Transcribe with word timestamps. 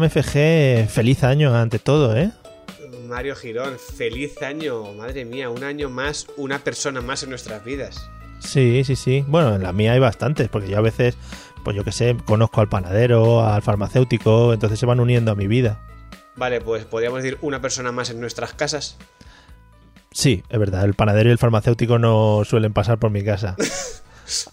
Hombre, 0.00 0.08
Abraham 0.08 0.24
FG, 0.24 0.88
feliz 0.88 1.24
año 1.24 1.54
ante 1.54 1.78
todo, 1.78 2.16
¿eh? 2.16 2.30
Mario 3.06 3.36
Girón, 3.36 3.76
feliz 3.78 4.40
año, 4.40 4.94
madre 4.94 5.26
mía, 5.26 5.50
un 5.50 5.62
año 5.62 5.90
más, 5.90 6.26
una 6.38 6.58
persona 6.58 7.02
más 7.02 7.22
en 7.22 7.28
nuestras 7.28 7.62
vidas. 7.62 8.08
Sí, 8.38 8.82
sí, 8.84 8.96
sí. 8.96 9.22
Bueno, 9.28 9.56
en 9.56 9.62
la 9.62 9.72
mía 9.74 9.92
hay 9.92 9.98
bastantes, 9.98 10.48
porque 10.48 10.70
yo 10.70 10.78
a 10.78 10.80
veces, 10.80 11.18
pues 11.64 11.76
yo 11.76 11.84
que 11.84 11.92
sé, 11.92 12.16
conozco 12.24 12.62
al 12.62 12.70
panadero, 12.70 13.44
al 13.44 13.60
farmacéutico, 13.60 14.54
entonces 14.54 14.78
se 14.78 14.86
van 14.86 15.00
uniendo 15.00 15.32
a 15.32 15.34
mi 15.34 15.46
vida. 15.46 15.78
Vale, 16.34 16.62
pues 16.62 16.86
podríamos 16.86 17.22
decir 17.22 17.36
una 17.42 17.60
persona 17.60 17.92
más 17.92 18.08
en 18.08 18.20
nuestras 18.20 18.54
casas. 18.54 18.96
Sí, 20.12 20.42
es 20.48 20.58
verdad, 20.58 20.84
el 20.84 20.94
panadero 20.94 21.28
y 21.28 21.32
el 21.32 21.38
farmacéutico 21.38 21.98
no 21.98 22.42
suelen 22.46 22.72
pasar 22.72 22.98
por 22.98 23.10
mi 23.10 23.22
casa. 23.22 23.54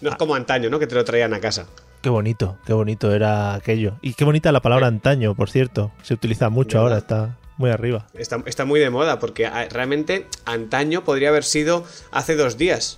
No 0.01 0.09
es 0.09 0.15
como 0.15 0.33
antaño, 0.33 0.71
¿no? 0.71 0.79
Que 0.79 0.87
te 0.87 0.95
lo 0.95 1.05
traían 1.05 1.35
a 1.35 1.39
casa. 1.39 1.67
Qué 2.07 2.11
bonito, 2.11 2.57
qué 2.65 2.71
bonito 2.71 3.13
era 3.13 3.53
aquello. 3.53 3.95
Y 4.01 4.13
qué 4.13 4.23
bonita 4.23 4.53
la 4.53 4.61
palabra 4.61 4.87
antaño, 4.87 5.35
por 5.35 5.49
cierto. 5.49 5.91
Se 6.03 6.13
utiliza 6.13 6.49
mucho 6.49 6.79
ahora, 6.79 6.99
está 6.99 7.37
muy 7.57 7.69
arriba. 7.69 8.07
Está, 8.13 8.41
está 8.45 8.63
muy 8.63 8.79
de 8.79 8.89
moda, 8.89 9.19
porque 9.19 9.45
ah, 9.45 9.67
realmente 9.69 10.25
antaño 10.45 11.03
podría 11.03 11.27
haber 11.27 11.43
sido 11.43 11.83
hace 12.11 12.37
dos 12.37 12.57
días. 12.57 12.97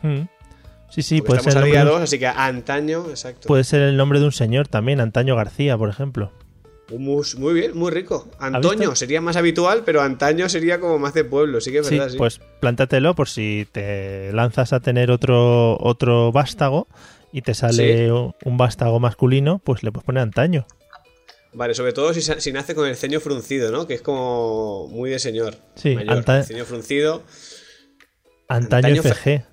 Mm. 0.00 0.20
Sí, 0.88 1.02
sí, 1.02 1.20
Porque 1.20 1.42
puede 1.42 1.52
ser, 1.52 1.58
a 1.58 1.66
el 1.66 1.66
nombre 1.66 1.78
de 1.80 1.84
un- 1.84 1.92
2, 2.00 2.00
así 2.04 2.18
que 2.18 2.26
antaño, 2.28 3.04
exacto. 3.10 3.46
puede 3.46 3.62
ser 3.62 3.82
el 3.82 3.98
nombre 3.98 4.20
de 4.20 4.24
un 4.24 4.32
señor 4.32 4.68
también, 4.68 5.02
Antaño 5.02 5.36
García, 5.36 5.76
por 5.76 5.90
ejemplo. 5.90 6.32
Muy, 6.96 7.24
muy 7.36 7.52
bien, 7.52 7.76
muy 7.76 7.90
rico. 7.90 8.26
Antonio 8.38 8.78
visto? 8.78 8.94
sería 8.96 9.20
más 9.20 9.36
habitual, 9.36 9.82
pero 9.84 10.00
antaño 10.00 10.48
sería 10.48 10.80
como 10.80 10.98
más 10.98 11.12
de 11.12 11.24
pueblo, 11.24 11.60
sí 11.60 11.72
que 11.72 11.80
es 11.80 11.86
Sí, 11.88 11.96
verdad, 11.98 12.10
sí. 12.12 12.16
pues 12.16 12.40
plántatelo 12.60 13.14
por 13.14 13.28
si 13.28 13.68
te 13.70 14.32
lanzas 14.32 14.72
a 14.72 14.80
tener 14.80 15.10
otro, 15.10 15.76
otro 15.78 16.32
vástago 16.32 16.86
y 17.36 17.42
te 17.42 17.52
sale 17.52 18.06
Sí. 18.08 18.10
un 18.44 18.56
vástago 18.56 18.98
masculino, 18.98 19.58
pues 19.62 19.82
le 19.82 19.92
puedes 19.92 20.06
poner 20.06 20.22
Antaño. 20.22 20.66
Vale, 21.52 21.74
sobre 21.74 21.92
todo 21.92 22.14
si, 22.14 22.22
si 22.22 22.52
nace 22.52 22.74
con 22.74 22.86
el 22.88 22.96
ceño 22.96 23.20
fruncido, 23.20 23.70
¿no? 23.70 23.86
Que 23.86 23.94
es 23.94 24.00
como 24.02 24.88
muy 24.88 25.10
de 25.10 25.18
señor. 25.18 25.56
Sí, 25.74 25.94
mayor. 25.94 26.18
anta- 26.18 26.42
ceño 26.44 26.64
fruncido. 26.64 27.22
Antaño, 28.48 29.02
FG. 29.02 29.44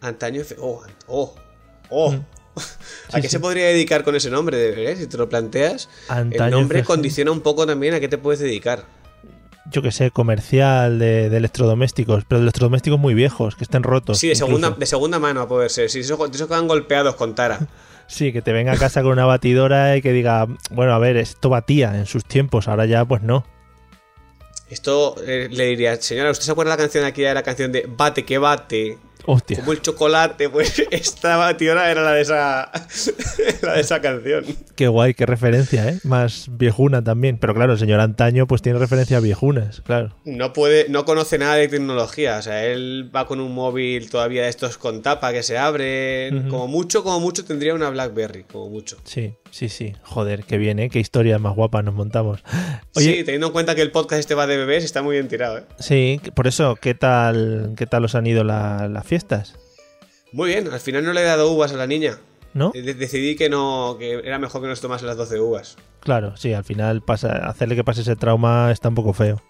Antaño. 0.00 0.40
F- 0.42 0.56
Oh, 0.58 0.82
oh, 1.08 1.34
oh. 1.90 2.12
Mm. 2.12 2.24
¿A 2.56 2.60
Sí, 3.16 3.20
qué 3.20 3.22
sí. 3.22 3.28
se 3.28 3.40
podría 3.40 3.66
dedicar 3.66 4.02
con 4.04 4.16
ese 4.16 4.30
nombre? 4.30 4.90
¿eh? 4.90 4.96
Si 4.96 5.06
te 5.06 5.16
lo 5.18 5.28
planteas. 5.28 5.88
Antaño 6.08 6.44
el 6.44 6.50
nombre 6.52 6.80
FG. 6.82 6.86
condiciona 6.86 7.30
un 7.32 7.40
poco 7.40 7.66
también 7.66 7.92
a 7.94 8.00
qué 8.00 8.08
te 8.08 8.16
puedes 8.18 8.40
dedicar. 8.40 8.84
Yo 9.70 9.82
que 9.82 9.90
sé, 9.90 10.10
comercial 10.10 10.98
de, 10.98 11.28
de 11.28 11.36
electrodomésticos, 11.36 12.24
pero 12.26 12.38
de 12.38 12.44
electrodomésticos 12.44 12.98
muy 12.98 13.14
viejos, 13.14 13.56
que 13.56 13.64
estén 13.64 13.82
rotos. 13.82 14.18
Sí, 14.18 14.28
de 14.28 14.34
incluso. 14.34 14.46
segunda, 14.46 14.70
de 14.70 14.86
segunda 14.86 15.18
mano 15.18 15.40
a 15.40 15.48
poder 15.48 15.70
ser. 15.70 15.90
Sí, 15.90 16.00
esos, 16.00 16.18
de 16.18 16.36
esos 16.36 16.46
que 16.46 16.54
van 16.54 16.68
golpeados 16.68 17.14
con 17.16 17.34
tara. 17.34 17.60
Sí, 18.08 18.32
que 18.32 18.40
te 18.40 18.52
venga 18.52 18.72
a 18.72 18.76
casa 18.76 19.02
con 19.02 19.10
una 19.10 19.24
batidora 19.24 19.96
y 19.96 20.00
que 20.00 20.12
diga, 20.12 20.46
bueno, 20.70 20.92
a 20.92 20.98
ver, 21.00 21.16
esto 21.16 21.48
batía 21.48 21.98
en 21.98 22.06
sus 22.06 22.24
tiempos, 22.24 22.68
ahora 22.68 22.86
ya 22.86 23.04
pues 23.04 23.22
no. 23.22 23.44
Esto 24.70 25.16
eh, 25.26 25.48
le 25.50 25.66
diría, 25.66 26.00
señora, 26.00 26.30
¿usted 26.30 26.44
se 26.44 26.52
acuerda 26.52 26.72
de 26.72 26.76
la 26.76 26.82
canción 26.84 27.02
de 27.02 27.08
aquella? 27.08 27.34
La 27.34 27.42
canción 27.42 27.72
de 27.72 27.84
Bate 27.88 28.24
que 28.24 28.38
bate. 28.38 28.98
Hostia. 29.26 29.58
Como 29.58 29.72
el 29.72 29.82
chocolate, 29.82 30.48
pues 30.48 30.82
esta 30.90 31.36
batidora 31.36 31.90
era 31.90 32.02
la 32.02 32.12
de 32.12 32.22
esa. 32.22 32.70
la 33.62 33.74
de 33.74 33.80
esa 33.80 34.00
canción. 34.00 34.44
Qué 34.74 34.88
guay, 34.88 35.14
qué 35.14 35.26
referencia, 35.26 35.88
¿eh? 35.88 35.98
Más 36.04 36.46
viejuna 36.50 37.02
también. 37.02 37.38
Pero 37.38 37.54
claro, 37.54 37.72
el 37.72 37.78
señor 37.78 38.00
Antaño 38.00 38.46
pues 38.46 38.62
tiene 38.62 38.78
referencia 38.78 39.16
a 39.16 39.20
viejunas, 39.20 39.80
claro. 39.80 40.14
No 40.24 40.52
puede, 40.52 40.88
no 40.88 41.04
conoce 41.04 41.38
nada 41.38 41.56
de 41.56 41.68
tecnología. 41.68 42.38
O 42.38 42.42
sea, 42.42 42.64
él 42.64 43.10
va 43.14 43.26
con 43.26 43.40
un 43.40 43.54
móvil 43.54 44.10
todavía 44.10 44.44
de 44.44 44.48
estos 44.48 44.78
con 44.78 45.02
tapa 45.02 45.32
que 45.32 45.42
se 45.42 45.58
abre. 45.58 46.30
Ujú. 46.32 46.48
Como 46.48 46.68
mucho, 46.68 47.02
como 47.02 47.20
mucho 47.20 47.44
tendría 47.44 47.74
una 47.74 47.90
Blackberry, 47.90 48.44
como 48.44 48.68
mucho. 48.70 48.96
Sí, 49.04 49.34
sí, 49.56 49.68
sí. 49.68 49.92
Joder, 50.02 50.44
qué 50.44 50.58
bien, 50.58 50.78
¿eh? 50.78 50.90
Qué 50.90 50.98
historias 51.00 51.40
más 51.40 51.54
guapas 51.54 51.84
nos 51.84 51.94
montamos. 51.94 52.42
sí, 52.94 53.08
Oye, 53.10 53.24
teniendo 53.24 53.48
en 53.48 53.52
cuenta 53.52 53.74
que 53.74 53.82
el 53.82 53.90
podcast 53.90 54.20
este 54.20 54.34
va 54.34 54.46
de 54.46 54.56
bebés, 54.56 54.84
está 54.84 55.02
muy 55.02 55.14
bien 55.16 55.28
tirado, 55.28 55.58
¿eh? 55.58 55.64
sí, 55.78 56.20
por 56.34 56.46
eso, 56.46 56.76
¿qué 56.76 56.94
tal, 56.94 57.74
qué 57.76 57.86
tal 57.86 58.04
os 58.04 58.14
han 58.14 58.26
ido 58.26 58.44
la- 58.44 58.88
las 58.88 59.06
fiestas? 59.06 59.56
Muy 60.32 60.50
bien, 60.50 60.68
al 60.70 60.80
final 60.80 61.04
no 61.04 61.12
le 61.12 61.20
he 61.22 61.24
dado 61.24 61.50
uvas 61.52 61.72
a 61.72 61.76
la 61.76 61.86
niña. 61.86 62.18
¿No? 62.54 62.70
De- 62.72 62.94
decidí 62.94 63.36
que 63.36 63.48
no, 63.50 63.96
que 63.98 64.14
era 64.24 64.38
mejor 64.38 64.62
que 64.62 64.68
nos 64.68 64.80
tomase 64.80 65.04
las 65.04 65.16
12 65.16 65.38
uvas. 65.40 65.76
Claro, 66.00 66.36
sí, 66.36 66.52
al 66.54 66.64
final 66.64 67.02
pasa, 67.02 67.32
hacerle 67.48 67.76
que 67.76 67.84
pase 67.84 68.00
ese 68.00 68.16
trauma 68.16 68.70
está 68.72 68.88
un 68.88 68.94
poco 68.94 69.12
feo. 69.12 69.42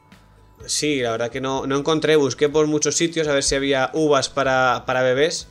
Sí, 0.66 1.00
la 1.00 1.12
verdad 1.12 1.30
que 1.30 1.40
no, 1.40 1.66
no 1.66 1.78
encontré, 1.78 2.16
busqué 2.16 2.48
por 2.48 2.66
muchos 2.66 2.96
sitios 2.96 3.28
a 3.28 3.32
ver 3.32 3.42
si 3.44 3.54
había 3.54 3.90
uvas 3.94 4.28
para, 4.28 4.82
para 4.86 5.02
bebés, 5.02 5.46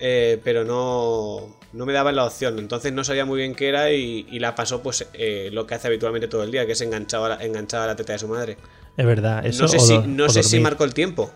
eh, 0.00 0.40
pero 0.44 0.64
no, 0.64 1.57
no 1.72 1.86
me 1.86 1.92
daban 1.92 2.16
la 2.16 2.24
opción. 2.24 2.58
Entonces 2.58 2.92
no 2.92 3.04
sabía 3.04 3.24
muy 3.24 3.38
bien 3.38 3.54
qué 3.54 3.68
era 3.68 3.92
y, 3.92 4.26
y 4.30 4.38
la 4.38 4.54
pasó 4.54 4.82
pues 4.82 5.06
eh, 5.14 5.50
lo 5.52 5.66
que 5.66 5.74
hace 5.74 5.88
habitualmente 5.88 6.28
todo 6.28 6.42
el 6.42 6.50
día, 6.50 6.66
que 6.66 6.72
es 6.72 6.80
enganchaba 6.80 7.28
la, 7.28 7.44
enganchaba 7.44 7.86
la 7.86 7.96
teta 7.96 8.12
de 8.12 8.18
su 8.18 8.28
madre. 8.28 8.56
Es 8.96 9.06
verdad, 9.06 9.46
eso 9.46 9.62
no 9.62 9.68
sé, 9.68 9.78
si, 9.78 9.98
no 9.98 10.28
sé 10.28 10.42
si 10.42 10.58
marcó 10.60 10.84
el 10.84 10.94
tiempo. 10.94 11.30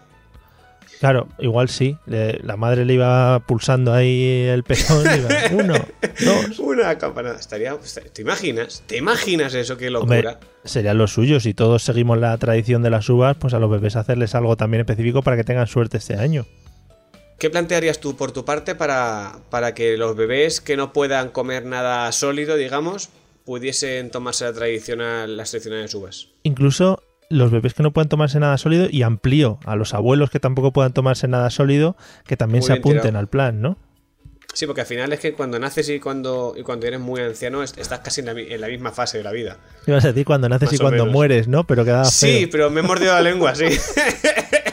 Claro, 1.03 1.27
igual 1.41 1.69
sí. 1.69 1.97
La 2.07 2.57
madre 2.57 2.85
le 2.85 2.95
iba 2.95 3.41
pulsando 3.41 3.93
ahí 3.93 4.47
el 4.49 4.63
pezón. 4.63 5.05
iba, 5.05 5.29
uno, 5.65 5.75
dos. 6.25 6.59
Una 6.61 6.97
campanada. 6.97 7.41
Estaría, 7.41 7.77
¿Te 8.13 8.23
imaginas? 8.23 8.85
¿Te 8.87 8.99
imaginas 8.99 9.53
eso? 9.55 9.77
Qué 9.77 9.89
Hombre, 9.89 10.23
locura. 10.23 10.41
sería 10.65 10.95
lo 10.95 11.09
suyo. 11.09 11.41
Si 11.41 11.55
todos 11.55 11.83
seguimos 11.83 12.19
la 12.19 12.39
tradición 12.39 12.83
de 12.83 12.91
las 12.91 13.09
uvas, 13.09 13.37
pues 13.37 13.53
a 13.53 13.59
los 13.59 13.69
bebés 13.69 13.97
hacerles 13.97 14.37
algo 14.37 14.57
también 14.57 14.83
específico 14.83 15.23
para 15.23 15.37
que 15.37 15.43
tengan 15.43 15.67
suerte 15.67 15.97
este 15.97 16.15
año. 16.15 16.47
¿Qué 17.39 17.51
plantearías 17.51 17.99
tú 17.99 18.17
por 18.17 18.31
tu 18.33 18.45
parte 18.45 18.75
para, 18.75 19.39
para 19.51 19.75
que 19.75 19.97
los 19.97 20.15
bebés 20.17 20.61
que 20.61 20.77
no 20.77 20.93
puedan 20.93 21.31
comer 21.31 21.65
nada 21.67 22.11
sólido, 22.13 22.57
digamos, 22.57 23.09
pudiesen 23.45 24.11
tomarse 24.11 24.45
la 24.45 24.53
tradicional, 24.53 25.37
las 25.37 25.51
tradicionales 25.51 25.93
uvas? 25.95 26.29
Incluso 26.45 27.03
los 27.29 27.51
bebés 27.51 27.75
que 27.75 27.83
no 27.83 27.93
puedan 27.93 28.09
tomarse 28.09 28.39
nada 28.39 28.57
sólido 28.59 28.87
y 28.91 29.03
amplío 29.03 29.59
a 29.65 29.75
los 29.75 29.95
abuelos 29.95 30.31
que 30.31 30.39
tampoco 30.39 30.73
puedan 30.73 30.93
tomarse 30.93 31.27
nada 31.29 31.51
sólido 31.51 31.97
que 32.27 32.37
también 32.37 32.61
Muy 32.61 32.67
se 32.67 32.73
apunten 32.75 33.01
tirado. 33.01 33.19
al 33.19 33.29
plan, 33.29 33.61
¿no? 33.61 33.77
Sí, 34.55 34.67
porque 34.67 34.83
al 34.83 34.87
final 34.87 35.11
es 35.15 35.19
que 35.19 35.33
cuando 35.33 35.59
naces 35.59 35.89
y 35.89 35.99
cuando, 35.99 36.55
y 36.57 36.63
cuando 36.63 36.87
eres 36.87 37.01
muy 37.01 37.23
anciano 37.23 37.63
est- 37.63 37.79
estás 37.79 38.01
casi 38.01 38.21
en 38.21 38.27
la, 38.27 38.33
en 38.33 38.61
la 38.61 38.69
misma 38.69 38.93
fase 38.93 39.17
de 39.17 39.25
la 39.25 39.33
vida. 39.33 39.57
Ibas 39.87 40.05
a 40.05 40.09
decir 40.09 40.27
cuando 40.27 40.47
naces 40.51 40.67
Más 40.69 40.75
y 40.75 40.79
cuando 40.79 41.05
menos. 41.05 41.13
mueres, 41.13 41.49
¿no? 41.49 41.65
Pero 41.67 41.85
quedaba 41.87 42.05
Sí, 42.05 42.41
feo. 42.41 42.49
pero 42.53 42.71
me 42.71 42.81
he 42.81 42.83
mordido 42.83 43.15
la 43.15 43.23
lengua, 43.23 43.55
sí. 43.55 43.65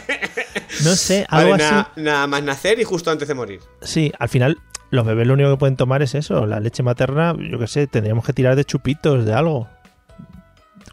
No 0.83 0.95
sé, 0.95 1.25
algo 1.29 1.51
Vale, 1.51 1.63
así. 1.63 1.73
na- 1.75 1.91
nada 1.95 2.27
más 2.27 2.43
nacer 2.43 2.79
y 2.79 2.83
justo 2.83 3.11
antes 3.11 3.27
de 3.27 3.33
morir. 3.33 3.59
Sí, 3.81 4.11
al 4.19 4.29
final 4.29 4.57
los 4.91 5.05
bebés 5.05 5.27
lo 5.27 5.33
único 5.33 5.51
que 5.51 5.57
pueden 5.57 5.75
tomar 5.77 6.01
es 6.01 6.15
eso, 6.15 6.45
la 6.45 6.59
leche 6.59 6.81
materna, 6.83 7.35
yo 7.37 7.59
qué 7.59 7.67
sé, 7.67 7.87
tendríamos 7.87 8.25
que 8.25 8.33
tirar 8.33 8.55
de 8.55 8.65
chupitos, 8.65 9.25
de 9.25 9.33
algo. 9.33 9.67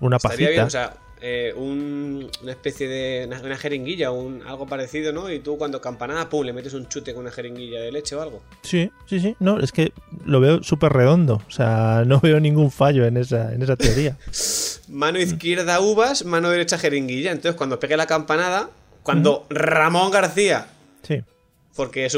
Una 0.00 0.16
Estaría 0.16 0.36
pajita. 0.48 0.50
bien, 0.50 0.64
o 0.64 0.70
sea, 0.70 0.92
eh, 1.22 1.54
un- 1.56 2.30
una 2.42 2.52
especie 2.52 2.86
de. 2.86 3.24
Una, 3.26 3.40
una 3.40 3.56
jeringuilla, 3.56 4.10
un, 4.10 4.42
algo 4.46 4.66
parecido, 4.66 5.12
¿no? 5.14 5.30
Y 5.30 5.38
tú 5.38 5.56
cuando 5.56 5.80
campanada, 5.80 6.28
pum, 6.28 6.44
le 6.44 6.52
metes 6.52 6.74
un 6.74 6.86
chute 6.88 7.14
con 7.14 7.22
una 7.22 7.32
jeringuilla 7.32 7.80
de 7.80 7.90
leche 7.90 8.14
o 8.14 8.20
algo. 8.20 8.42
Sí, 8.62 8.90
sí, 9.06 9.20
sí. 9.20 9.34
No, 9.40 9.58
es 9.58 9.72
que 9.72 9.92
lo 10.26 10.40
veo 10.40 10.62
súper 10.62 10.92
redondo. 10.92 11.40
O 11.48 11.50
sea, 11.50 12.02
no 12.06 12.20
veo 12.20 12.38
ningún 12.40 12.70
fallo 12.70 13.06
en 13.06 13.16
esa, 13.16 13.54
en 13.54 13.62
esa 13.62 13.76
teoría. 13.76 14.18
Mano 14.88 15.18
izquierda 15.18 15.80
uvas, 15.80 16.26
mano 16.26 16.50
derecha 16.50 16.76
jeringuilla. 16.76 17.32
Entonces, 17.32 17.56
cuando 17.56 17.80
pegue 17.80 17.96
la 17.96 18.06
campanada, 18.06 18.68
cuando 19.06 19.46
Ramón 19.48 20.10
García, 20.10 20.66
Sí. 21.02 21.22
porque 21.74 22.08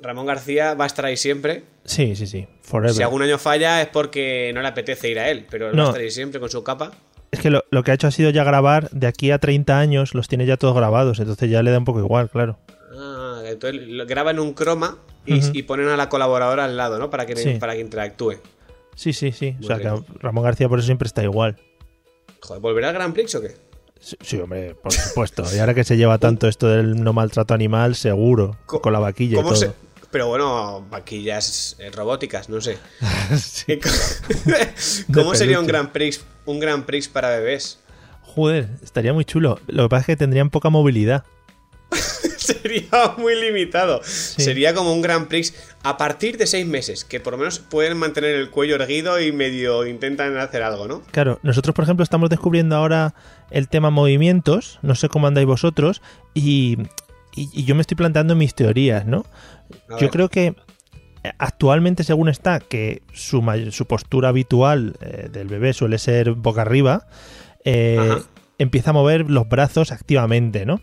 Ramón 0.00 0.26
García 0.26 0.74
va 0.74 0.84
a 0.84 0.86
estar 0.86 1.04
ahí 1.04 1.16
siempre. 1.16 1.64
Sí, 1.84 2.16
sí, 2.16 2.26
sí. 2.26 2.48
Forever. 2.62 2.94
Si 2.94 3.02
algún 3.02 3.22
año 3.22 3.38
falla 3.38 3.82
es 3.82 3.88
porque 3.88 4.50
no 4.54 4.62
le 4.62 4.68
apetece 4.68 5.10
ir 5.10 5.18
a 5.18 5.28
él, 5.30 5.46
pero 5.50 5.68
él 5.70 5.78
va 5.78 5.84
a 5.84 5.86
estar 5.88 6.00
ahí 6.00 6.10
siempre 6.10 6.40
con 6.40 6.48
su 6.50 6.64
capa. 6.64 6.92
Es 7.30 7.40
que 7.40 7.50
lo, 7.50 7.64
lo 7.70 7.82
que 7.82 7.90
ha 7.90 7.94
hecho 7.94 8.06
ha 8.06 8.10
sido 8.10 8.30
ya 8.30 8.44
grabar 8.44 8.90
de 8.90 9.06
aquí 9.06 9.30
a 9.30 9.38
30 9.38 9.78
años, 9.78 10.14
los 10.14 10.28
tiene 10.28 10.44
ya 10.46 10.56
todos 10.56 10.74
grabados, 10.74 11.18
entonces 11.18 11.50
ya 11.50 11.62
le 11.62 11.70
da 11.70 11.78
un 11.78 11.84
poco 11.84 12.00
igual, 12.00 12.28
claro. 12.30 12.58
Ah, 12.96 13.42
entonces 13.46 13.80
lo 13.88 14.06
graban 14.06 14.38
un 14.38 14.54
croma 14.54 14.98
y, 15.24 15.62
ponen 15.62 15.88
a 15.88 15.96
la 15.96 16.08
colaboradora 16.08 16.64
al 16.64 16.76
lado, 16.76 16.98
¿no? 16.98 17.10
Para 17.10 17.26
que, 17.26 17.36
Sí. 17.36 17.54
para 17.60 17.74
que 17.74 17.80
interactúe. 17.80 18.36
Sí, 18.94 19.12
sí, 19.12 19.32
sí. 19.32 19.52
Muy 19.52 19.64
o 19.64 19.66
sea, 19.66 19.76
rico. 19.76 20.04
que 20.04 20.18
Ramón 20.18 20.44
García 20.44 20.68
por 20.68 20.78
eso 20.78 20.86
siempre 20.86 21.06
está 21.06 21.22
igual. 21.22 21.56
Joder, 22.40 22.60
¿volverá 22.60 22.88
al 22.88 22.94
Grand 22.94 23.14
Prix 23.14 23.34
o 23.36 23.40
qué? 23.40 23.54
Sí, 24.02 24.16
sí, 24.20 24.36
hombre, 24.40 24.74
por 24.74 24.92
supuesto. 24.92 25.44
Y 25.54 25.58
ahora 25.60 25.74
que 25.74 25.84
se 25.84 25.96
lleva 25.96 26.18
tanto 26.18 26.48
esto 26.48 26.66
del 26.68 27.02
no 27.02 27.12
maltrato 27.12 27.54
animal, 27.54 27.94
seguro, 27.94 28.56
Co- 28.66 28.82
con 28.82 28.92
la 28.92 28.98
vaquilla 28.98 29.34
y 29.34 29.36
¿Cómo 29.36 29.50
todo. 29.50 29.58
se- 29.60 29.72
Pero 30.10 30.26
bueno, 30.26 30.84
vaquillas 30.90 31.76
eh, 31.78 31.90
robóticas, 31.90 32.48
no 32.48 32.60
sé. 32.60 32.78
Sí. 33.38 33.78
¿Cómo 35.14 35.34
sería 35.34 35.60
un. 35.60 35.66
Grand 35.66 35.90
Prix, 35.90 36.20
un 36.46 36.58
Grand 36.60 36.84
Prix 36.84 37.08
para 37.08 37.30
bebés? 37.30 37.78
Joder, 38.22 38.68
estaría 38.82 39.12
muy 39.12 39.24
chulo. 39.24 39.60
Lo 39.68 39.84
que 39.84 39.88
pasa 39.90 40.00
es 40.00 40.06
que 40.06 40.16
tendrían 40.16 40.50
poca 40.50 40.68
movilidad. 40.70 41.24
Sería 42.62 43.14
muy 43.18 43.34
limitado. 43.40 44.00
Sería 44.04 44.74
como 44.74 44.92
un 44.92 45.02
Grand 45.02 45.28
Prix 45.28 45.54
a 45.82 45.96
partir 45.96 46.36
de 46.38 46.46
seis 46.46 46.66
meses, 46.66 47.04
que 47.04 47.20
por 47.20 47.32
lo 47.32 47.38
menos 47.38 47.58
pueden 47.58 47.96
mantener 47.96 48.34
el 48.34 48.50
cuello 48.50 48.76
erguido 48.76 49.20
y 49.20 49.32
medio 49.32 49.86
intentan 49.86 50.36
hacer 50.38 50.62
algo, 50.62 50.86
¿no? 50.88 51.02
Claro, 51.10 51.38
nosotros, 51.42 51.74
por 51.74 51.84
ejemplo, 51.84 52.02
estamos 52.04 52.30
descubriendo 52.30 52.76
ahora 52.76 53.14
el 53.50 53.68
tema 53.68 53.90
movimientos. 53.90 54.78
No 54.82 54.94
sé 54.94 55.08
cómo 55.08 55.26
andáis 55.26 55.46
vosotros. 55.46 56.02
Y, 56.34 56.78
y- 57.34 57.48
y 57.52 57.64
yo 57.64 57.74
me 57.74 57.80
estoy 57.80 57.96
planteando 57.96 58.34
mis 58.36 58.54
teorías, 58.54 59.06
¿no? 59.06 59.24
Yo 60.00 60.10
creo 60.10 60.28
que 60.28 60.54
actualmente, 61.38 62.04
según 62.04 62.28
está, 62.28 62.60
que 62.60 63.02
su, 63.12 63.42
su 63.70 63.86
postura 63.86 64.28
habitual 64.30 64.96
eh, 65.00 65.28
del 65.30 65.48
bebé 65.48 65.72
suele 65.72 65.98
ser 65.98 66.32
boca 66.32 66.62
arriba, 66.62 67.06
eh, 67.64 68.16
empieza 68.58 68.90
a 68.90 68.92
mover 68.92 69.30
los 69.30 69.48
brazos 69.48 69.92
activamente, 69.92 70.66
¿no? 70.66 70.80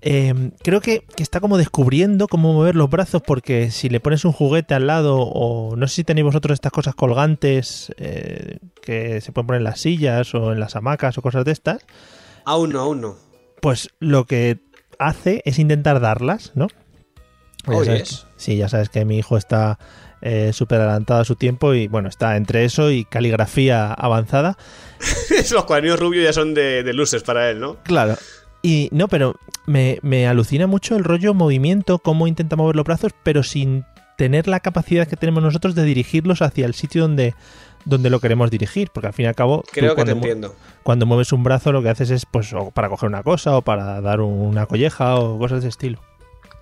Eh, 0.00 0.50
creo 0.62 0.80
que, 0.80 1.00
que 1.16 1.22
está 1.24 1.40
como 1.40 1.58
descubriendo 1.58 2.28
cómo 2.28 2.52
mover 2.52 2.76
los 2.76 2.88
brazos 2.88 3.20
porque 3.26 3.72
si 3.72 3.88
le 3.88 3.98
pones 3.98 4.24
un 4.24 4.30
juguete 4.32 4.74
al 4.74 4.86
lado 4.86 5.18
o 5.18 5.74
no 5.74 5.88
sé 5.88 5.96
si 5.96 6.04
tenéis 6.04 6.24
vosotros 6.24 6.54
estas 6.54 6.70
cosas 6.70 6.94
colgantes 6.94 7.92
eh, 7.96 8.58
que 8.80 9.20
se 9.20 9.32
pueden 9.32 9.48
poner 9.48 9.60
en 9.60 9.64
las 9.64 9.80
sillas 9.80 10.34
o 10.36 10.52
en 10.52 10.60
las 10.60 10.76
hamacas 10.76 11.18
o 11.18 11.22
cosas 11.22 11.44
de 11.44 11.50
estas, 11.50 11.78
Aún 12.44 12.70
no, 12.70 12.80
aún 12.80 13.00
no. 13.00 13.16
pues 13.60 13.90
lo 13.98 14.24
que 14.24 14.58
hace 15.00 15.42
es 15.44 15.58
intentar 15.58 15.98
darlas, 16.00 16.52
¿no? 16.54 16.68
Oh, 17.66 17.82
Ya 17.82 17.86
sabes- 17.86 18.08
yes. 18.10 18.26
Sí, 18.36 18.56
ya 18.56 18.68
sabes 18.68 18.88
que 18.90 19.04
mi 19.04 19.18
hijo 19.18 19.36
está 19.36 19.80
eh, 20.22 20.52
súper 20.52 20.80
adelantado 20.80 21.20
a 21.22 21.24
su 21.24 21.34
tiempo 21.34 21.74
y 21.74 21.88
bueno, 21.88 22.08
está 22.08 22.36
entre 22.36 22.64
eso 22.64 22.92
y 22.92 23.04
caligrafía 23.04 23.92
avanzada. 23.92 24.56
Los 25.52 25.64
cuadernos 25.64 25.98
rubios 25.98 26.24
ya 26.24 26.32
son 26.32 26.54
de, 26.54 26.84
de 26.84 26.92
luces 26.92 27.24
para 27.24 27.50
él, 27.50 27.58
¿no? 27.58 27.76
Claro. 27.82 28.16
Y 28.68 28.88
no, 28.92 29.08
pero 29.08 29.36
me, 29.66 29.98
me 30.02 30.26
alucina 30.26 30.66
mucho 30.66 30.96
el 30.96 31.04
rollo 31.04 31.32
movimiento, 31.32 31.98
cómo 32.00 32.26
intenta 32.26 32.56
mover 32.56 32.76
los 32.76 32.84
brazos, 32.84 33.12
pero 33.22 33.42
sin 33.42 33.84
tener 34.18 34.48
la 34.48 34.60
capacidad 34.60 35.06
que 35.06 35.16
tenemos 35.16 35.42
nosotros 35.42 35.74
de 35.74 35.84
dirigirlos 35.84 36.42
hacia 36.42 36.66
el 36.66 36.74
sitio 36.74 37.02
donde, 37.02 37.34
donde 37.84 38.10
lo 38.10 38.20
queremos 38.20 38.50
dirigir. 38.50 38.90
Porque 38.92 39.06
al 39.06 39.12
fin 39.14 39.24
y 39.24 39.28
al 39.28 39.34
cabo, 39.34 39.62
tú 39.62 39.70
Creo 39.72 39.94
que 39.94 40.02
te 40.02 40.10
cuando 40.12 40.16
mu- 40.16 40.22
entiendo. 40.22 40.54
cuando 40.82 41.06
mueves 41.06 41.32
un 41.32 41.44
brazo 41.44 41.72
lo 41.72 41.82
que 41.82 41.88
haces 41.88 42.10
es 42.10 42.26
pues 42.26 42.52
o 42.52 42.70
para 42.72 42.88
coger 42.88 43.08
una 43.08 43.22
cosa 43.22 43.56
o 43.56 43.62
para 43.62 44.00
dar 44.00 44.20
un- 44.20 44.38
una 44.40 44.66
colleja 44.66 45.16
o 45.18 45.38
cosas 45.38 45.62
de 45.62 45.68
ese 45.68 45.68
estilo. 45.68 46.00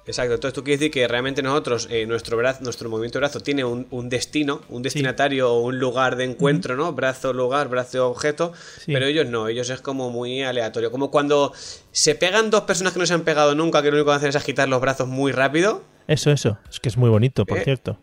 Exacto, 0.06 0.34
entonces 0.34 0.54
tú 0.54 0.62
quieres 0.62 0.78
decir 0.78 0.92
que 0.92 1.08
realmente 1.08 1.42
nosotros, 1.42 1.88
eh, 1.90 2.06
nuestro 2.06 2.36
brazo, 2.36 2.60
nuestro 2.62 2.88
movimiento 2.88 3.18
de 3.18 3.20
brazo 3.22 3.40
tiene 3.40 3.64
un, 3.64 3.88
un 3.90 4.08
destino, 4.08 4.60
un 4.68 4.82
destinatario 4.82 5.52
o 5.52 5.60
un 5.62 5.80
lugar 5.80 6.14
de 6.14 6.22
encuentro, 6.24 6.76
¿no? 6.76 6.92
Brazo, 6.92 7.32
lugar, 7.32 7.68
brazo, 7.68 8.08
objeto, 8.08 8.52
Sí. 8.84 8.92
pero 8.92 9.06
ellos 9.06 9.26
no, 9.26 9.48
ellos 9.48 9.68
es 9.68 9.80
como 9.80 10.10
muy 10.10 10.44
aleatorio. 10.44 10.92
Como 10.92 11.10
cuando 11.10 11.52
se 11.90 12.14
pegan 12.14 12.50
dos 12.50 12.62
personas 12.62 12.92
que 12.92 13.00
no 13.00 13.06
se 13.06 13.14
han 13.14 13.22
pegado 13.22 13.56
nunca, 13.56 13.82
que 13.82 13.90
lo 13.90 13.96
único 13.96 14.10
que 14.12 14.16
hacen 14.16 14.28
es 14.28 14.36
agitar 14.36 14.68
los 14.68 14.80
brazos 14.80 15.08
muy 15.08 15.32
rápido. 15.32 15.82
Eso, 16.06 16.30
eso. 16.30 16.56
Es 16.70 16.78
que 16.78 16.88
es 16.88 16.96
muy 16.96 17.10
bonito, 17.10 17.44
por 17.44 17.58
Eh, 17.58 17.64
cierto. 17.64 17.98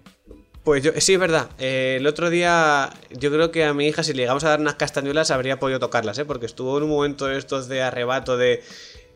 Pues 0.66 0.84
yo, 0.84 0.92
sí, 0.98 1.14
es 1.14 1.20
verdad. 1.20 1.50
Eh, 1.58 1.96
el 2.00 2.08
otro 2.08 2.30
día 2.30 2.90
yo 3.12 3.32
creo 3.32 3.52
que 3.52 3.64
a 3.66 3.74
mi 3.74 3.88
hija 3.88 4.04
si 4.04 4.12
le 4.14 4.24
llegamos 4.24 4.44
a 4.44 4.50
dar 4.50 4.60
unas 4.60 4.76
castañuelas 4.76 5.32
habría 5.32 5.58
podido 5.60 5.80
tocarlas, 5.80 6.18
¿eh? 6.20 6.26
Porque 6.26 6.46
estuvo 6.46 6.78
en 6.78 6.84
un 6.84 6.90
momento 6.90 7.28
de 7.28 7.38
estos 7.38 7.70
de 7.70 7.82
arrebato 7.82 8.36
de... 8.38 8.62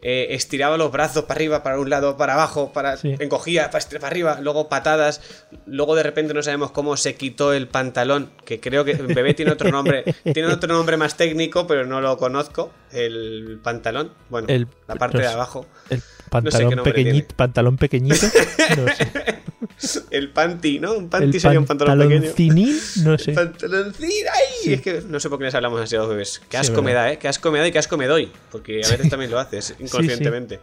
eh, 0.02 0.28
estiraba 0.32 0.78
los 0.78 0.92
brazos 0.92 1.24
para 1.26 1.38
arriba, 1.40 1.64
para 1.64 1.80
un 1.80 1.90
lado, 1.90 2.18
para 2.18 2.34
abajo, 2.36 2.72
para 2.72 2.98
Sí. 2.98 3.16
encogía 3.20 3.72
para, 3.72 3.84
arriba, 4.08 4.40
luego 4.42 4.70
patadas, 4.70 5.22
luego 5.66 5.96
de 5.96 6.04
repente 6.04 6.34
no 6.34 6.44
sabemos 6.44 6.72
cómo 6.72 6.98
se 6.98 7.16
quitó 7.16 7.52
el 7.54 7.68
pantalón, 7.68 8.32
que 8.46 8.60
creo 8.60 8.86
que 8.86 8.92
el 8.92 9.08
bebé 9.08 9.34
tiene 9.34 9.52
otro 9.52 9.72
nombre, 9.72 10.04
tiene 10.34 10.48
otro 10.52 10.72
nombre 10.74 10.98
más 10.98 11.18
técnico, 11.18 11.66
pero 11.68 11.86
no 11.86 12.00
lo 12.02 12.18
conozco, 12.18 12.72
el 12.92 13.60
pantalón, 13.64 14.12
bueno, 14.30 14.48
El- 14.50 14.68
la 14.88 14.96
parte 14.96 15.18
no 15.18 15.24
de 15.24 15.30
abajo, 15.30 15.66
El 15.90 16.02
pantalón 16.30 16.84
pequeñito, 16.84 17.36
pantalón 17.36 17.78
pequeñito, 17.78 18.28
no 18.78 18.94
sé. 18.94 19.12
el 20.12 20.30
panty, 20.32 20.80
¿no? 20.80 20.94
Un 20.94 21.10
panty 21.10 21.36
El 21.36 21.42
sería 21.42 21.60
un 21.60 21.66
pantalón 21.66 21.98
pequeño. 22.00 22.22
pantaloncín, 22.22 23.04
no 23.04 23.18
sé. 23.18 23.34
Pantaloncín, 23.34 24.10
¡ay! 24.66 24.74
Es 24.74 24.82
que 24.82 25.02
no 25.08 25.20
sé 25.20 25.30
por 25.30 25.38
qué 25.40 25.46
les 25.46 25.56
hablamos 25.56 25.80
así 25.82 25.96
a 25.96 26.00
los 26.00 26.10
bebés. 26.10 26.40
Qué 26.50 26.58
Sí, 26.58 26.58
asco 26.58 26.82
verdad. 26.82 26.84
me 26.86 26.94
da, 26.94 27.12
¿eh? 27.12 27.20
Qué 27.20 27.28
asco 27.28 27.52
me 27.52 27.60
da 27.60 27.68
y 27.68 27.72
qué 27.72 27.80
asco 27.80 27.98
me 27.98 28.08
doy. 28.08 28.32
Porque 28.52 28.82
a 28.84 28.90
veces 28.90 29.10
también 29.10 29.30
lo 29.32 29.40
haces 29.40 29.76
inconscientemente. 29.88 30.60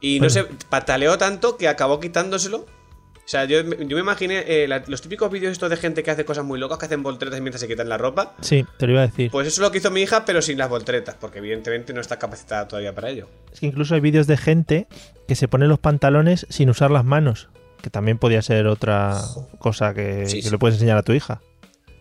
Y 0.00 0.20
no 0.20 0.30
sé, 0.30 0.44
pataleó 0.68 1.18
tanto 1.18 1.56
que 1.56 1.68
acabó 1.68 2.00
quitándoselo. 2.00 2.58
O 2.58 3.28
sea, 3.30 3.44
yo, 3.44 3.62
me- 3.62 3.76
yo 3.86 3.96
me 3.96 4.00
imaginé 4.00 4.42
eh, 4.48 4.66
la- 4.66 4.82
los 4.88 5.02
típicos 5.02 5.30
vídeos 5.30 5.52
estos 5.52 5.70
de 5.70 5.76
gente 5.76 6.02
que 6.02 6.10
hace 6.10 6.24
cosas 6.24 6.44
muy 6.44 6.58
locas, 6.58 6.78
que 6.78 6.86
hacen 6.86 7.02
volteretas 7.04 7.40
mientras 7.40 7.60
se 7.60 7.68
quitan 7.68 7.88
la 7.88 7.96
ropa. 7.96 8.34
Sí, 8.40 8.64
te 8.76 8.86
lo 8.86 8.92
iba 8.94 9.02
a 9.02 9.06
decir. 9.06 9.30
Pues 9.30 9.46
eso 9.46 9.60
es 9.60 9.66
lo 9.66 9.70
que 9.70 9.78
hizo 9.78 9.90
mi 9.92 10.00
hija, 10.00 10.24
pero 10.24 10.42
sin 10.42 10.58
las 10.58 10.68
volteretas, 10.68 11.14
porque 11.20 11.38
evidentemente 11.38 11.92
no 11.92 12.00
está 12.00 12.18
capacitada 12.18 12.66
todavía 12.66 12.92
para 12.94 13.10
ello. 13.10 13.28
Es 13.52 13.60
que 13.60 13.66
incluso 13.66 13.94
hay 13.94 14.00
vídeos 14.00 14.26
de 14.26 14.36
gente 14.36 14.88
que 15.28 15.36
se 15.36 15.46
pone 15.46 15.66
los 15.68 15.78
pantalones 15.78 16.46
sin 16.48 16.70
usar 16.70 16.90
las 16.90 17.04
manos. 17.04 17.48
Que 17.82 17.88
también 17.90 18.18
podía 18.18 18.42
ser 18.42 18.66
otra 18.66 19.20
cosa 19.58 19.94
que, 19.94 20.26
Sí, 20.26 20.36
que 20.38 20.42
sí. 20.42 20.50
le 20.50 20.58
puedes 20.58 20.74
enseñar 20.76 20.98
a 20.98 21.02
tu 21.02 21.12
hija. 21.12 21.40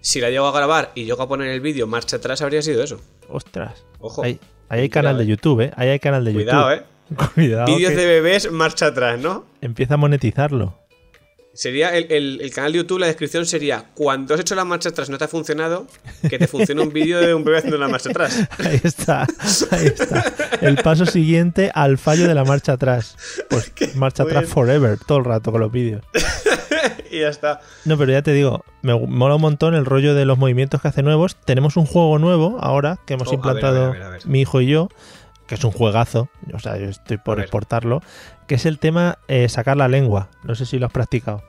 Si 0.02 0.20
la 0.20 0.30
llego 0.30 0.48
a 0.48 0.52
grabar 0.52 0.92
y 0.96 1.06
llego 1.06 1.22
a 1.22 1.28
poner 1.28 1.50
el 1.50 1.62
vídeo 1.62 1.86
marcha 1.86 2.18
atrás, 2.18 2.42
habría 2.42 2.62
sido 2.62 2.84
eso. 2.84 3.00
Ostras. 3.30 3.86
Ojo. 4.00 4.24
Ahí, 4.24 4.40
ahí 4.70 4.82
hay 4.82 4.90
canal 4.90 5.16
Cuidado, 5.16 5.18
de 5.18 5.24
eh. 5.24 5.28
YouTube, 5.28 5.62
¿eh? 5.62 5.72
Ahí 5.76 5.90
hay 5.90 6.00
canal 6.00 6.24
de 6.26 6.34
Cuidado, 6.34 6.70
YouTube. 6.72 6.86
¿eh? 6.86 7.26
Cuidado. 7.36 7.66
Vídeos 7.76 7.92
que 7.92 7.98
de 7.98 8.06
bebés, 8.06 8.52
marcha 8.52 8.88
atrás, 8.88 9.20
¿no? 9.20 9.46
Empieza 9.62 9.96
a 9.96 9.98
monetizarlo. 9.98 10.76
Sería 11.52 11.90
el, 11.98 12.10
el- 12.12 12.40
el 12.42 12.54
canal 12.54 12.72
de 12.72 12.78
YouTube, 12.78 13.00
la 13.00 13.08
descripción 13.08 13.46
sería 13.46 13.84
cuando 13.96 14.34
has 14.34 14.40
hecho 14.40 14.56
la 14.56 14.64
marcha 14.64 14.90
atrás 14.90 15.10
no 15.10 15.18
te 15.18 15.26
ha 15.26 15.28
funcionado, 15.28 15.88
que 16.30 16.38
te 16.40 16.48
funcione 16.48 16.82
un 16.82 16.94
vídeo 16.94 17.20
de 17.20 17.34
un 17.34 17.44
bebé 17.44 17.58
haciendo 17.58 17.78
la 17.78 17.90
marcha 17.90 18.12
atrás. 18.12 18.38
Ahí 18.60 18.80
está, 18.82 19.24
ahí 19.72 19.88
está. 19.88 20.24
El 20.62 20.78
paso 20.78 21.06
siguiente 21.06 21.70
al 21.74 21.98
fallo 21.98 22.28
de 22.30 22.36
la 22.36 22.46
marcha 22.46 22.74
atrás. 22.74 23.18
Pues 23.50 23.74
marcha 23.96 24.24
atrás 24.24 24.46
forever, 24.48 24.98
todo 25.06 25.18
el 25.18 25.26
rato 25.26 25.52
con 25.52 25.60
los 25.60 25.72
vídeos. 25.72 26.04
y 27.12 27.20
ya 27.20 27.30
está. 27.30 27.62
No, 27.86 27.98
pero 27.98 28.12
ya 28.12 28.22
te 28.22 28.34
digo, 28.34 28.64
me 28.82 28.94
mola 28.94 29.36
un 29.36 29.42
montón 29.42 29.76
el 29.76 29.86
rollo 29.86 30.14
de 30.14 30.26
los 30.26 30.38
movimientos 30.38 30.82
que 30.82 30.88
hace 30.88 31.04
nuevos. 31.04 31.36
Tenemos 31.46 31.78
un 31.78 31.86
juego 31.86 32.20
nuevo 32.20 32.58
ahora 32.60 33.00
que 33.06 33.16
hemos 33.16 33.28
Oh, 33.28 33.32
a 33.32 33.34
ver, 33.34 33.38
implantado 33.38 33.86
a 33.86 33.92
ver, 33.92 34.02
a 34.02 34.04
ver, 34.04 34.04
a 34.04 34.10
ver. 34.12 34.28
mi 34.28 34.42
hijo 34.42 34.62
y 34.62 34.68
yo, 34.68 34.90
que 35.48 35.56
es 35.56 35.64
un 35.64 35.72
juegazo, 35.72 36.30
o 36.54 36.60
sea, 36.60 36.78
yo 36.78 36.86
estoy 36.86 37.18
por 37.18 37.40
exportarlo, 37.40 38.02
que 38.48 38.56
es 38.56 38.66
el 38.66 38.80
tema 38.80 39.20
eh, 39.28 39.50
sacar 39.50 39.78
la 39.78 39.88
lengua. 39.88 40.30
No 40.44 40.56
sé 40.56 40.66
si 40.66 40.80
lo 40.80 40.86
has 40.86 40.92
practicado. 40.92 41.44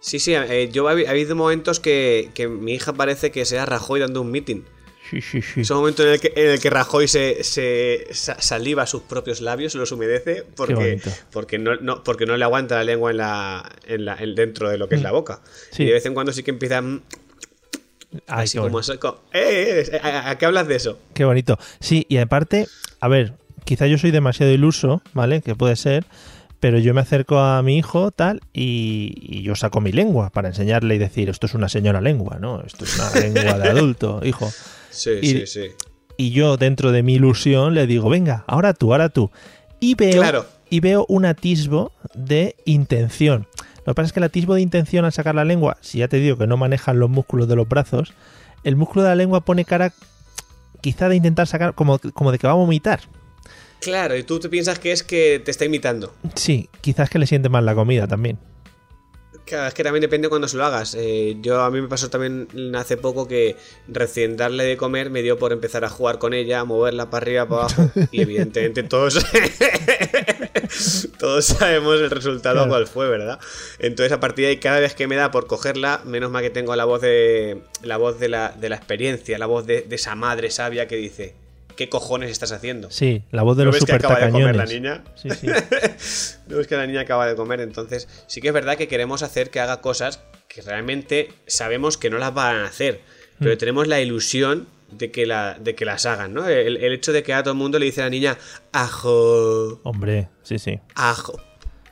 Sí, 0.00 0.18
sí, 0.18 0.34
eh, 0.34 0.68
yo 0.70 0.86
ha 0.88 0.92
ha 0.92 1.10
habido 1.10 1.34
momentos 1.34 1.80
que, 1.80 2.30
que 2.34 2.46
mi 2.46 2.74
hija 2.74 2.92
parece 2.92 3.30
que 3.30 3.44
sea 3.46 3.64
Rajoy 3.64 4.00
dando 4.00 4.20
un 4.20 4.30
meeting. 4.30 4.62
Sí, 5.10 5.20
sí, 5.20 5.42
sí. 5.42 5.60
Es 5.60 5.70
un 5.70 5.76
momento 5.78 6.02
en 6.02 6.14
el 6.14 6.20
que, 6.20 6.32
en 6.34 6.48
el 6.52 6.60
que 6.60 6.70
Rajoy 6.70 7.06
se, 7.08 7.44
se 7.44 8.06
sa- 8.12 8.40
saliva 8.40 8.86
sus 8.86 9.02
propios 9.02 9.40
labios, 9.42 9.74
los 9.74 9.92
humedece, 9.92 10.44
porque, 10.56 11.00
porque, 11.30 11.58
no, 11.58 11.76
no- 11.76 12.02
porque 12.02 12.24
no 12.26 12.36
le 12.36 12.44
aguanta 12.44 12.76
la 12.76 12.84
lengua 12.84 13.10
en 13.10 13.18
la, 13.18 13.70
en 13.86 14.04
la, 14.06 14.16
en- 14.16 14.34
dentro 14.34 14.70
de 14.70 14.78
lo 14.78 14.88
que 14.88 14.94
es 14.94 15.02
la 15.02 15.12
boca. 15.12 15.40
Mm. 15.78 15.82
Y 15.82 15.84
de 15.86 15.92
vez 15.92 16.06
en 16.06 16.14
cuando 16.14 16.32
sí 16.32 16.42
que 16.42 16.50
empieza 16.52 16.80
mm, 16.80 17.02
Ay, 18.26 18.44
así 18.44 18.52
qué 18.52 18.58
como... 18.60 18.70
bonito. 18.72 18.92
así 18.92 18.98
como, 18.98 19.18
"Eh, 19.32 19.84
eh, 19.92 20.00
¿a, 20.02 20.30
a 20.30 20.38
qué 20.38 20.46
hablas 20.46 20.68
de 20.68 20.76
eso? 20.76 20.98
Qué 21.14 21.24
bonito. 21.24 21.58
Sí, 21.80 22.06
y 22.08 22.16
aparte, 22.18 22.66
a 23.00 23.08
ver, 23.08 23.34
quizá 23.64 23.86
yo 23.86 23.98
soy 23.98 24.10
demasiado 24.10 24.52
iluso, 24.52 25.02
¿vale? 25.12 25.42
Que 25.42 25.54
puede 25.54 25.76
ser, 25.76 26.06
pero 26.60 26.78
yo 26.78 26.94
me 26.94 27.02
acerco 27.02 27.38
a 27.40 27.62
mi 27.62 27.76
hijo, 27.76 28.10
tal, 28.10 28.40
y, 28.52 29.12
y 29.20 29.42
yo 29.42 29.54
saco 29.54 29.80
mi 29.80 29.92
lengua 29.92 30.30
para 30.30 30.48
enseñarle 30.48 30.94
y 30.94 30.98
decir, 30.98 31.28
esto 31.28 31.46
es 31.46 31.54
una 31.54 31.68
señora 31.68 32.00
lengua, 32.00 32.38
¿no? 32.40 32.62
Esto 32.64 32.84
es 32.84 32.96
una 32.98 33.10
lengua 33.20 33.58
de 33.58 33.68
adulto, 33.68 34.20
hijo. 34.24 34.50
Sí, 34.94 35.10
Y- 35.22 35.26
sí, 35.28 35.46
sí. 35.46 35.66
Y 36.16 36.30
yo, 36.30 36.56
dentro 36.56 36.92
de 36.92 37.02
mi 37.02 37.14
ilusión, 37.14 37.74
le 37.74 37.86
digo, 37.88 38.08
venga, 38.08 38.44
ahora 38.46 38.72
tú, 38.72 38.92
ahora 38.92 39.08
tú. 39.08 39.30
Y 39.80 39.96
veo, 39.96 40.20
Claro. 40.22 40.46
y 40.70 40.78
veo 40.80 41.04
un 41.08 41.24
atisbo 41.24 41.90
de 42.14 42.54
intención. 42.64 43.48
Lo 43.84 43.92
que 43.92 43.94
pasa 43.96 44.06
es 44.06 44.12
que 44.12 44.20
el 44.20 44.24
atisbo 44.24 44.54
de 44.54 44.60
intención 44.62 45.04
al 45.04 45.12
sacar 45.12 45.34
la 45.34 45.44
lengua, 45.44 45.76
si 45.80 45.98
ya 45.98 46.08
te 46.08 46.18
digo 46.18 46.38
que 46.38 46.46
no 46.46 46.56
manejan 46.56 46.98
los 47.00 47.10
músculos 47.10 47.48
de 47.48 47.56
los 47.56 47.68
brazos, 47.68 48.14
el 48.62 48.76
músculo 48.76 49.02
de 49.02 49.08
la 49.10 49.14
lengua 49.16 49.40
pone 49.44 49.64
cara 49.64 49.92
quizá 50.80 51.08
de 51.08 51.16
intentar 51.16 51.46
sacar 51.48 51.74
como, 51.74 51.98
como 51.98 52.30
de 52.32 52.38
que 52.38 52.46
va 52.46 52.52
a 52.52 52.56
vomitar. 52.56 53.00
Claro, 53.80 54.16
y 54.16 54.22
tú 54.22 54.38
te 54.40 54.48
piensas 54.48 54.78
que 54.78 54.92
es 54.92 55.02
que 55.02 55.42
te 55.44 55.50
está 55.50 55.64
imitando. 55.66 56.14
Sí, 56.36 56.70
quizás 56.80 57.10
que 57.10 57.18
le 57.18 57.26
siente 57.26 57.48
mal 57.50 57.66
la 57.66 57.74
comida 57.74 58.06
también. 58.06 58.38
Claro, 59.46 59.68
es 59.68 59.74
que 59.74 59.84
también 59.84 60.00
depende 60.00 60.30
cuando 60.30 60.48
se 60.48 60.56
lo 60.56 60.64
hagas. 60.64 60.94
Eh, 60.98 61.36
yo 61.42 61.60
a 61.60 61.70
mí 61.70 61.78
me 61.80 61.86
pasó 61.88 62.08
también 62.08 62.48
hace 62.76 62.96
poco 62.96 63.28
que 63.28 63.56
recién 63.88 64.38
darle 64.38 64.64
de 64.64 64.78
comer 64.78 65.10
me 65.10 65.20
dio 65.20 65.38
por 65.38 65.52
empezar 65.52 65.84
a 65.84 65.90
jugar 65.90 66.18
con 66.18 66.32
ella, 66.32 66.64
moverla 66.64 67.10
para 67.10 67.24
arriba, 67.24 67.46
para 67.48 67.62
abajo. 67.64 67.90
Y 68.10 68.22
evidentemente 68.22 68.82
todos, 68.84 69.14
todos 71.18 71.44
sabemos 71.44 72.00
el 72.00 72.10
resultado 72.10 72.54
Claro. 72.56 72.70
cuál 72.70 72.86
fue, 72.86 73.08
¿verdad? 73.08 73.38
Entonces 73.78 74.12
a 74.12 74.20
partir 74.20 74.44
de 74.46 74.50
ahí 74.52 74.56
cada 74.58 74.80
vez 74.80 74.94
que 74.94 75.06
me 75.06 75.16
da 75.16 75.30
por 75.30 75.46
cogerla, 75.46 76.00
menos 76.04 76.30
mal 76.30 76.42
que 76.42 76.50
tengo 76.50 76.74
la 76.76 76.84
voz 76.84 77.00
de 77.02 77.62
la 77.82 77.96
voz 77.96 78.18
de 78.18 78.28
la, 78.28 78.50
de 78.58 78.68
la 78.68 78.76
experiencia, 78.76 79.38
la 79.38 79.46
voz 79.46 79.66
de, 79.66 79.82
de 79.82 79.96
esa 79.96 80.14
madre 80.14 80.50
sabia 80.50 80.86
que 80.88 80.96
dice, 80.96 81.34
¿qué 81.76 81.88
cojones 81.88 82.30
estás 82.30 82.52
haciendo? 82.52 82.90
Sí, 82.90 83.22
la 83.30 83.42
voz 83.42 83.56
de 83.56 83.64
¿No 83.64 83.66
los 83.70 83.74
ves 83.76 83.84
que 83.84 83.92
super 83.92 84.06
acaba 84.06 84.26
de 84.26 84.32
comer 84.32 84.56
la 84.56 84.66
niña? 84.66 85.04
Sí, 85.14 85.28
sí. 85.40 85.46
No 86.48 86.60
es 86.60 86.66
que 86.66 86.76
la 86.76 86.86
niña 86.86 87.00
acaba 87.02 87.26
de 87.26 87.34
comer, 87.36 87.60
entonces 87.60 88.08
sí 88.26 88.40
que 88.40 88.48
es 88.48 88.54
verdad 88.54 88.76
que 88.76 88.88
queremos 88.88 89.22
hacer 89.22 89.50
que 89.50 89.60
haga 89.60 89.80
cosas 89.80 90.20
que 90.48 90.62
realmente 90.62 91.30
sabemos 91.46 91.96
que 91.98 92.10
no 92.10 92.18
las 92.18 92.32
van 92.34 92.56
a 92.56 92.66
hacer, 92.66 93.00
pero 93.38 93.54
Mm. 93.54 93.58
tenemos 93.58 93.88
la 93.88 94.00
ilusión 94.00 94.68
de 94.92 95.10
que, 95.10 95.26
la, 95.26 95.58
de 95.58 95.74
que 95.74 95.84
las 95.84 96.06
hagan, 96.06 96.34
¿no? 96.34 96.46
El, 96.48 96.76
el 96.76 96.92
hecho 96.92 97.12
de 97.12 97.22
que 97.24 97.34
a 97.34 97.42
todo 97.42 97.52
el 97.52 97.58
mundo 97.58 97.78
le 97.80 97.86
dice 97.86 98.00
a 98.02 98.04
la 98.04 98.10
niña, 98.10 98.38
ajo, 98.72 99.80
Hombre, 99.82 100.28
sí, 100.42 100.58
sí. 100.58 100.78
ajo. 100.94 101.40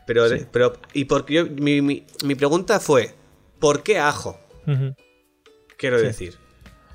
Pero, 0.06 0.26
pero 0.52 0.74
y 0.92 1.04
porque 1.06 1.34
yo, 1.34 1.46
mi, 1.46 1.80
mi- 1.82 2.04
mi 2.24 2.34
pregunta 2.36 2.78
fue, 2.80 3.14
¿por 3.58 3.82
qué 3.82 3.98
ajo? 3.98 4.38
Quiero 5.76 5.98
Sí. 5.98 6.04
decir. 6.06 6.38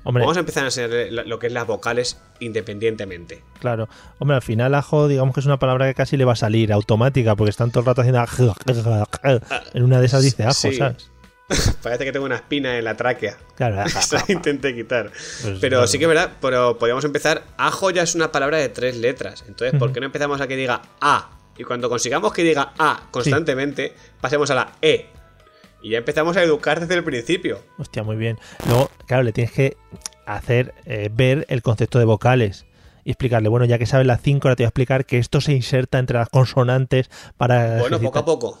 Hombre, 0.08 0.22
Vamos 0.22 0.38
a 0.38 0.40
empezar 0.40 0.62
a 0.64 0.68
enseñarle 0.68 1.10
la- 1.10 1.24
lo 1.24 1.38
que 1.38 1.48
es 1.48 1.52
las 1.52 1.66
vocales 1.66 2.18
independientemente. 2.40 3.42
claro. 3.60 3.90
Hombre, 4.18 4.36
al 4.36 4.42
final 4.42 4.74
ajo, 4.74 5.06
digamos 5.06 5.34
que 5.34 5.40
es 5.40 5.46
una 5.46 5.58
palabra 5.58 5.86
que 5.86 5.94
casi 5.94 6.16
le 6.16 6.24
va 6.24 6.32
a 6.32 6.36
salir 6.36 6.72
automática, 6.72 7.36
porque 7.36 7.50
están 7.50 7.70
todo 7.70 7.80
el 7.80 7.86
rato 7.86 8.00
haciendo 8.00 8.24
en 9.74 9.82
una 9.82 10.00
de 10.00 10.06
esas 10.06 10.22
dice 10.22 10.44
ajo, 10.44 10.54
Sí. 10.54 10.74
¿sabes? 10.76 11.10
Parece 11.82 12.04
que 12.04 12.12
tengo 12.12 12.26
una 12.26 12.36
espina 12.36 12.76
en 12.78 12.84
la 12.84 12.94
tráquea. 12.96 13.36
Claro, 13.56 13.88
Se 13.88 14.16
la 14.16 14.24
intenté 14.28 14.74
quitar. 14.74 15.10
Pues 15.10 15.58
pero 15.60 15.76
claro. 15.78 15.86
sí 15.86 15.98
que 15.98 16.04
es 16.04 16.08
verdad, 16.08 16.32
pero 16.40 16.78
podríamos 16.78 17.04
empezar. 17.04 17.42
Ajo 17.56 17.90
ya 17.90 18.02
es 18.02 18.14
una 18.14 18.32
palabra 18.32 18.58
de 18.58 18.68
tres 18.68 18.96
letras. 18.96 19.44
Entonces, 19.48 19.78
¿por 19.78 19.92
qué 19.92 20.00
no 20.00 20.06
empezamos 20.06 20.40
a 20.40 20.46
que 20.46 20.56
diga 20.56 20.82
A? 21.00 21.30
Y 21.56 21.64
cuando 21.64 21.88
consigamos 21.88 22.32
que 22.32 22.44
diga 22.44 22.72
A 22.78 23.02
constantemente, 23.10 23.94
pasemos 24.20 24.50
a 24.50 24.54
la 24.54 24.72
E. 24.82 25.06
Y 25.82 25.90
ya 25.90 25.98
empezamos 25.98 26.36
a 26.36 26.42
educar 26.42 26.80
desde 26.80 26.94
el 26.94 27.04
principio. 27.04 27.60
Hostia, 27.78 28.02
muy 28.02 28.16
bien. 28.16 28.38
Luego, 28.66 28.90
claro, 29.06 29.22
le 29.22 29.32
tienes 29.32 29.52
que 29.52 29.76
hacer 30.26 30.74
eh, 30.84 31.10
ver 31.12 31.46
el 31.48 31.62
concepto 31.62 31.98
de 31.98 32.04
vocales 32.04 32.66
y 33.04 33.10
explicarle, 33.12 33.48
bueno, 33.48 33.64
ya 33.64 33.78
que 33.78 33.86
sabes 33.86 34.06
las 34.06 34.20
cinco, 34.20 34.48
ahora 34.48 34.56
te 34.56 34.64
voy 34.64 34.66
a 34.66 34.68
explicar 34.68 35.06
que 35.06 35.18
esto 35.18 35.40
se 35.40 35.52
inserta 35.52 35.98
entre 35.98 36.18
las 36.18 36.28
consonantes 36.28 37.10
para... 37.36 37.78
Bueno, 37.78 38.00
poco 38.00 38.18
a 38.18 38.24
poco. 38.24 38.58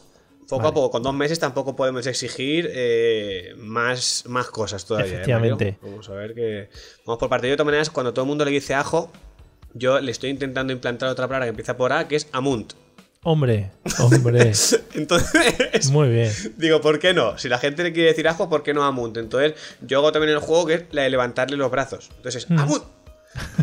Poco 0.48 0.62
Vale. 0.62 0.70
a 0.70 0.74
poco. 0.74 0.90
Con 0.90 1.02
dos 1.02 1.14
meses 1.14 1.38
tampoco 1.38 1.76
podemos 1.76 2.06
exigir 2.06 2.70
eh, 2.72 3.54
más, 3.58 4.24
más 4.26 4.46
cosas 4.46 4.86
todavía. 4.86 5.10
¿eh, 5.10 5.14
Efectivamente. 5.16 5.78
Vamos 5.82 6.08
a 6.08 6.14
ver 6.14 6.34
que. 6.34 6.70
Vamos 7.04 7.18
por 7.18 7.28
parte. 7.28 7.48
De 7.48 7.54
todas 7.54 7.66
maneras, 7.66 7.90
cuando 7.90 8.14
todo 8.14 8.24
el 8.24 8.28
mundo 8.28 8.46
le 8.46 8.50
dice 8.50 8.74
ajo, 8.74 9.12
yo 9.74 10.00
le 10.00 10.10
estoy 10.10 10.30
intentando 10.30 10.72
implantar 10.72 11.10
otra 11.10 11.28
palabra 11.28 11.44
que 11.44 11.50
empieza 11.50 11.76
por 11.76 11.92
A, 11.92 12.08
que 12.08 12.16
es 12.16 12.28
amunt. 12.32 12.72
Hombre, 13.30 13.70
hombre. 13.98 14.52
Entonces, 14.94 15.90
muy 15.92 16.08
bien. 16.08 16.32
digo, 16.56 16.80
¿por 16.80 16.98
qué 16.98 17.12
no? 17.12 17.36
Si 17.36 17.50
la 17.50 17.58
gente 17.58 17.82
le 17.82 17.92
quiere 17.92 18.08
decir 18.08 18.26
ajo, 18.26 18.48
¿por 18.48 18.62
qué 18.62 18.72
no 18.72 18.84
amunt? 18.84 19.18
Entonces, 19.18 19.52
yo 19.82 19.98
hago 19.98 20.12
también 20.12 20.32
el 20.32 20.38
juego 20.38 20.64
que 20.64 20.74
es 20.74 20.82
la 20.92 21.02
de 21.02 21.10
levantarle 21.10 21.58
los 21.58 21.70
brazos. 21.70 22.08
Entonces, 22.16 22.48
Mm. 22.48 22.58
amunt. 22.58 22.84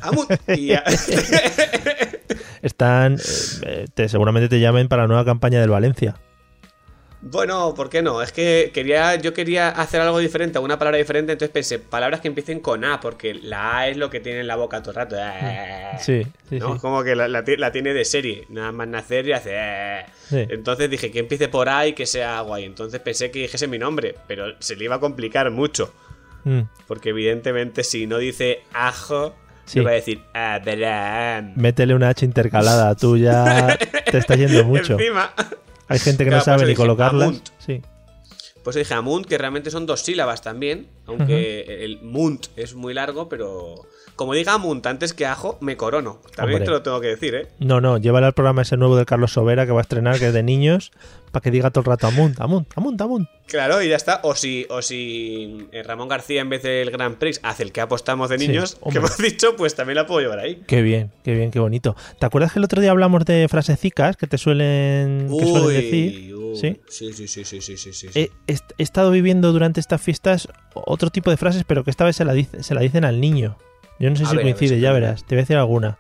Amunt. 0.01 0.29
Y 0.49 0.67
ya. 0.67 0.83
Están... 2.61 3.17
eh, 3.63 3.87
te, 3.93 4.07
seguramente 4.09 4.49
te 4.49 4.59
llamen 4.59 4.87
para 4.87 5.03
la 5.03 5.07
nueva 5.07 5.25
campaña 5.25 5.59
del 5.61 5.69
Valencia. 5.71 6.15
Bueno, 7.27 7.73
¿por 7.73 7.89
qué 7.89 8.03
no? 8.03 8.21
Es 8.21 8.31
que 8.31 8.69
quería, 8.71 9.15
yo 9.15 9.33
quería 9.33 9.69
hacer 9.69 9.99
algo 9.99 10.19
diferente, 10.19 10.59
una 10.59 10.77
palabra 10.77 10.99
diferente, 10.99 11.31
entonces 11.31 11.51
pensé, 11.51 11.79
palabras 11.79 12.21
que 12.21 12.27
empiecen 12.27 12.59
con 12.59 12.85
A, 12.85 12.99
porque 12.99 13.33
la 13.33 13.79
A 13.79 13.87
es 13.87 13.97
lo 13.97 14.11
que 14.11 14.19
tiene 14.19 14.41
en 14.41 14.47
la 14.47 14.55
boca 14.55 14.79
todo 14.81 14.91
el 14.91 14.95
rato. 14.97 15.15
Mm. 15.15 15.97
Sí, 15.99 16.23
sí, 16.49 16.59
¿no? 16.59 16.75
sí. 16.75 16.79
Como 16.81 17.03
que 17.03 17.15
la, 17.15 17.27
la 17.27 17.43
ti- 17.43 17.57
la 17.57 17.71
tiene 17.71 17.95
de 17.95 18.05
serie, 18.05 18.45
nada 18.49 18.71
más 18.71 18.87
nacer 18.87 19.27
y 19.27 19.33
hace... 19.33 19.51
"Eh". 19.55 20.05
Sí. 20.29 20.45
Entonces 20.49 20.87
dije 20.87 21.09
que 21.09 21.17
empiece 21.17 21.47
por 21.47 21.67
A 21.67 21.87
y 21.87 21.93
que 21.93 22.05
sea 22.05 22.41
guay. 22.41 22.63
Entonces 22.63 22.99
pensé 22.99 23.31
que 23.31 23.39
dijese 23.39 23.67
mi 23.67 23.79
nombre, 23.79 24.13
pero 24.27 24.53
se 24.59 24.75
le 24.75 24.83
iba 24.85 24.95
a 24.95 24.99
complicar 24.99 25.49
mucho. 25.49 25.91
Mm. 26.43 26.61
Porque 26.87 27.09
evidentemente 27.09 27.83
si 27.83 28.05
no 28.05 28.19
dice 28.19 28.61
ajo, 28.71 29.35
Sí. 29.65 29.79
va 29.79 29.89
a 29.89 29.93
decir 29.95 30.21
Abraham. 30.31 31.53
Métele 31.55 31.95
una 31.95 32.09
H 32.09 32.23
intercalada, 32.23 32.93
tú 32.93 33.17
ya 33.17 33.75
te 34.11 34.17
estás 34.19 34.37
yendo 34.37 34.63
mucho. 34.63 34.93
Encima... 34.93 35.33
Hay 35.87 35.99
gente 35.99 36.23
que 36.23 36.29
Claro, 36.29 36.41
no 36.41 36.45
sabe 36.45 36.65
ni 36.67 36.75
colocarlas. 36.75 37.27
amunt. 37.29 37.49
Sí. 37.59 37.81
Pues 38.63 38.75
dije 38.75 38.95
Amunt, 38.95 39.27
que 39.27 39.37
realmente 39.37 39.69
son 39.69 39.85
dos 39.85 40.01
sílabas 40.01 40.41
también. 40.41 40.87
Aunque 41.05 41.83
el 41.85 42.01
Munt 42.01 42.47
es 42.55 42.73
muy 42.73 42.93
largo, 42.95 43.29
pero 43.29 43.83
como 44.15 44.33
diga 44.33 44.53
Amunt 44.53 44.85
antes 44.87 45.13
que 45.13 45.25
ajo, 45.25 45.57
me 45.61 45.77
corono. 45.77 46.19
También 46.35 46.55
Hombre. 46.61 46.65
te 46.65 46.71
lo 46.71 46.81
tengo 46.83 47.01
que 47.01 47.07
decir, 47.07 47.35
¿eh? 47.35 47.47
No, 47.59 47.81
no, 47.81 47.97
llévale 47.97 48.25
al 48.27 48.33
programa 48.33 48.61
ese 48.61 48.77
nuevo 48.77 48.95
de 48.95 49.05
Carlos 49.05 49.33
Sobera 49.33 49.65
que 49.65 49.71
va 49.71 49.79
a 49.79 49.81
estrenar, 49.81 50.17
que 50.19 50.27
es 50.27 50.33
de 50.33 50.43
niños, 50.43 50.91
para 51.31 51.41
que 51.43 51.51
diga 51.51 51.69
todo 51.71 51.81
el 51.81 51.85
rato 51.87 52.07
amunt, 52.07 52.39
amunt, 52.39 52.67
amunt, 52.77 53.01
amunt. 53.01 53.29
Claro, 53.47 53.81
y 53.83 53.89
ya 53.89 53.95
está. 53.95 54.21
O 54.23 54.33
si, 54.35 54.65
o 54.69 54.81
si 54.81 55.67
eh, 55.71 55.83
Ramón 55.83 56.07
García 56.07 56.41
en 56.41 56.49
vez 56.49 56.63
del 56.63 56.89
Grand 56.91 57.17
Prix 57.17 57.39
hace 57.43 57.63
el 57.63 57.71
que 57.71 57.81
apostamos 57.81 58.29
de 58.29 58.39
Sí, 58.39 58.47
niños, 58.47 58.75
que 58.75 58.79
hombre. 58.81 58.99
hemos 58.99 59.17
dicho, 59.17 59.55
pues 59.55 59.75
también 59.75 59.95
la 59.97 60.07
puedo 60.07 60.21
llevar 60.21 60.39
ahí. 60.39 60.63
Qué 60.65 60.81
bien, 60.81 61.11
qué 61.23 61.33
bien, 61.35 61.51
qué 61.51 61.59
bonito. 61.59 61.95
¿Te 62.19 62.25
acuerdas 62.25 62.53
que 62.53 62.59
el 62.59 62.65
otro 62.65 62.81
día 62.81 62.91
hablamos 62.91 63.25
de 63.25 63.47
frasecicas 63.49 64.15
que 64.17 64.27
te 64.27 64.37
suelen, 64.37 65.27
que 65.37 65.45
suelen 65.45 65.67
decir? 65.67 66.33
uy. 66.35 66.55
Sí. 66.55 66.79
sí, 66.87 67.11
sí, 67.13 67.27
sí, 67.27 67.43
sí, 67.43 67.59
sí, 67.61 67.75
sí, 67.77 67.93
sí. 67.93 68.07
He, 68.15 68.31
he- 68.47 68.57
he 68.77 68.83
estado 68.83 69.11
viviendo 69.11 69.51
durante 69.51 69.81
estas 69.81 70.01
fiestas 70.01 70.47
otro 70.73 71.09
tipo 71.09 71.29
de 71.29 71.35
frases, 71.37 71.65
pero 71.67 71.83
que 71.83 71.89
esta 71.91 72.05
vez 72.05 72.15
se 72.15 72.23
la, 72.23 72.31
dice- 72.33 72.63
se 72.63 72.73
la 72.73 72.79
dicen 72.81 73.03
al 73.03 73.19
niño. 73.19 73.57
Yo 73.99 74.09
no 74.09 74.15
sé 74.15 74.23
A 74.23 74.27
si 74.27 74.35
ver, 74.35 74.43
a 74.43 74.45
ver, 74.47 74.55
coincide, 74.55 74.79
ya 74.79 74.91
verás. 74.91 75.23
Te 75.23 75.35
voy 75.35 75.39
a 75.39 75.43
decir 75.43 75.57
alguna. 75.57 75.97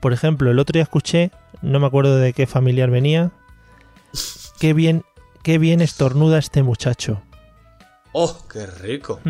Por 0.00 0.12
ejemplo, 0.12 0.50
el 0.50 0.58
otro 0.58 0.72
día 0.74 0.82
escuché, 0.82 1.30
no 1.62 1.80
me 1.80 1.86
acuerdo 1.86 2.16
de 2.16 2.32
qué 2.32 2.46
familiar 2.46 2.90
venía. 2.90 3.30
Qué 4.58 4.72
bien, 4.72 5.04
qué 5.42 5.58
bien 5.58 5.80
estornuda 5.80 6.38
este 6.38 6.62
muchacho. 6.62 7.20
¡Oh, 8.12 8.38
qué 8.50 8.66
rico! 8.66 9.20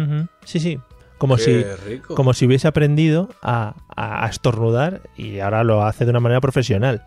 Sí, 0.44 0.60
sí. 0.60 0.78
Como 1.18 1.36
qué 1.36 1.42
si, 1.42 1.62
rico. 1.88 2.14
como 2.14 2.34
si 2.34 2.46
hubiese 2.46 2.68
aprendido 2.68 3.30
a, 3.42 3.75
a- 3.96 4.25
a 4.25 4.28
estornudar 4.28 5.00
y 5.16 5.40
ahora 5.40 5.64
lo 5.64 5.82
hace 5.84 6.04
de 6.04 6.10
una 6.10 6.20
manera 6.20 6.40
profesional. 6.40 7.06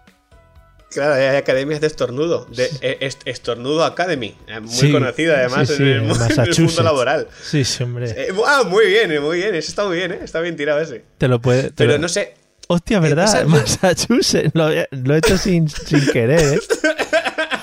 Claro, 0.91 1.13
hay 1.13 1.36
academias 1.36 1.81
de 1.81 1.88
estornudo, 1.88 2.46
de 2.50 2.65
eh, 2.81 2.98
est- 3.01 3.22
Estornudo 3.25 3.84
Academy, 3.84 4.36
eh, 4.48 4.60
muy 4.60 4.74
Sí, 4.74 4.91
conocida 4.91 5.38
además 5.38 5.67
sí, 5.67 5.75
sí, 5.75 5.84
en, 5.84 5.89
el, 5.89 6.58
en 6.58 6.63
mundo 6.65 6.84
laboral. 6.84 7.27
Sí, 7.43 7.63
sí, 7.63 7.84
hombre. 7.84 8.10
Eh, 8.10 8.34
ah, 8.48 8.63
muy 8.65 8.88
bien, 8.88 9.12
eh, 9.12 9.19
muy 9.19 9.38
bien, 9.38 9.53
eso 9.53 9.69
está 9.69 9.86
muy 9.86 9.98
bien, 9.98 10.12
eh, 10.13 10.19
está 10.24 10.41
bien 10.41 10.55
tirado 10.55 10.79
ese. 10.81 11.03
te 11.19 11.27
lo 11.27 11.39
puede. 11.39 11.63
te 11.65 11.72
Pero 11.75 11.91
lo- 11.93 12.00
no 12.00 12.10
sé, 12.10 12.34
Hostia, 12.72 13.00
¿verdad? 13.00 13.25
esa- 13.25 13.46
Massachusetts. 13.46 14.51
Lo, 14.53 14.69
he- 14.72 14.88
lo 14.91 15.15
he 15.15 15.17
hecho 15.19 15.38
sin, 15.38 15.69
sin 15.69 16.05
querer, 16.12 16.55
¿eh? 16.55 16.60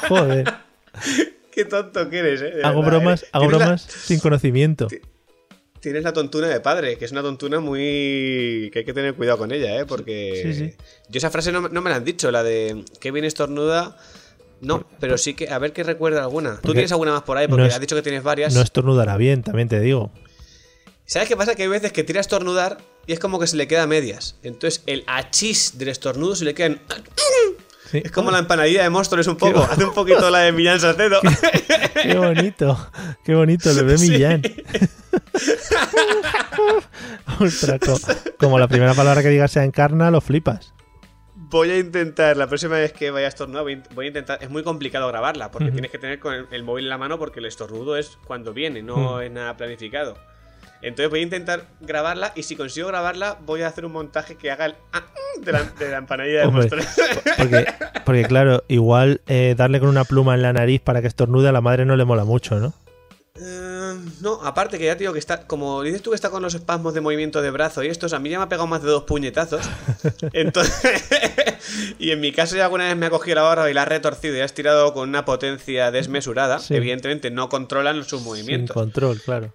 Joder. 0.09 0.52
qué 1.52 1.64
tonto 1.64 2.09
que 2.11 2.18
eres, 2.18 2.42
eh. 2.42 2.50
de 2.56 2.64
Hago 2.64 2.83
verdad, 2.83 2.99
bromas, 3.00 3.23
eh. 3.23 3.26
hago 3.33 3.50
la- 3.50 3.59
bromas 3.59 3.83
sin 3.83 4.21
conocimiento. 4.21 4.88
Tienes 5.80 6.02
la 6.02 6.12
tontuna 6.12 6.49
de 6.49 6.61
padre, 6.61 6.97
que 6.99 7.04
es 7.04 7.12
una 7.12 7.23
tontuna 7.23 7.61
muy. 7.61 8.71
que 8.73 8.80
hay 8.80 8.85
que 8.85 8.92
tener 8.92 9.14
cuidado 9.14 9.38
con 9.38 9.52
ella, 9.52 9.78
¿eh? 9.80 9.87
Porque. 9.87 10.42
Sí, 10.45 10.54
sí. 10.54 10.75
Yo 11.09 11.18
esa 11.18 11.30
frase 11.30 11.52
no, 11.52 11.62
me- 11.62 11.68
no 11.68 11.80
me 11.83 11.90
la 11.90 11.97
han 11.97 12.04
dicho, 12.04 12.30
la 12.30 12.42
de. 12.42 12.85
Qué 13.00 13.11
bien 13.11 13.25
estornuda. 13.25 13.97
No, 14.61 14.87
pero 15.00 15.18
sí 15.18 15.35
que. 15.35 15.49
A 15.50 15.59
ver 15.59 15.73
que 15.73 15.83
recuerda 15.83 16.23
alguna. 16.23 16.61
¿Tú 16.62 16.73
tienes 16.73 16.90
alguna 16.92 17.12
más 17.12 17.23
por 17.23 17.37
ahí? 17.37 17.47
Porque 17.47 17.62
no 17.62 17.68
es- 17.68 17.75
has 17.75 17.80
dicho 17.80 17.95
que 17.97 18.02
tienes 18.02 18.23
varias. 18.23 18.54
No 18.54 18.62
estornudará 18.62 19.16
bien, 19.16 19.42
también 19.42 19.68
te 19.68 19.80
digo. 19.80 20.11
¿Sabes 21.04 21.28
qué 21.28 21.37
pasa? 21.37 21.54
Que 21.54 21.62
hay 21.62 21.68
veces 21.68 21.92
que 21.92 22.02
tira 22.02 22.18
a 22.18 22.23
estornudar 22.23 22.78
y 23.06 23.12
es 23.12 23.21
como 23.21 23.38
que 23.38 23.47
se 23.47 23.56
le 23.56 23.68
queda 23.68 23.85
a 23.85 23.87
medias. 23.87 24.35
Entonces 24.42 24.83
el 24.87 25.04
achís 25.06 25.78
del 25.78 25.88
estornudo 25.88 26.35
se 26.35 26.45
le 26.45 26.54
queda 26.54 26.66
en... 26.66 26.80
Sí. 27.90 28.02
Es 28.05 28.11
como 28.11 28.31
la 28.31 28.40
empanadilla 28.40 28.83
de 28.83 28.90
Móstoles 28.90 29.26
un 29.28 29.37
poco. 29.37 29.62
Hace 29.62 29.85
un 29.85 29.95
poquito 29.95 30.28
la 30.31 30.40
de 30.40 30.52
Millán 30.52 30.81
Salcedo. 30.81 31.21
Qué 32.02 32.16
bonito, 32.19 32.90
qué 33.25 33.35
bonito, 33.35 33.73
le 33.73 33.83
ve. 33.83 33.97
Millán. 33.99 34.43
Ostras, 37.40 37.81
co- 37.81 37.99
como 38.38 38.59
la 38.59 38.69
primera 38.69 38.95
palabra 38.95 39.23
que 39.23 39.28
digas 39.28 39.50
sea 39.52 39.64
encarna, 39.64 40.11
lo 40.11 40.21
flipas. 40.21 40.73
Voy 41.35 41.71
a 41.71 41.78
intentar, 41.78 42.37
la 42.37 42.47
próxima 42.49 42.75
vez 42.76 42.93
que 42.93 43.11
vaya 43.11 43.26
a 43.26 43.28
estornudar, 43.28 43.62
voy 43.62 43.75
a- 43.75 43.95
voy 43.95 44.07
a 44.07 44.09
intentar... 44.09 44.38
Es 44.43 44.50
muy 44.50 44.62
complicado 44.64 45.07
grabarla, 45.09 45.50
porque 45.50 45.71
tienes 45.71 45.90
que 45.90 45.99
tener 45.99 46.19
con 46.19 46.35
el, 46.35 46.47
el 46.50 46.64
móvil 46.64 46.87
en 46.87 46.90
la 46.90 46.99
mano 46.99 47.19
porque 47.19 47.38
el 47.40 47.47
estornudo 47.47 47.97
es 47.97 48.19
cuando 48.26 48.52
viene, 48.52 48.83
no 48.83 49.21
es 49.21 49.31
nada 49.31 49.57
planificado. 49.57 50.19
Entonces 50.83 51.11
voy 51.11 51.21
a 51.21 51.23
intentar 51.23 51.64
grabarla 51.80 52.33
y 52.35 52.42
si 52.42 52.56
consigo 52.56 52.88
grabarla 52.88 53.38
voy 53.45 53.62
a 53.62 53.68
hacer 53.68 53.85
un 53.85 53.92
montaje 53.92 54.37
que 54.37 54.50
haga 54.50 54.66
el... 54.66 54.75
ah, 54.92 55.04
de, 55.40 55.52
la, 55.52 55.62
de 55.62 55.90
la 55.90 55.99
empanadilla 55.99 56.40
de 56.40 56.47
Hombre. 56.47 56.68
Porque, 57.37 57.66
porque 58.04 58.25
claro, 58.25 58.64
igual 58.68 59.21
eh, 59.26 59.54
darle 59.56 59.80
con 59.80 59.88
una 59.88 60.04
pluma 60.04 60.35
en 60.35 60.42
la 60.42 60.52
nariz 60.52 60.80
para 60.80 61.00
que 61.02 61.09
estornude 61.09 61.49
a 61.49 61.52
la 61.52 61.61
madre 61.61 61.85
no 61.85 61.97
le 61.97 62.04
mola 62.04 62.25
mucho, 62.25 62.59
¿no? 62.59 62.73
Eh, 63.38 63.95
no, 64.23 64.40
aparte 64.42 64.78
que 64.78 64.87
ya 64.87 64.95
te 64.95 65.00
digo 65.00 65.12
que 65.12 65.18
está, 65.18 65.47
como 65.47 65.83
dices 65.83 66.00
tú 66.02 66.11
que 66.11 66.14
está 66.16 66.30
con 66.30 66.42
los 66.42 66.54
espasmos 66.54 66.95
de 66.95 67.02
movimiento 67.02 67.42
de 67.42 67.50
brazo 67.50 67.83
y 67.83 67.88
estos, 67.88 68.12
a 68.14 68.18
mí 68.18 68.30
ya 68.30 68.38
me 68.38 68.45
ha 68.45 68.49
pegado 68.49 68.66
más 68.66 68.83
de 68.83 68.88
dos 68.88 69.02
puñetazos. 69.04 69.68
Entonces, 70.33 71.04
y 71.99 72.11
en 72.12 72.21
mi 72.21 72.33
caso 72.33 72.56
ya 72.56 72.64
alguna 72.64 72.85
vez 72.85 72.97
me 72.97 73.06
ha 73.06 73.11
cogido 73.11 73.37
la 73.37 73.42
barra 73.42 73.71
y 73.71 73.75
la 73.75 73.83
ha 73.83 73.87
retorcido 73.87 74.37
y 74.37 74.40
ha 74.40 74.45
estirado 74.45 74.95
con 74.95 75.09
una 75.09 75.25
potencia 75.25 75.90
desmesurada. 75.90 76.59
Sí. 76.61 76.75
Evidentemente 76.75 77.30
no 77.30 77.49
controlan 77.50 78.02
sus 78.04 78.21
Sin 78.21 78.28
movimientos. 78.28 78.73
control, 78.75 79.21
claro. 79.21 79.52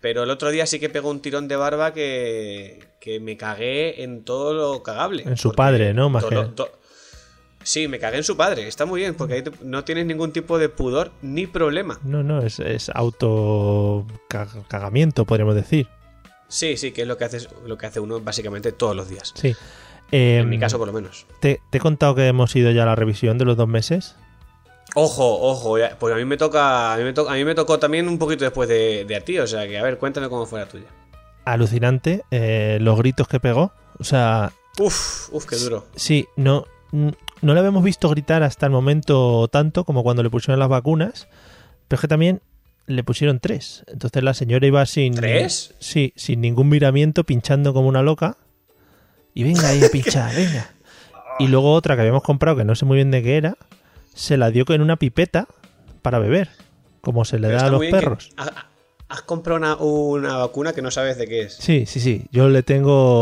Pero 0.00 0.22
el 0.22 0.30
otro 0.30 0.50
día 0.50 0.66
sí 0.66 0.78
que 0.80 0.88
pegó 0.88 1.10
un 1.10 1.20
tirón 1.20 1.46
de 1.48 1.56
barba 1.56 1.92
que, 1.92 2.88
que 3.00 3.20
me 3.20 3.36
cagué 3.36 4.02
en 4.02 4.24
todo 4.24 4.54
lo 4.54 4.82
cagable. 4.82 5.24
En 5.24 5.36
su 5.36 5.52
padre, 5.52 5.92
¿no? 5.92 6.02
todo 6.04 6.08
Imagino. 6.20 6.42
lo- 6.42 6.50
to- 6.50 6.72
Sí, 7.62 7.88
me 7.88 7.98
cagué 7.98 8.16
en 8.16 8.24
su 8.24 8.38
padre. 8.38 8.66
Está 8.66 8.86
muy 8.86 9.00
bien, 9.00 9.14
porque 9.14 9.34
ahí 9.34 9.42
te- 9.42 9.52
no 9.62 9.84
tienes 9.84 10.06
ningún 10.06 10.32
tipo 10.32 10.58
de 10.58 10.70
pudor 10.70 11.12
ni 11.20 11.46
problema. 11.46 12.00
No, 12.02 12.22
no, 12.22 12.40
es, 12.40 12.58
es 12.58 12.90
auto 12.94 14.06
ca- 14.28 14.48
cagamiento, 14.68 15.26
podríamos 15.26 15.54
decir. 15.54 15.86
Sí, 16.48 16.78
sí, 16.78 16.92
que 16.92 17.02
es 17.02 17.08
lo 17.08 17.18
que 17.18 17.24
hace, 17.26 17.46
lo 17.66 17.76
que 17.76 17.84
hace 17.86 18.00
uno 18.00 18.18
básicamente 18.20 18.72
todos 18.72 18.96
los 18.96 19.10
días. 19.10 19.34
Sí. 19.36 19.54
Eh, 20.10 20.38
En 20.38 20.48
mi 20.48 20.58
caso, 20.58 20.78
por 20.78 20.86
lo 20.88 20.94
menos. 20.94 21.26
te, 21.40 21.60
te 21.70 21.78
he 21.78 21.80
contado 21.80 22.14
que 22.14 22.26
hemos 22.26 22.56
ido 22.56 22.70
ya 22.70 22.82
a 22.84 22.86
la 22.86 22.96
revisión 22.96 23.36
de 23.36 23.44
los 23.44 23.58
dos 23.58 23.68
meses. 23.68 24.16
Ojo, 24.94 25.40
ojo, 25.40 25.76
pues 25.98 26.14
a 26.14 26.16
mí 26.16 26.24
me 26.24 26.36
toca, 26.36 26.92
a 26.94 26.96
mí 26.96 27.04
me, 27.04 27.12
to- 27.12 27.28
a 27.28 27.34
mí 27.34 27.44
me 27.44 27.54
tocó 27.54 27.78
también 27.78 28.08
un 28.08 28.18
poquito 28.18 28.44
después 28.44 28.68
de, 28.68 29.04
de 29.04 29.16
a 29.16 29.20
ti, 29.20 29.38
o 29.38 29.46
sea 29.46 29.66
que 29.68 29.78
a 29.78 29.82
ver, 29.82 29.98
cuéntame 29.98 30.28
cómo 30.28 30.46
fue 30.46 30.60
la 30.60 30.66
tuya. 30.66 30.86
Alucinante, 31.44 32.22
eh, 32.30 32.78
los 32.80 32.98
gritos 32.98 33.28
que 33.28 33.40
pegó. 33.40 33.72
O 33.98 34.04
sea, 34.04 34.52
Uf, 34.78 35.28
uf, 35.32 35.46
qué 35.46 35.56
duro. 35.56 35.86
sí, 35.94 36.26
no, 36.36 36.64
no 36.92 37.54
le 37.54 37.58
habíamos 37.58 37.84
visto 37.84 38.08
gritar 38.08 38.42
hasta 38.42 38.66
el 38.66 38.72
momento 38.72 39.48
tanto 39.48 39.84
como 39.84 40.02
cuando 40.02 40.22
le 40.22 40.30
pusieron 40.30 40.58
las 40.58 40.68
vacunas, 40.68 41.28
pero 41.88 41.96
es 41.96 42.00
que 42.00 42.08
también 42.08 42.40
le 42.86 43.04
pusieron 43.04 43.40
tres. 43.40 43.84
Entonces 43.86 44.22
la 44.24 44.34
señora 44.34 44.66
iba 44.66 44.84
sin... 44.86 45.14
¿Tres? 45.14 45.74
Sí, 45.78 46.12
sin 46.16 46.40
ningún 46.40 46.68
miramiento, 46.68 47.24
pinchando 47.24 47.72
como 47.72 47.88
una 47.88 48.02
loca. 48.02 48.36
Y 49.34 49.44
venga 49.44 49.68
ahí 49.68 49.84
a 49.84 49.88
pinchar, 49.92 50.34
venga. 50.34 50.70
Y 51.38 51.46
luego 51.48 51.72
otra 51.72 51.94
que 51.94 52.00
habíamos 52.02 52.22
comprado, 52.22 52.56
que 52.56 52.64
no 52.64 52.74
sé 52.74 52.84
muy 52.84 52.96
bien 52.96 53.10
de 53.10 53.22
qué 53.22 53.36
era, 53.36 53.56
se 54.14 54.36
la 54.36 54.50
dio 54.50 54.64
en 54.68 54.82
una 54.82 54.96
pipeta 54.96 55.46
para 56.02 56.18
beber, 56.18 56.48
como 57.00 57.24
se 57.24 57.38
le 57.38 57.48
Pero 57.48 57.60
da 57.60 57.66
a 57.66 57.70
los 57.70 57.84
perros. 57.86 58.30
ha- 58.36 58.44
ha- 58.44 58.66
Has 59.08 59.22
comprado 59.22 59.58
una, 59.58 59.74
una 59.74 60.36
vacuna 60.36 60.72
que 60.72 60.82
no 60.82 60.92
sabes 60.92 61.18
de 61.18 61.26
qué 61.26 61.40
es. 61.42 61.54
Sí, 61.54 61.84
sí, 61.84 61.98
sí. 61.98 62.26
Yo 62.30 62.48
le 62.48 62.62
tengo 62.62 63.20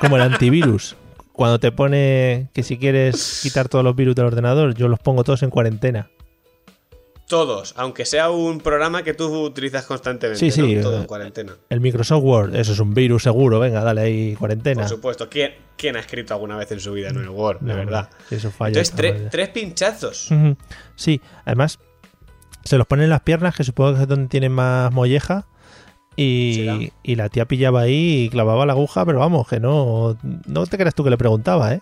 como 0.00 0.14
el 0.14 0.22
antivirus. 0.22 0.94
Cuando 1.32 1.58
te 1.58 1.72
pone 1.72 2.48
que 2.52 2.62
si 2.62 2.78
quieres 2.78 3.40
quitar 3.42 3.68
todos 3.68 3.84
los 3.84 3.96
virus 3.96 4.14
del 4.14 4.26
ordenador, 4.26 4.74
yo 4.74 4.86
los 4.86 5.00
pongo 5.00 5.24
todos 5.24 5.42
en 5.42 5.50
cuarentena. 5.50 6.10
Todos, 7.28 7.74
aunque 7.76 8.06
sea 8.06 8.30
un 8.30 8.58
programa 8.60 9.02
que 9.02 9.12
tú 9.14 9.28
utilizas 9.44 9.84
constantemente. 9.84 10.40
Sí, 10.40 10.50
sí, 10.50 10.74
¿no? 10.76 10.82
Todo 10.82 10.96
eh, 10.96 11.00
en 11.02 11.06
cuarentena. 11.06 11.56
El 11.68 11.80
Microsoft 11.80 12.22
Word, 12.24 12.56
eso 12.56 12.72
es 12.72 12.80
un 12.80 12.94
virus 12.94 13.22
seguro. 13.22 13.60
Venga, 13.60 13.84
dale 13.84 14.00
ahí 14.00 14.34
cuarentena. 14.34 14.80
Por 14.80 14.88
supuesto. 14.88 15.28
¿Quién, 15.28 15.52
quién 15.76 15.96
ha 15.96 16.00
escrito 16.00 16.32
alguna 16.32 16.56
vez 16.56 16.72
en 16.72 16.80
su 16.80 16.90
vida 16.92 17.10
en 17.10 17.18
el 17.18 17.28
Word? 17.28 17.58
No, 17.60 17.74
de 17.74 17.84
verdad. 17.84 18.08
eso 18.30 18.50
falla. 18.50 18.80
Entonces, 18.80 18.96
tre- 18.96 19.28
tres 19.30 19.50
pinchazos. 19.50 20.30
Sí, 20.96 21.20
además 21.44 21.78
se 22.64 22.78
los 22.78 22.86
ponen 22.86 23.04
en 23.04 23.10
las 23.10 23.20
piernas, 23.20 23.54
que 23.54 23.62
supongo 23.62 23.94
que 23.96 24.02
es 24.02 24.08
donde 24.08 24.28
tienen 24.28 24.52
más 24.52 24.90
molleja. 24.92 25.46
Y, 26.16 26.90
y 27.04 27.14
la 27.14 27.28
tía 27.28 27.44
pillaba 27.44 27.82
ahí 27.82 28.24
y 28.24 28.28
clavaba 28.30 28.66
la 28.66 28.72
aguja, 28.72 29.04
pero 29.06 29.20
vamos, 29.20 29.46
que 29.46 29.60
no, 29.60 30.18
no 30.46 30.66
te 30.66 30.76
creas 30.76 30.94
tú 30.94 31.04
que 31.04 31.10
le 31.10 31.16
preguntaba, 31.18 31.74
¿eh? 31.74 31.80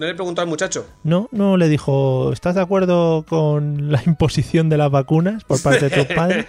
No 0.00 0.06
le 0.06 0.14
preguntó 0.14 0.40
al 0.40 0.46
muchacho. 0.48 0.86
No, 1.04 1.28
no 1.32 1.56
le 1.56 1.68
dijo, 1.68 2.32
¿estás 2.32 2.54
de 2.54 2.60
acuerdo 2.62 3.24
con 3.28 3.90
la 3.92 4.02
imposición 4.06 4.68
de 4.68 4.78
las 4.78 4.90
vacunas 4.90 5.44
por 5.44 5.62
parte 5.62 5.88
de 5.88 6.04
tus 6.04 6.06
padres? 6.16 6.46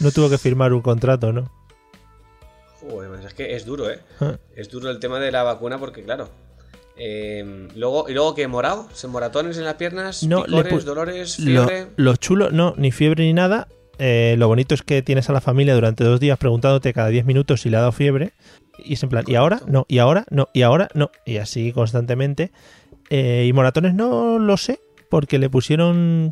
No 0.00 0.10
tuvo 0.10 0.28
que 0.28 0.38
firmar 0.38 0.72
un 0.72 0.82
contrato, 0.82 1.32
¿no? 1.32 1.50
Joder, 2.80 3.10
pues 3.10 3.24
es 3.24 3.34
que 3.34 3.54
es 3.54 3.64
duro, 3.64 3.88
¿eh? 3.90 4.00
Ah. 4.20 4.36
Es 4.56 4.68
duro 4.68 4.90
el 4.90 4.98
tema 4.98 5.20
de 5.20 5.30
la 5.30 5.44
vacuna 5.44 5.78
porque, 5.78 6.02
claro. 6.02 6.28
eh, 6.96 7.68
luego, 7.76 8.08
¿Y 8.08 8.12
luego 8.14 8.34
qué? 8.34 8.48
¿Morado? 8.48 8.88
¿Se 8.92 9.06
moratones 9.06 9.56
en 9.58 9.64
las 9.64 9.74
piernas? 9.74 10.24
No, 10.24 10.42
¿Picores, 10.42 10.84
dolores? 10.84 11.38
Lo, 11.38 11.66
¿Fiebre? 11.66 11.86
lo 11.96 12.16
chulo, 12.16 12.50
no, 12.50 12.74
ni 12.76 12.90
fiebre 12.90 13.24
ni 13.24 13.32
nada. 13.32 13.68
Eh, 14.04 14.34
lo 14.36 14.48
bonito 14.48 14.74
es 14.74 14.82
que 14.82 15.00
tienes 15.02 15.30
a 15.30 15.32
la 15.32 15.40
familia 15.40 15.74
durante 15.76 16.02
dos 16.02 16.18
días 16.18 16.36
preguntándote 16.36 16.92
cada 16.92 17.06
10 17.08 17.24
minutos 17.24 17.60
si 17.60 17.70
le 17.70 17.76
ha 17.76 17.80
dado 17.80 17.92
fiebre. 17.92 18.32
Y 18.84 18.94
es 18.94 19.02
en 19.04 19.10
plan, 19.10 19.22
¿y 19.28 19.36
ahora? 19.36 19.60
No, 19.68 19.86
y 19.88 19.98
ahora, 19.98 20.24
no, 20.30 20.48
y 20.52 20.62
ahora, 20.62 20.88
no. 20.94 21.10
Y 21.24 21.36
así 21.36 21.70
constantemente. 21.72 22.50
Eh, 23.10 23.44
y 23.46 23.52
moratones 23.52 23.94
no 23.94 24.40
lo 24.40 24.56
sé, 24.56 24.80
porque 25.08 25.38
le 25.38 25.48
pusieron. 25.48 26.30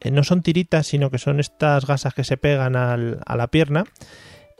eh, 0.00 0.10
no 0.10 0.22
son 0.24 0.42
tiritas, 0.42 0.86
sino 0.88 1.08
que 1.10 1.18
son 1.18 1.38
estas 1.40 1.86
gasas 1.86 2.12
que 2.14 2.24
se 2.24 2.36
pegan 2.36 2.74
al- 2.76 3.20
a 3.24 3.36
la 3.36 3.46
pierna. 3.46 3.84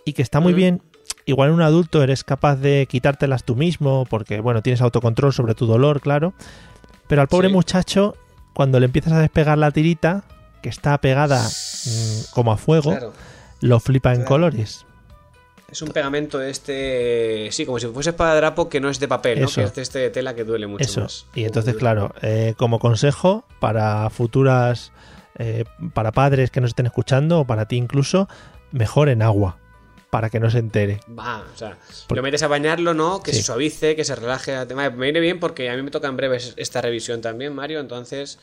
Y 0.06 0.12
que 0.14 0.22
está 0.22 0.38
muy 0.40 0.52
Mm. 0.52 0.56
bien. 0.56 0.82
Igual 1.26 1.48
en 1.50 1.56
un 1.56 1.62
adulto 1.62 2.02
eres 2.02 2.22
capaz 2.24 2.56
de 2.56 2.86
quitártelas 2.88 3.44
tú 3.44 3.56
mismo, 3.56 4.06
porque, 4.08 4.40
bueno, 4.40 4.62
tienes 4.62 4.80
autocontrol 4.80 5.32
sobre 5.34 5.54
tu 5.54 5.66
dolor, 5.66 6.00
claro. 6.00 6.32
Pero 7.08 7.20
al 7.20 7.28
pobre 7.28 7.48
Sí. 7.48 7.52
muchacho, 7.54 8.14
cuando 8.54 8.78
le 8.80 8.86
empiezas 8.86 9.12
a 9.12 9.20
despegar 9.20 9.58
la 9.58 9.70
tirita, 9.72 10.24
que 10.64 10.70
está 10.70 10.98
pegada 10.98 11.46
mm, 11.46 12.32
como 12.32 12.50
a 12.52 12.56
fuego, 12.56 12.90
Claro. 12.92 13.12
lo 13.60 13.78
flipa 13.80 14.14
en 14.14 14.24
colores. 14.24 14.86
Es 15.70 15.82
un 15.82 15.90
pegamento 15.90 16.38
de 16.38 16.50
este. 16.50 17.48
Sí, 17.52 17.66
como 17.66 17.78
si 17.78 17.86
fuese 17.88 18.10
espadadrapo 18.10 18.68
que 18.70 18.80
no 18.80 18.88
es 18.88 18.98
de 18.98 19.08
papel, 19.08 19.40
¿no? 19.40 19.46
Eso. 19.46 19.60
Que 19.60 19.66
es 19.66 19.74
de 19.74 19.82
este 19.82 19.98
de 19.98 20.10
tela 20.10 20.34
que 20.34 20.44
duele 20.44 20.66
mucho 20.66 20.84
Eso. 20.84 21.00
más. 21.02 21.26
Y 21.34 21.44
entonces, 21.44 21.74
claro, 21.76 22.14
eh, 22.22 22.54
como 22.56 22.78
consejo 22.78 23.44
para 23.60 24.08
futuras, 24.10 24.92
eh, 25.38 25.64
para 25.92 26.12
padres 26.12 26.50
que 26.50 26.60
nos 26.60 26.70
estén 26.70 26.86
escuchando, 26.86 27.40
o 27.40 27.44
para 27.44 27.66
ti 27.66 27.76
incluso, 27.76 28.26
mejor 28.72 29.08
en 29.10 29.20
agua, 29.20 29.58
para 30.10 30.30
que 30.30 30.38
no 30.40 30.48
se 30.48 30.58
entere. 30.58 31.00
Va, 31.10 31.44
o 31.52 31.58
sea, 31.58 31.76
Por- 32.06 32.16
lo 32.16 32.22
metes 32.22 32.42
a 32.44 32.48
bañarlo, 32.48 32.94
¿no? 32.94 33.20
Que 33.22 33.32
Sí. 33.32 33.38
se 33.38 33.42
suavice, 33.44 33.96
que 33.96 34.04
se 34.04 34.14
relaje. 34.14 34.64
Me 34.74 34.88
viene 34.90 35.20
bien 35.20 35.40
porque 35.40 35.68
a 35.70 35.76
mí 35.76 35.82
me 35.82 35.90
toca 35.90 36.06
en 36.08 36.16
breve 36.16 36.38
esta 36.56 36.80
revisión 36.80 37.20
también, 37.20 37.52
Mario, 37.54 37.80
entonces 37.80 38.38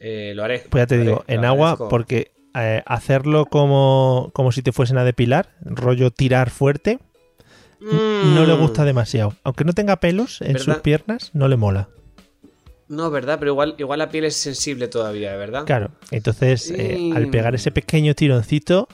eh, 0.00 0.32
lo 0.34 0.42
haré. 0.44 0.64
Pues 0.68 0.82
ya 0.82 0.86
te 0.86 0.98
digo, 0.98 1.24
en 1.28 1.44
agua, 1.44 1.68
agradezco. 1.72 1.88
porque 1.88 2.32
eh, 2.54 2.82
hacerlo 2.86 3.46
como, 3.46 4.30
como 4.32 4.50
si 4.50 4.62
te 4.62 4.72
fuesen 4.72 4.98
a 4.98 5.04
depilar, 5.04 5.50
rollo 5.62 6.10
tirar 6.10 6.50
fuerte, 6.50 6.98
Mm. 7.82 8.34
no 8.34 8.44
le 8.44 8.52
gusta 8.54 8.84
demasiado. 8.84 9.34
Aunque 9.42 9.64
no 9.64 9.72
tenga 9.72 9.96
pelos 10.00 10.42
en 10.42 10.52
¿Verdad? 10.54 10.64
sus 10.64 10.76
piernas, 10.82 11.30
no 11.32 11.48
le 11.48 11.56
mola. 11.56 11.88
No, 12.88 13.10
¿verdad? 13.10 13.38
Pero 13.38 13.52
igual, 13.52 13.74
igual 13.78 14.00
la 14.00 14.10
piel 14.10 14.24
es 14.24 14.36
sensible 14.36 14.88
todavía, 14.88 15.34
¿verdad? 15.36 15.64
Claro, 15.64 15.90
entonces 16.10 16.70
eh, 16.76 16.98
Mm. 16.98 17.16
al 17.16 17.28
pegar 17.28 17.54
ese 17.54 17.70
pequeño 17.70 18.14
tironcito, 18.14 18.86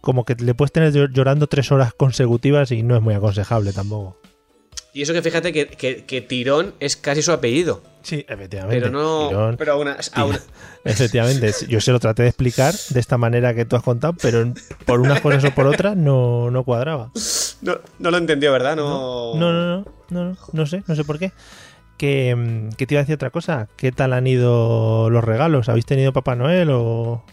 como 0.00 0.24
que 0.24 0.34
le 0.34 0.54
puedes 0.54 0.72
tener 0.72 0.92
llor- 0.92 1.12
llorando 1.12 1.46
tres 1.46 1.70
horas 1.70 1.94
consecutivas 1.94 2.72
y 2.72 2.82
no 2.82 2.96
es 2.96 3.02
muy 3.02 3.14
aconsejable 3.14 3.72
tampoco. 3.72 4.16
Y 4.94 5.02
eso 5.02 5.12
que 5.12 5.20
fíjate 5.22 5.52
que, 5.52 5.66
que- 5.66 6.04
que 6.04 6.20
Tirón 6.22 6.74
es 6.80 6.96
casi 6.96 7.20
su 7.20 7.32
apellido. 7.32 7.82
Sí, 8.02 8.24
efectivamente. 8.28 8.80
Pero 8.80 8.90
no. 8.92 9.28
Tirón, 9.28 9.56
pero 9.56 9.72
aún, 9.72 9.88
aún- 10.14 10.38
Efectivamente, 10.84 11.52
yo 11.68 11.80
se 11.80 11.90
lo 11.90 11.98
traté 11.98 12.22
de 12.22 12.28
explicar 12.28 12.74
de 12.90 13.00
esta 13.00 13.18
manera 13.18 13.54
que 13.54 13.64
tú 13.64 13.74
has 13.76 13.82
contado, 13.82 14.14
pero 14.22 14.52
por 14.86 15.00
unas 15.00 15.20
cosas 15.20 15.42
o 15.44 15.50
por 15.54 15.66
otras 15.66 15.96
no, 15.96 16.50
no 16.50 16.62
cuadraba. 16.64 17.10
no, 17.62 17.78
no 17.98 18.10
lo 18.10 18.16
entendió, 18.18 18.52
¿verdad? 18.52 18.76
No, 18.76 19.34
No, 19.34 19.52
no, 19.52 19.78
no, 19.78 19.84
no, 20.10 20.24
no, 20.30 20.36
no 20.52 20.66
sé, 20.66 20.84
no 20.86 20.94
sé 20.94 21.02
por 21.04 21.18
qué. 21.18 21.32
Que, 21.98 22.34
mm, 22.36 22.70
que 22.76 22.86
te 22.86 22.94
iba 22.94 23.00
a 23.00 23.02
decir 23.04 23.14
otra 23.16 23.30
cosa. 23.30 23.68
¿Qué 23.76 23.90
tal 23.92 24.12
han 24.12 24.26
ido 24.26 25.10
los 25.10 25.24
regalos? 25.24 25.68
¿Habéis 25.68 25.86
tenido 25.86 26.12
Papá 26.12 26.36
Noel 26.36 26.68
o...? 26.70 27.24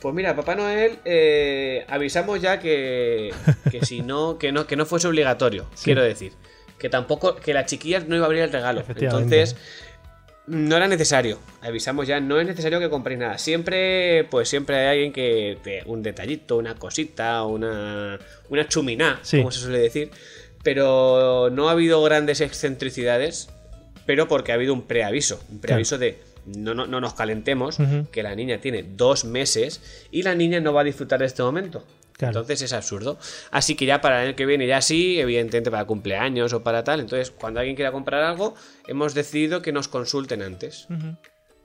Pues 0.00 0.14
mira, 0.14 0.34
Papá 0.36 0.54
Noel, 0.56 0.98
eh, 1.04 1.84
avisamos 1.88 2.40
ya 2.40 2.58
que, 2.58 3.32
que 3.70 3.84
si 3.84 4.02
no, 4.02 4.36
que 4.38 4.52
no, 4.52 4.66
que 4.66 4.76
no 4.76 4.84
fuese 4.86 5.08
obligatorio, 5.08 5.66
Sí. 5.74 5.84
quiero 5.84 6.02
decir. 6.02 6.32
Que 6.78 6.88
tampoco, 6.88 7.36
que 7.36 7.54
la 7.54 7.64
chiquilla 7.66 8.00
no 8.00 8.16
iba 8.16 8.24
a 8.24 8.26
abrir 8.26 8.42
el 8.42 8.52
regalo. 8.52 8.82
Entonces, 8.96 9.56
no 10.46 10.76
era 10.76 10.86
necesario. 10.88 11.38
Avisamos 11.62 12.06
ya, 12.06 12.20
no 12.20 12.38
es 12.38 12.46
necesario 12.46 12.78
que 12.78 12.88
compréis 12.90 13.18
nada. 13.18 13.38
Siempre, 13.38 14.24
pues 14.30 14.48
siempre 14.48 14.76
hay 14.76 14.86
alguien 14.88 15.12
que 15.12 15.58
te, 15.62 15.82
un 15.86 16.02
detallito, 16.02 16.56
una 16.56 16.74
cosita, 16.74 17.42
una, 17.44 18.18
una 18.48 18.68
chuminá, 18.68 19.18
Sí. 19.22 19.38
como 19.38 19.50
se 19.50 19.60
suele 19.60 19.78
decir. 19.78 20.10
Pero 20.62 21.48
no 21.50 21.68
ha 21.68 21.72
habido 21.72 22.02
grandes 22.02 22.40
excentricidades, 22.40 23.48
pero 24.04 24.28
porque 24.28 24.52
ha 24.52 24.56
habido 24.56 24.72
un 24.74 24.82
preaviso. 24.82 25.40
Un 25.50 25.60
preaviso 25.60 25.98
de 25.98 26.18
no, 26.44 26.74
no, 26.74 26.86
no 26.86 27.00
nos 27.00 27.14
calentemos, 27.14 27.78
que 28.12 28.22
la 28.22 28.34
niña 28.34 28.60
tiene 28.60 28.84
dos 28.84 29.24
meses 29.24 29.80
y 30.12 30.22
la 30.22 30.34
niña 30.34 30.60
no 30.60 30.72
va 30.72 30.82
a 30.82 30.84
disfrutar 30.84 31.18
de 31.20 31.26
este 31.26 31.42
momento. 31.42 31.84
Claro. 32.16 32.40
Entonces 32.40 32.62
es 32.62 32.72
absurdo. 32.72 33.18
Así 33.50 33.74
que 33.74 33.84
ya 33.84 34.00
para 34.00 34.22
el 34.22 34.28
año 34.28 34.36
que 34.36 34.46
viene, 34.46 34.66
ya 34.66 34.80
sí, 34.80 35.20
evidentemente 35.20 35.70
para 35.70 35.84
cumpleaños 35.84 36.52
o 36.52 36.62
para 36.62 36.82
tal. 36.82 37.00
Entonces, 37.00 37.30
cuando 37.30 37.60
alguien 37.60 37.76
quiera 37.76 37.92
comprar 37.92 38.22
algo, 38.22 38.54
hemos 38.86 39.14
decidido 39.14 39.60
que 39.60 39.72
nos 39.72 39.88
consulten 39.88 40.42
antes. 40.42 40.88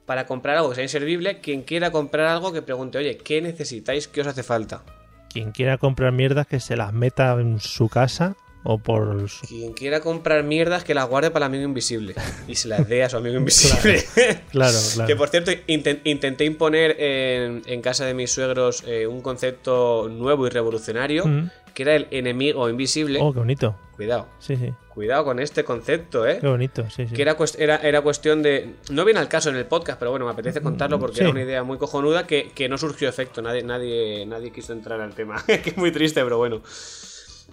Para 0.06 0.26
comprar 0.26 0.58
algo 0.58 0.70
que 0.70 0.76
sea 0.76 0.84
inservible, 0.84 1.40
quien 1.40 1.62
quiera 1.62 1.92
comprar 1.92 2.28
algo 2.28 2.52
que 2.52 2.62
pregunte, 2.62 2.98
oye, 2.98 3.18
¿qué 3.18 3.42
necesitáis? 3.42 4.08
¿Qué 4.08 4.22
os 4.22 4.28
hace 4.28 4.44
falta? 4.44 4.84
Quien 5.30 5.52
quiera 5.52 5.78
comprar 5.78 6.12
mierdas 6.12 6.48
que 6.48 6.60
se 6.60 6.76
las 6.76 6.92
meta 6.92 7.32
en 7.40 7.62
su 7.62 7.88
casa 7.88 8.36
O 8.64 8.78
por... 8.78 9.28
Quien 9.48 9.74
quiera 9.74 10.02
comprar 10.02 10.44
mierdas 10.44 10.84
que 10.84 10.94
las 10.94 11.08
guarde 11.10 11.32
para 11.32 11.46
el 11.46 11.52
amigo 11.52 11.64
invisible 11.64 12.14
y 12.48 12.56
se 12.56 12.68
las 12.68 12.88
dé 12.88 13.04
a 13.04 13.10
su 13.10 13.18
amigo 13.18 13.36
invisible. 13.38 14.04
Claro, 14.52 14.78
claro. 14.94 15.08
Que 15.08 15.16
por 15.16 15.30
cierto, 15.30 15.52
inten- 15.68 16.02
intenté 16.04 16.46
imponer 16.46 16.96
en, 17.00 17.64
en 17.66 17.82
casa 17.82 18.06
de 18.06 18.14
mis 18.14 18.32
suegros 18.32 18.84
eh, 18.86 19.08
un 19.08 19.22
concepto 19.22 20.10
nuevo 20.12 20.46
y 20.46 20.50
revolucionario, 20.52 21.26
Mm. 21.26 21.50
que 21.74 21.84
era 21.84 21.96
el 21.96 22.08
enemigo 22.12 22.70
invisible. 22.70 23.20
Oh, 23.22 23.34
qué 23.34 23.40
bonito. 23.40 23.76
Cuidado, 23.96 24.28
Sí, 24.40 24.56
sí. 24.56 24.74
cuidado 24.94 25.24
con 25.26 25.40
este 25.40 25.64
concepto, 25.64 26.26
¿eh? 26.28 26.40
Qué 26.42 26.48
bonito, 26.48 26.90
sí, 26.90 27.06
sí. 27.08 27.14
Que 27.14 27.22
era, 27.22 27.36
era, 27.60 27.76
era 27.78 28.02
cuestión 28.02 28.42
de. 28.42 28.74
No 28.90 29.06
viene 29.06 29.20
al 29.20 29.28
caso 29.28 29.50
en 29.52 29.56
el 29.58 29.66
podcast, 29.66 30.00
pero 30.00 30.10
bueno, 30.12 30.26
me 30.26 30.32
apetece 30.32 30.60
contarlo 30.62 31.00
porque 31.00 31.18
Sí. 31.18 31.22
era 31.22 31.30
una 31.30 31.42
idea 31.44 31.64
muy 31.64 31.78
cojonuda 31.78 32.26
que, 32.26 32.52
que 32.56 32.68
no 32.68 32.78
surgió 32.80 33.08
efecto. 33.10 33.42
Nadie, 33.44 33.62
nadie, 33.64 34.26
nadie 34.26 34.52
quiso 34.52 34.74
entrar 34.74 35.02
al 35.02 35.14
tema. 35.14 35.44
que 35.46 35.70
es 35.72 35.78
muy 35.78 35.92
triste, 35.92 36.24
pero 36.24 36.38
bueno. 36.38 36.62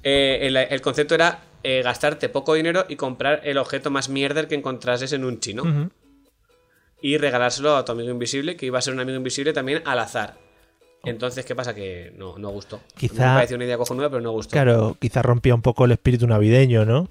Eh, 0.03 0.39
el, 0.43 0.57
el 0.57 0.81
concepto 0.81 1.15
era 1.15 1.41
eh, 1.63 1.83
gastarte 1.83 2.29
poco 2.29 2.55
dinero 2.55 2.87
y 2.89 2.97
comprar 2.97 3.41
el 3.45 3.59
objeto 3.59 3.91
más 3.91 4.09
mierder 4.09 4.49
que 4.49 4.55
encontrases 4.55 5.13
en 5.13 5.25
un 5.25 5.41
chino. 5.41 5.91
Y 7.01 7.17
regalárselo 7.19 7.77
a 7.77 7.85
tu 7.85 7.93
amigo 7.93 8.11
invisible, 8.11 8.57
que 8.57 8.67
iba 8.67 8.79
a 8.79 8.83
ser 8.83 8.93
un 8.95 9.01
amigo 9.01 9.17
invisible 9.17 9.53
también 9.53 9.83
al 9.85 9.99
azar. 10.01 10.37
Entonces, 11.05 11.45
¿qué 11.47 11.55
pasa? 11.55 11.75
Que 11.75 12.13
no, 12.17 12.39
no 12.39 12.49
gustó. 12.51 12.81
Quizá- 12.97 13.15
Me 13.29 13.35
pareció 13.37 13.57
una 13.57 13.67
idea 13.67 13.79
cojonuda, 13.79 14.11
pero 14.11 14.21
no 14.21 14.33
gustó. 14.33 14.51
Claro, 14.53 14.97
quizás 15.01 15.25
rompía 15.25 15.55
un 15.55 15.63
poco 15.63 15.85
el 15.85 15.93
espíritu 15.93 16.27
navideño, 16.27 16.85
¿no? 16.85 17.09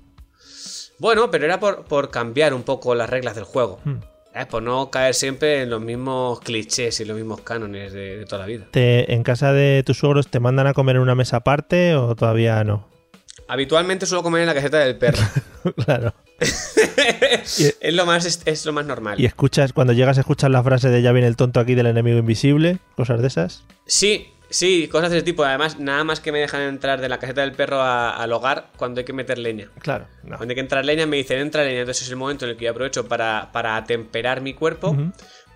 Bueno, 1.00 1.32
pero 1.32 1.45
era 1.45 1.60
por, 1.60 1.86
por 1.86 2.10
cambiar 2.12 2.54
un 2.54 2.63
poco 2.63 2.95
las 2.95 3.10
reglas 3.10 3.36
del 3.36 3.45
juego. 3.45 3.80
Hmm. 3.86 4.00
¿Sabes? 4.38 4.52
Por 4.52 4.62
no 4.62 4.91
caer 4.91 5.15
siempre 5.15 5.63
en 5.63 5.71
los 5.71 5.82
mismos 5.82 6.41
clichés 6.41 7.00
y 7.00 7.06
los 7.06 7.17
mismos 7.17 7.41
cánones 7.41 7.91
de, 7.91 8.17
de 8.17 8.26
toda 8.26 8.41
la 8.41 8.45
vida. 8.45 8.67
Te, 8.69 9.12
¿En 9.12 9.23
casa 9.23 9.52
de 9.52 9.82
tus 9.84 9.97
suegros 9.97 10.28
te 10.28 10.39
mandan 10.39 10.67
a 10.67 10.76
comer 10.76 10.97
en 10.97 11.02
una 11.02 11.15
mesa 11.15 11.38
aparte 11.38 11.95
o 11.95 12.15
todavía 12.15 12.63
no? 12.63 12.88
Habitualmente 13.47 14.06
suelo 14.06 14.21
comer 14.21 14.41
en 14.41 14.47
la 14.47 14.54
caseta 14.54 14.78
del 14.78 14.95
perro. 14.95 15.23
claro. 15.86 16.13
es, 16.39 17.80
lo 17.93 18.06
más, 18.06 18.26
es, 18.26 18.41
es 18.45 18.63
lo 18.67 18.73
más 18.73 18.86
normal. 18.86 19.19
Y 19.19 19.26
escuchas, 19.26 19.73
cuando 19.73 19.93
llegas 19.93 20.17
a 20.17 20.21
escuchar 20.21 20.52
la 20.52 20.62
frase 20.62 20.89
de 20.89 21.02
ya 21.02 21.12
viene 21.13 21.28
el 21.28 21.36
tonto 21.36 21.60
aquí 21.60 21.73
del 21.73 21.88
enemigo 21.88 22.19
invisible, 22.19 22.78
cosas 22.95 23.19
de 23.21 23.30
esas. 23.30 23.63
Sí, 23.88 24.28
sí, 24.49 24.88
cosas 24.88 25.12
de 25.12 25.17
ese 25.17 25.25
tipo. 25.25 25.43
Además, 25.43 25.79
nada 25.79 26.03
más 26.03 26.19
que 26.19 26.31
me 26.31 26.39
dejan 26.39 26.62
entrar 26.62 27.01
de 27.01 27.10
la 27.10 27.17
caseta 27.19 27.41
del 27.41 27.51
perro 27.53 27.81
a- 27.81 28.15
al 28.15 28.31
hogar 28.33 28.69
cuando 28.77 28.99
hay 28.99 29.05
que 29.05 29.13
meter 29.13 29.38
leña. 29.38 29.69
Claro. 29.79 30.07
No. 30.23 30.38
Cuando 30.38 30.51
hay 30.51 30.55
que 30.55 30.62
entrar 30.62 30.83
leña, 30.86 31.05
me 31.05 31.17
dicen 31.17 31.39
entra 31.39 31.63
leña. 31.63 31.79
Entonces 31.81 32.03
es 32.03 32.10
el 32.10 32.15
momento 32.17 32.45
en 32.45 32.51
el 32.51 32.57
que 32.57 32.65
yo 32.65 32.71
aprovecho 32.71 33.07
para, 33.07 33.49
para 33.51 33.75
atemperar 33.77 34.41
mi 34.41 34.53
cuerpo, 34.53 34.95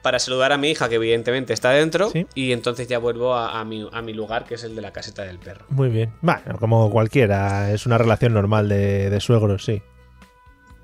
para 0.01 0.17
saludar 0.17 0.51
a 0.51 0.57
mi 0.57 0.71
hija, 0.71 0.89
que 0.89 0.95
evidentemente 0.95 1.53
está 1.53 1.69
dentro, 1.69 2.09
Sí. 2.09 2.25
y 2.33 2.53
entonces 2.53 2.87
ya 2.87 2.97
vuelvo 2.97 3.35
a, 3.35 3.59
a 3.59 3.63
mi, 3.65 3.87
a 3.91 4.01
mi 4.01 4.13
lugar, 4.13 4.45
que 4.45 4.55
es 4.55 4.63
el 4.63 4.75
de 4.75 4.81
la 4.81 4.91
caseta 4.91 5.23
del 5.23 5.37
perro. 5.37 5.65
Muy 5.69 5.89
bien. 5.89 6.11
Bueno, 6.21 6.57
como 6.59 6.89
cualquiera, 6.89 7.71
es 7.71 7.85
una 7.85 7.99
relación 7.99 8.33
normal 8.33 8.67
de, 8.67 9.09
de 9.11 9.19
suegros, 9.19 9.63
sí. 9.63 9.83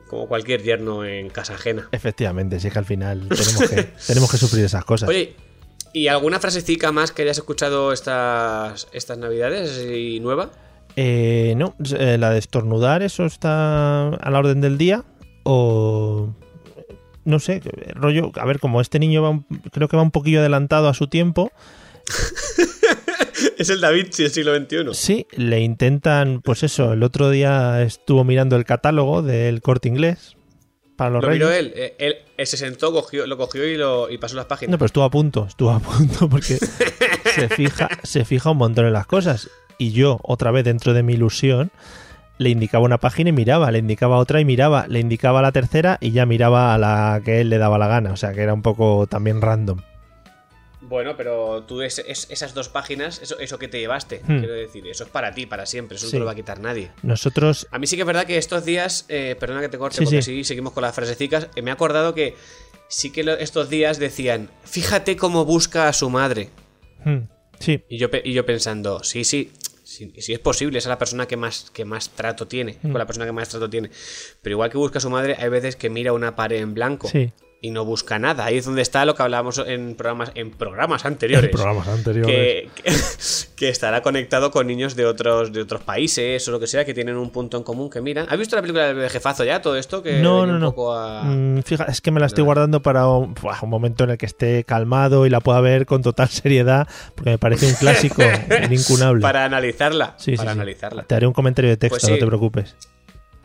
Como 0.08 0.28
cualquier 0.28 0.62
yerno 0.62 1.04
en 1.04 1.30
casa 1.30 1.56
ajena. 1.56 1.90
Efectivamente, 1.92 2.60
sí 2.60 2.70
que 2.70 2.80
al 2.80 2.86
final 2.86 3.28
tenemos 3.28 3.70
que, 3.70 3.84
tenemos 4.08 4.32
que 4.32 4.38
sufrir 4.38 4.64
esas 4.66 4.86
cosas. 4.86 5.10
Oye, 5.10 5.36
¿y 5.98 6.08
alguna 6.08 6.40
frasecica 6.40 6.92
más 6.92 7.12
que 7.12 7.24
hayas 7.24 7.38
escuchado 7.38 7.92
estas, 7.92 8.88
estas 8.94 9.18
navidades 9.18 9.84
y 9.86 10.20
nueva? 10.20 10.52
Eh, 10.96 11.54
no, 11.58 11.76
eh, 11.98 12.18
la 12.18 12.32
de 12.32 12.40
estornudar, 12.40 13.04
eso 13.04 13.26
está 13.26 14.08
a 14.10 14.32
la 14.32 14.40
orden 14.40 14.62
del 14.62 14.78
día. 14.78 15.04
O. 15.44 16.30
No 17.26 17.40
sé, 17.40 17.62
rollo. 17.94 18.32
A 18.36 18.46
ver, 18.46 18.60
como 18.60 18.80
este 18.80 19.00
niño 19.00 19.22
va 19.22 19.30
un- 19.30 19.46
creo 19.72 19.88
que 19.90 19.98
va 19.98 20.04
un 20.04 20.12
poquillo 20.12 20.40
adelantado 20.40 20.88
a 20.88 20.94
su 20.94 21.08
tiempo. 21.08 21.52
es 23.58 23.70
el 23.70 23.82
Da 23.82 23.90
Vinci 23.92 24.24
del 24.24 24.32
siglo 24.32 24.56
XXI. 24.56 24.94
Sí, 24.94 25.28
le 25.36 25.60
intentan. 25.60 26.42
Pues 26.42 26.64
eso, 26.64 26.94
el 26.94 27.04
otro 27.04 27.30
día 27.30 27.82
estuvo 27.84 28.24
mirando 28.24 28.56
el 28.56 28.64
catálogo 28.66 29.22
del 29.22 29.62
corte 29.62 29.90
inglés 29.90 30.37
para 30.98 31.12
los 31.12 31.22
Lo 31.22 31.30
reyes. 31.30 31.46
miró 31.48 31.54
él, 31.56 31.72
eh, 31.76 31.96
él, 32.00 32.16
él 32.36 32.48
se 32.48 32.58
sentó, 32.58 32.92
cogió, 32.92 33.26
lo 33.28 33.38
cogió 33.38 33.66
y, 33.66 33.78
lo, 33.78 34.10
y 34.10 34.18
pasó 34.18 34.36
las 34.36 34.46
páginas. 34.48 34.72
No, 34.72 34.78
pero 34.78 34.88
estuvo 34.88 35.04
a 35.06 35.10
punto, 35.10 35.46
estuvo 35.48 35.70
a 35.72 35.80
punto 35.80 36.28
porque 36.28 36.58
se 36.58 37.50
fija, 37.50 37.88
se 38.04 38.26
fija 38.26 38.50
un 38.52 38.58
montón 38.58 38.86
en 38.86 38.94
las 38.94 39.06
cosas. 39.08 39.50
Y 39.78 39.92
yo, 39.92 40.20
otra 40.24 40.52
vez 40.52 40.66
dentro 40.66 40.94
de 40.94 41.04
mi 41.04 41.14
ilusión, 41.14 41.72
le 42.40 42.50
indicaba 42.50 42.84
una 42.84 42.98
página 42.98 43.30
y 43.30 43.34
miraba, 43.34 43.72
le 43.72 43.78
indicaba 43.80 44.18
otra 44.18 44.42
y 44.42 44.46
miraba, 44.46 44.88
le 44.88 45.00
indicaba 45.00 45.42
la 45.42 45.52
tercera 45.52 45.98
y 46.02 46.12
ya 46.12 46.26
miraba 46.26 46.74
a 46.74 46.78
la 46.78 47.22
que 47.24 47.42
él 47.42 47.50
le 47.50 47.60
daba 47.60 47.78
la 47.78 47.88
gana. 47.88 48.12
O 48.12 48.18
sea 48.18 48.34
que 48.34 48.42
era 48.42 48.54
un 48.54 48.62
poco 48.64 49.06
también 49.08 49.42
random. 49.42 49.80
Bueno, 50.88 51.18
pero 51.18 51.64
tú 51.64 51.82
es- 51.82 52.00
es- 52.00 52.28
esas 52.30 52.54
dos 52.54 52.70
páginas, 52.70 53.22
eso, 53.22 53.38
eso 53.40 53.60
que 53.60 53.68
te 53.68 53.80
llevaste, 53.80 54.22
Hmm. 54.26 54.40
quiero 54.40 54.54
decir, 54.54 54.88
eso 54.88 55.04
es 55.04 55.10
para 55.10 55.34
ti, 55.34 55.46
para 55.46 55.66
siempre, 55.66 55.98
eso 55.98 56.06
no 56.08 56.12
te 56.12 56.20
lo 56.20 56.26
va 56.26 56.32
a 56.32 56.36
quitar 56.36 56.60
nadie. 56.60 56.92
Nosotros, 57.04 57.68
A 57.72 57.78
mí 57.80 57.88
sí 57.88 57.96
que 57.98 58.04
es 58.04 58.08
verdad 58.08 58.26
que 58.26 58.38
estos 58.38 58.64
días, 58.64 59.06
eh, 59.10 59.36
perdona 59.40 59.62
que 59.62 59.70
te 59.70 59.78
corte, 59.78 59.98
Sí, 59.98 60.04
porque 60.06 60.22
sí. 60.22 60.44
seguimos 60.46 60.72
con 60.74 60.82
las 60.84 60.96
frasecicas, 60.96 61.50
eh, 61.56 61.62
me 61.62 61.72
he 61.72 61.74
acordado 61.74 62.14
que 62.14 62.36
sí 62.88 63.12
que 63.12 63.24
lo- 63.24 63.34
estos 63.38 63.70
días 63.70 64.00
decían, 64.00 64.50
fíjate 64.64 65.18
cómo 65.18 65.44
busca 65.46 65.88
a 65.90 65.94
su 65.94 66.10
madre. 66.10 66.50
hmm, 67.06 67.18
sí, 67.60 67.84
Y 67.90 67.98
yo, 67.98 68.10
pe- 68.10 68.22
y 68.26 68.34
yo 68.34 68.46
pensando, 68.46 69.04
sí, 69.04 69.24
sí, 69.24 69.52
sí, 69.84 70.14
sí 70.20 70.34
es 70.34 70.40
posible, 70.40 70.80
esa 70.80 70.88
es 70.88 70.92
la 70.92 70.98
persona 71.00 71.28
que 71.28 71.38
más, 71.38 71.70
que 71.74 71.86
más 71.86 72.10
trato 72.10 72.48
tiene, 72.48 72.78
Mm. 72.82 72.92
con 72.92 72.98
la 73.00 73.06
persona 73.06 73.26
que 73.26 73.32
más 73.34 73.50
trato 73.50 73.70
tiene. 73.70 73.90
Pero 74.42 74.54
igual 74.56 74.70
que 74.70 74.78
busca 74.78 74.98
a 75.00 75.02
su 75.02 75.10
madre, 75.10 75.36
hay 75.40 75.50
veces 75.50 75.76
que 75.76 75.90
mira 75.90 76.14
una 76.14 76.36
pared 76.36 76.58
en 76.62 76.74
blanco 76.74 77.08
sí. 77.08 77.32
Y 77.60 77.72
no 77.72 77.86
busca 77.86 78.20
nada. 78.20 78.46
Ahí 78.46 78.58
es 78.58 78.66
donde 78.66 78.82
está 78.84 79.04
lo 79.06 79.16
que 79.16 79.24
hablábamos 79.24 79.58
en 79.66 79.96
programas, 79.96 80.32
en 80.36 80.52
programas 80.52 81.06
anteriores. 81.06 81.50
En 81.50 81.56
programas 81.56 81.88
anteriores. 81.88 82.36
Que, 82.36 82.70
que- 82.84 82.94
que 83.58 83.70
estará 83.70 84.04
conectado 84.04 84.52
con 84.52 84.68
niños 84.68 84.96
de 84.96 85.06
otros, 85.08 85.52
de 85.52 85.62
otros 85.62 85.82
países 85.82 86.48
o 86.48 86.52
lo 86.52 86.60
que 86.60 86.68
sea, 86.68 86.86
que 86.86 86.94
tienen 86.94 87.18
un 87.18 87.32
punto 87.32 87.58
en 87.58 87.64
común 87.64 87.90
que 87.90 88.00
miran. 88.02 88.28
¿Has 88.30 88.38
visto 88.38 88.56
la 88.56 88.62
película 88.62 88.94
del 88.94 89.10
jefazo 89.10 89.44
ya? 89.44 89.62
Todo 89.64 89.76
esto 89.78 90.04
que 90.04 90.20
No, 90.20 90.46
no, 90.46 90.54
un 90.54 90.60
no. 90.60 90.70
poco 90.70 90.94
a- 90.94 91.24
Mm, 91.24 91.64
Fíjate, 91.64 91.92
es 91.92 92.00
que 92.02 92.12
me 92.12 92.20
la 92.20 92.28
estoy 92.28 92.44
guardando 92.44 92.82
para 92.84 93.08
un, 93.08 93.34
buah, 93.34 93.58
un 93.64 93.70
momento 93.72 94.04
en 94.04 94.12
el 94.12 94.18
que 94.20 94.28
esté 94.28 94.64
calmado 94.64 95.26
y 95.26 95.32
la 95.32 95.40
pueda 95.40 95.60
ver 95.62 95.88
con 95.88 96.04
total 96.04 96.30
seriedad, 96.30 96.88
porque 97.16 97.32
me 97.32 97.38
parece 97.40 97.66
un 97.66 97.74
clásico 97.74 98.22
incunable. 98.70 99.22
para 99.24 99.46
analizarla. 99.46 100.14
Sí, 100.18 100.32
sí, 100.34 100.38
para 100.38 100.52
sí. 100.52 100.58
analizarla. 100.60 101.04
Te 101.04 101.16
haré 101.16 101.26
un 101.26 101.34
comentario 101.34 101.72
de 101.72 101.78
texto, 101.78 101.98
Pues 102.00 102.12
no 102.12 102.18
te 102.20 102.26
preocupes. 102.28 102.76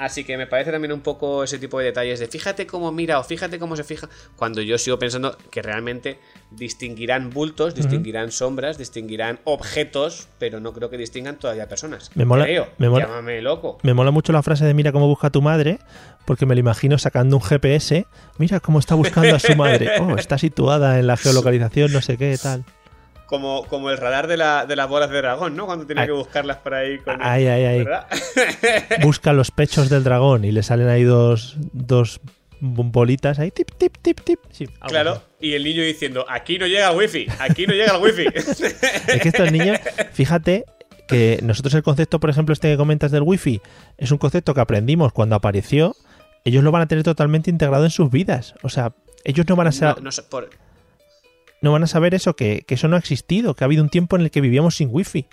Así 0.04 0.24
que 0.24 0.36
me 0.36 0.46
parece 0.48 0.72
también 0.72 0.92
un 0.92 1.00
poco 1.00 1.44
ese 1.44 1.58
tipo 1.58 1.78
de 1.78 1.84
detalles 1.86 2.18
de 2.18 2.26
fíjate 2.26 2.66
cómo 2.66 2.90
mira 2.90 3.20
o 3.20 3.22
fíjate 3.24 3.58
cómo 3.60 3.76
se 3.76 3.84
fija, 3.84 4.08
cuando 4.36 4.60
yo 4.60 4.76
sigo 4.76 4.98
pensando 4.98 5.36
que 5.50 5.62
realmente 5.62 6.18
distinguirán 6.50 7.30
bultos, 7.30 7.74
distinguirán 7.74 8.32
sombras, 8.32 8.78
distinguirán 8.78 9.38
objetos, 9.44 10.28
pero 10.38 10.60
no 10.60 10.72
creo 10.72 10.90
que 10.90 10.98
distingan 10.98 11.36
todavía 11.36 11.68
personas. 11.68 12.10
Me 12.14 12.24
mola- 12.24 12.44
Creo, 12.44 12.68
me 12.78 12.88
mola- 12.88 13.06
llámame 13.06 13.40
loco. 13.42 13.78
Me 13.82 13.94
mola 13.94 14.10
mucho 14.10 14.32
la 14.32 14.42
frase 14.42 14.64
de 14.64 14.74
mira 14.74 14.90
cómo 14.92 15.06
busca 15.06 15.30
tu 15.30 15.40
madre, 15.40 15.78
porque 16.26 16.46
me 16.46 16.54
lo 16.54 16.60
imagino 16.60 16.98
sacando 16.98 17.36
un 17.36 17.42
GPS. 17.42 18.06
Mira 18.38 18.60
cómo 18.60 18.78
está 18.80 18.94
buscando 18.94 19.36
a 19.36 19.38
su 19.38 19.54
madre. 19.56 19.90
Oh, 20.02 20.16
está 20.16 20.36
situada 20.36 20.98
en 20.98 21.06
la 21.06 21.16
geolocalización, 21.16 21.92
no 21.92 22.00
sé 22.00 22.16
qué, 22.18 22.36
tal. 22.42 22.64
Como, 23.32 23.64
como 23.66 23.88
el 23.88 23.96
radar 23.96 24.26
de, 24.26 24.36
la, 24.36 24.66
de 24.66 24.76
las 24.76 24.86
bolas 24.90 25.08
de 25.08 25.16
dragón, 25.16 25.56
¿no? 25.56 25.64
Cuando 25.64 25.86
tenía 25.86 26.02
Ay. 26.02 26.08
que 26.08 26.12
buscarlas 26.12 26.58
por 26.58 26.74
ahí 26.74 26.98
con 26.98 27.14
el- 27.14 27.26
Ay, 27.26 27.46
ay, 27.46 27.64
ay. 27.64 27.78
¿verdad? 27.78 28.06
Busca 29.02 29.32
los 29.32 29.50
pechos 29.50 29.88
del 29.88 30.04
dragón 30.04 30.44
y 30.44 30.52
le 30.52 30.62
salen 30.62 30.88
ahí 30.88 31.02
dos, 31.02 31.56
dos 31.72 32.20
bolitas 32.60 33.38
ahí, 33.38 33.50
tip, 33.50 33.70
tip, 33.78 33.96
tip, 34.02 34.20
tip. 34.20 34.38
Sí, 34.50 34.66
Claro, 34.86 35.12
así. 35.12 35.22
y 35.40 35.54
el 35.54 35.64
niño 35.64 35.82
diciendo, 35.82 36.26
aquí 36.28 36.58
no 36.58 36.66
llega 36.66 36.90
el 36.90 36.96
wifi, 36.98 37.26
aquí 37.38 37.66
no 37.66 37.72
llega 37.72 37.96
el 37.96 38.02
wifi. 38.02 38.26
Es 38.34 39.20
que 39.22 39.28
estos 39.30 39.50
niños, 39.50 39.78
fíjate 40.12 40.66
que 41.08 41.40
nosotros 41.42 41.72
el 41.72 41.82
concepto, 41.82 42.20
por 42.20 42.28
ejemplo, 42.28 42.52
este 42.52 42.68
que 42.70 42.76
comentas 42.76 43.10
del 43.12 43.22
wifi, 43.22 43.62
es 43.96 44.10
un 44.10 44.18
concepto 44.18 44.52
que 44.52 44.60
aprendimos 44.60 45.14
cuando 45.14 45.36
apareció. 45.36 45.96
Ellos 46.44 46.62
lo 46.64 46.70
van 46.70 46.82
a 46.82 46.86
tener 46.86 47.02
totalmente 47.02 47.48
integrado 47.50 47.84
en 47.84 47.90
sus 47.90 48.10
vidas. 48.10 48.54
O 48.62 48.68
sea, 48.68 48.92
ellos 49.24 49.46
no 49.48 49.56
van 49.56 49.68
a, 49.68 49.72
sa- 49.72 49.94
no, 49.94 50.02
no 50.02 50.12
sé, 50.12 50.22
por- 50.24 50.50
no 51.62 51.72
van 51.72 51.82
a 51.84 51.86
saber 51.86 52.14
eso, 52.14 52.34
que, 52.36 52.64
que 52.66 52.74
eso 52.74 52.88
no 52.88 52.96
ha 52.96 52.98
existido, 52.98 53.54
que 53.54 53.64
ha 53.64 53.66
habido 53.66 53.82
un 53.82 53.88
tiempo 53.88 54.16
en 54.16 54.22
el 54.22 54.30
que 54.30 54.40
vivíamos 54.40 54.76
sin 54.76 54.88
wifi. 54.90 55.26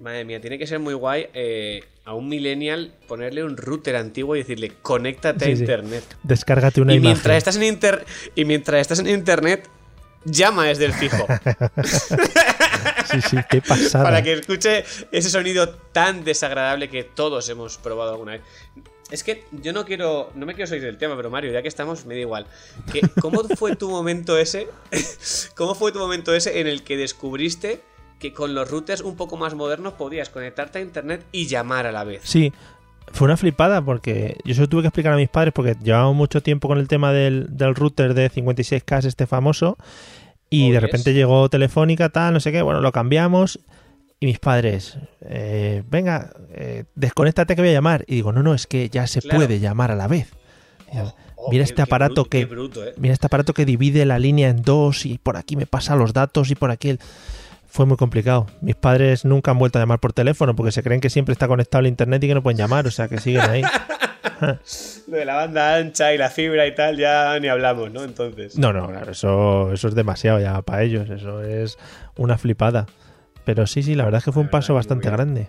Madre 0.00 0.24
mía, 0.24 0.40
tiene 0.40 0.58
que 0.58 0.66
ser 0.66 0.78
muy 0.80 0.92
guay 0.94 1.26
eh, 1.34 1.82
a 2.04 2.14
un 2.14 2.28
millennial 2.28 2.92
ponerle 3.08 3.42
un 3.44 3.56
router 3.56 3.96
antiguo 3.96 4.36
y 4.36 4.40
decirle, 4.40 4.72
conéctate 4.82 5.44
a 5.44 5.48
Sí, 5.48 5.54
sí. 5.56 5.62
internet. 5.62 6.04
Descárgate 6.22 6.80
una 6.80 6.92
y 6.92 6.96
imagen. 6.96 7.12
mientras 7.12 7.36
estás 7.38 7.56
en 7.56 7.62
inter 7.64 8.04
y 8.34 8.44
mientras 8.44 8.80
estás 8.80 8.98
en 8.98 9.08
internet, 9.08 9.68
llama 10.24 10.66
desde 10.66 10.84
el 10.86 10.92
fijo. 10.92 11.26
Sí, 13.10 13.20
sí, 13.20 13.36
qué 13.50 13.60
pasada. 13.60 14.02
para 14.02 14.22
que 14.22 14.32
escuche 14.32 14.84
ese 15.12 15.30
sonido 15.30 15.68
tan 15.68 16.24
desagradable 16.24 16.88
que 16.88 17.04
todos 17.04 17.48
hemos 17.48 17.76
probado 17.78 18.12
alguna 18.12 18.32
vez. 18.32 18.40
Es 19.14 19.22
que 19.22 19.44
yo 19.52 19.72
no 19.72 19.84
quiero, 19.84 20.32
no 20.34 20.44
me 20.44 20.54
quiero 20.54 20.66
salir 20.66 20.82
del 20.82 20.98
tema, 20.98 21.14
pero 21.14 21.30
Mario, 21.30 21.52
ya 21.52 21.62
que 21.62 21.68
estamos, 21.68 22.04
me 22.04 22.14
da 22.14 22.20
igual. 22.20 22.46
Que, 22.92 23.00
¿Cómo 23.20 23.44
fue 23.56 23.76
tu 23.76 23.88
momento 23.88 24.36
ese? 24.36 24.66
¿Cómo 25.54 25.76
fue 25.76 25.92
tu 25.92 26.00
momento 26.00 26.34
ese 26.34 26.58
en 26.58 26.66
el 26.66 26.82
que 26.82 26.96
descubriste 26.96 27.80
que 28.18 28.32
con 28.32 28.56
los 28.56 28.68
routers 28.68 29.02
un 29.02 29.14
poco 29.14 29.36
más 29.36 29.54
modernos 29.54 29.92
podías 29.92 30.30
conectarte 30.30 30.80
a 30.80 30.82
internet 30.82 31.24
y 31.30 31.46
llamar 31.46 31.86
a 31.86 31.92
la 31.92 32.02
vez? 32.02 32.22
Sí, 32.24 32.52
fue 33.12 33.26
una 33.26 33.36
flipada 33.36 33.84
porque 33.84 34.36
yo 34.44 34.52
se 34.52 34.62
lo 34.62 34.68
tuve 34.68 34.82
que 34.82 34.88
explicar 34.88 35.12
a 35.12 35.16
mis 35.16 35.28
padres 35.28 35.54
porque 35.54 35.76
llevábamos 35.80 36.16
mucho 36.16 36.42
tiempo 36.42 36.66
con 36.66 36.78
el 36.78 36.88
tema 36.88 37.12
del, 37.12 37.56
del 37.56 37.76
router 37.76 38.14
de 38.14 38.28
56K, 38.32 39.06
este 39.06 39.28
famoso, 39.28 39.78
y 40.50 40.72
de 40.72 40.80
repente 40.80 41.14
llegó 41.14 41.48
Telefónica, 41.48 42.08
tal, 42.08 42.34
no 42.34 42.40
sé 42.40 42.50
qué, 42.50 42.62
bueno, 42.62 42.80
lo 42.80 42.90
cambiamos 42.90 43.60
Y 44.20 44.26
mis 44.26 44.38
padres, 44.38 44.96
eh, 45.22 45.82
venga, 45.90 46.30
eh, 46.52 46.84
desconéctate 46.94 47.54
que 47.56 47.62
voy 47.62 47.70
a 47.70 47.74
llamar. 47.74 48.04
Y 48.06 48.14
digo, 48.16 48.32
no, 48.32 48.42
no, 48.42 48.54
es 48.54 48.66
que 48.66 48.88
ya 48.88 49.06
se 49.06 49.20
Claro. 49.20 49.38
puede 49.40 49.60
llamar 49.60 49.90
a 49.90 49.96
la 49.96 50.06
vez. 50.08 50.28
Digo, 50.92 51.14
Oh, 51.36 51.50
mira 51.50 51.62
qué- 51.64 51.70
este 51.70 51.74
qué 51.76 51.82
aparato 51.82 52.14
bruto, 52.14 52.30
que 52.30 52.44
bruto, 52.46 52.84
¿eh? 52.86 52.94
mira 52.96 53.12
este 53.12 53.26
aparato 53.26 53.52
que 53.52 53.66
divide 53.66 54.06
la 54.06 54.18
línea 54.18 54.48
en 54.48 54.62
dos 54.62 55.04
y 55.04 55.18
por 55.18 55.36
aquí 55.36 55.56
me 55.56 55.66
pasa 55.66 55.94
los 55.94 56.14
datos 56.14 56.50
y 56.50 56.54
por 56.54 56.70
aquí 56.70 56.88
el... 56.90 57.00
fue 57.66 57.84
muy 57.84 57.98
complicado. 57.98 58.46
Mis 58.62 58.76
padres 58.76 59.26
nunca 59.26 59.50
han 59.50 59.58
vuelto 59.58 59.78
a 59.78 59.82
llamar 59.82 59.98
por 59.98 60.14
teléfono 60.14 60.56
porque 60.56 60.72
se 60.72 60.82
creen 60.82 61.02
que 61.02 61.10
siempre 61.10 61.32
está 61.32 61.46
conectado 61.46 61.80
al 61.80 61.86
internet 61.88 62.24
y 62.24 62.28
que 62.28 62.34
no 62.34 62.42
pueden 62.42 62.56
llamar, 62.56 62.86
o 62.86 62.90
sea 62.90 63.08
que 63.08 63.18
siguen 63.18 63.42
ahí. 63.42 63.62
Lo 65.08 65.16
de 65.18 65.24
la 65.24 65.34
banda 65.34 65.76
ancha 65.76 66.14
y 66.14 66.18
la 66.18 66.30
fibra 66.30 66.66
y 66.66 66.74
tal, 66.74 66.96
ya 66.96 67.38
ni 67.40 67.48
hablamos, 67.48 67.92
¿no? 67.92 68.04
Entonces. 68.04 68.56
No, 68.58 68.72
no, 68.72 68.88
claro, 68.88 69.12
eso, 69.12 69.72
eso 69.72 69.88
es 69.88 69.94
demasiado 69.94 70.40
ya 70.40 70.62
para 70.62 70.82
ellos, 70.82 71.10
eso 71.10 71.42
es 71.42 71.76
una 72.16 72.38
flipada. 72.38 72.86
Pero 73.44 73.66
sí, 73.66 73.82
sí, 73.82 73.94
la 73.94 74.04
verdad 74.04 74.18
es 74.18 74.24
que 74.24 74.32
fue 74.32 74.42
un 74.42 74.48
paso 74.50 74.74
bastante 74.74 75.10
grande. 75.10 75.48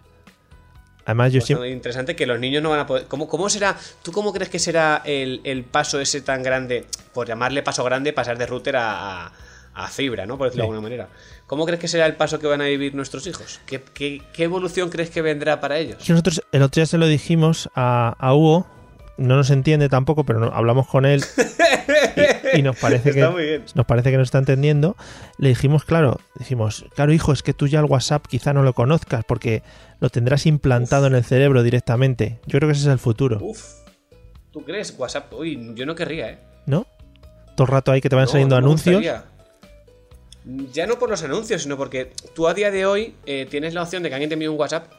Además, 1.05 1.31
yo 1.31 1.39
Pues 1.39 1.45
siempre... 1.45 1.69
interesante 1.69 2.15
que 2.15 2.25
los 2.25 2.39
niños 2.39 2.63
no 2.63 2.71
van 2.71 2.79
a 2.79 2.87
poder. 2.87 3.05
¿Cómo, 3.05 3.27
cómo 3.27 3.47
será? 3.49 3.77
¿Tú 4.01 4.11
cómo 4.11 4.33
crees 4.33 4.49
que 4.49 4.57
será 4.59 5.01
el, 5.05 5.39
el 5.43 5.63
paso 5.63 5.99
ese 5.99 6.21
tan 6.21 6.41
grande? 6.41 6.85
Por 7.13 7.27
llamarle 7.27 7.61
paso 7.61 7.83
grande, 7.83 8.11
pasar 8.11 8.37
de 8.37 8.45
router 8.47 8.75
a, 8.77 9.25
a- 9.27 9.31
a 9.77 9.87
fibra, 9.89 10.25
¿no? 10.25 10.37
Por 10.37 10.47
decirlo 10.47 10.63
Sí. 10.63 10.69
de 10.69 10.73
alguna 10.77 10.81
manera. 10.81 11.09
¿Cómo 11.47 11.65
crees 11.65 11.79
que 11.81 11.87
será 11.89 12.05
el 12.05 12.15
paso 12.15 12.39
que 12.39 12.47
van 12.47 12.61
a 12.61 12.65
vivir 12.65 12.95
nuestros 12.95 13.27
hijos? 13.27 13.59
¿Qué, 13.67 13.81
qué- 13.93 14.21
qué 14.33 14.43
evolución 14.45 14.89
crees 14.89 15.09
que 15.09 15.21
vendrá 15.21 15.59
para 15.59 15.77
ellos? 15.77 15.97
que 16.03 16.11
nosotros 16.13 16.41
el 16.53 16.61
otro 16.63 16.79
día 16.79 16.85
se 16.87 16.97
lo 16.97 17.05
dijimos 17.07 17.69
a, 17.75 18.15
a 18.17 18.33
Hugo, 18.33 18.65
no 19.17 19.35
nos 19.35 19.49
entiende 19.49 19.89
tampoco, 19.89 20.23
pero 20.25 20.39
no- 20.39 20.51
hablamos 20.53 20.87
con 20.87 21.05
él 21.05 21.23
y, 22.53 22.59
y 22.59 22.61
nos 22.61 22.77
parece 22.77 23.11
que 23.13 23.61
nos 23.75 23.85
parece 23.85 24.11
que 24.11 24.17
nos 24.17 24.27
está 24.27 24.37
entendiendo. 24.39 24.95
Le 25.37 25.49
dijimos, 25.49 25.85
claro, 25.85 26.19
dijimos, 26.37 26.85
claro, 26.95 27.13
hijo, 27.13 27.31
es 27.33 27.43
que 27.43 27.53
tú 27.53 27.67
ya 27.67 27.79
el 27.79 27.85
WhatsApp 27.85 28.25
quizá 28.27 28.53
no 28.53 28.63
lo 28.63 28.73
conozcas 28.73 29.23
porque 29.25 29.63
lo 29.99 30.09
tendrás 30.09 30.45
implantado 30.45 31.07
en 31.07 31.15
el 31.15 31.23
cerebro 31.23 31.63
directamente. 31.63 32.39
Yo 32.45 32.59
creo 32.59 32.69
que 32.69 32.73
ese 32.73 32.81
es 32.81 32.87
el 32.87 32.99
futuro, 32.99 33.39
Uf. 33.41 33.63
¿Tú 34.51 34.63
crees? 34.63 34.93
WhatsApp. 34.97 35.33
Uy, 35.33 35.73
yo 35.75 35.85
no 35.85 35.95
querría, 35.95 36.29
¿eh? 36.29 36.39
¿no? 36.65 36.87
Todo 37.55 37.65
el 37.67 37.71
rato 37.73 37.91
ahí 37.91 37.99
que 38.01 38.07
te 38.09 38.15
van 38.15 38.25
No, 38.25 38.31
saliendo 38.31 38.55
no 38.55 38.65
anuncios. 38.67 38.95
gustaría. 39.01 39.25
Ya 40.71 40.85
no 40.87 40.99
por 40.99 41.09
los 41.09 41.23
anuncios, 41.23 41.63
sino 41.63 41.75
porque 41.75 42.11
tú 42.35 42.47
a 42.47 42.53
día 42.53 42.69
de 42.71 42.85
hoy 42.85 43.15
eh, 43.25 43.47
tienes 43.49 43.73
la 43.73 43.81
opción 43.83 44.03
de 44.03 44.09
que 44.09 44.15
alguien 44.15 44.29
te 44.29 44.33
envíe 44.35 44.47
un 44.47 44.59
WhatsApp 44.59 44.91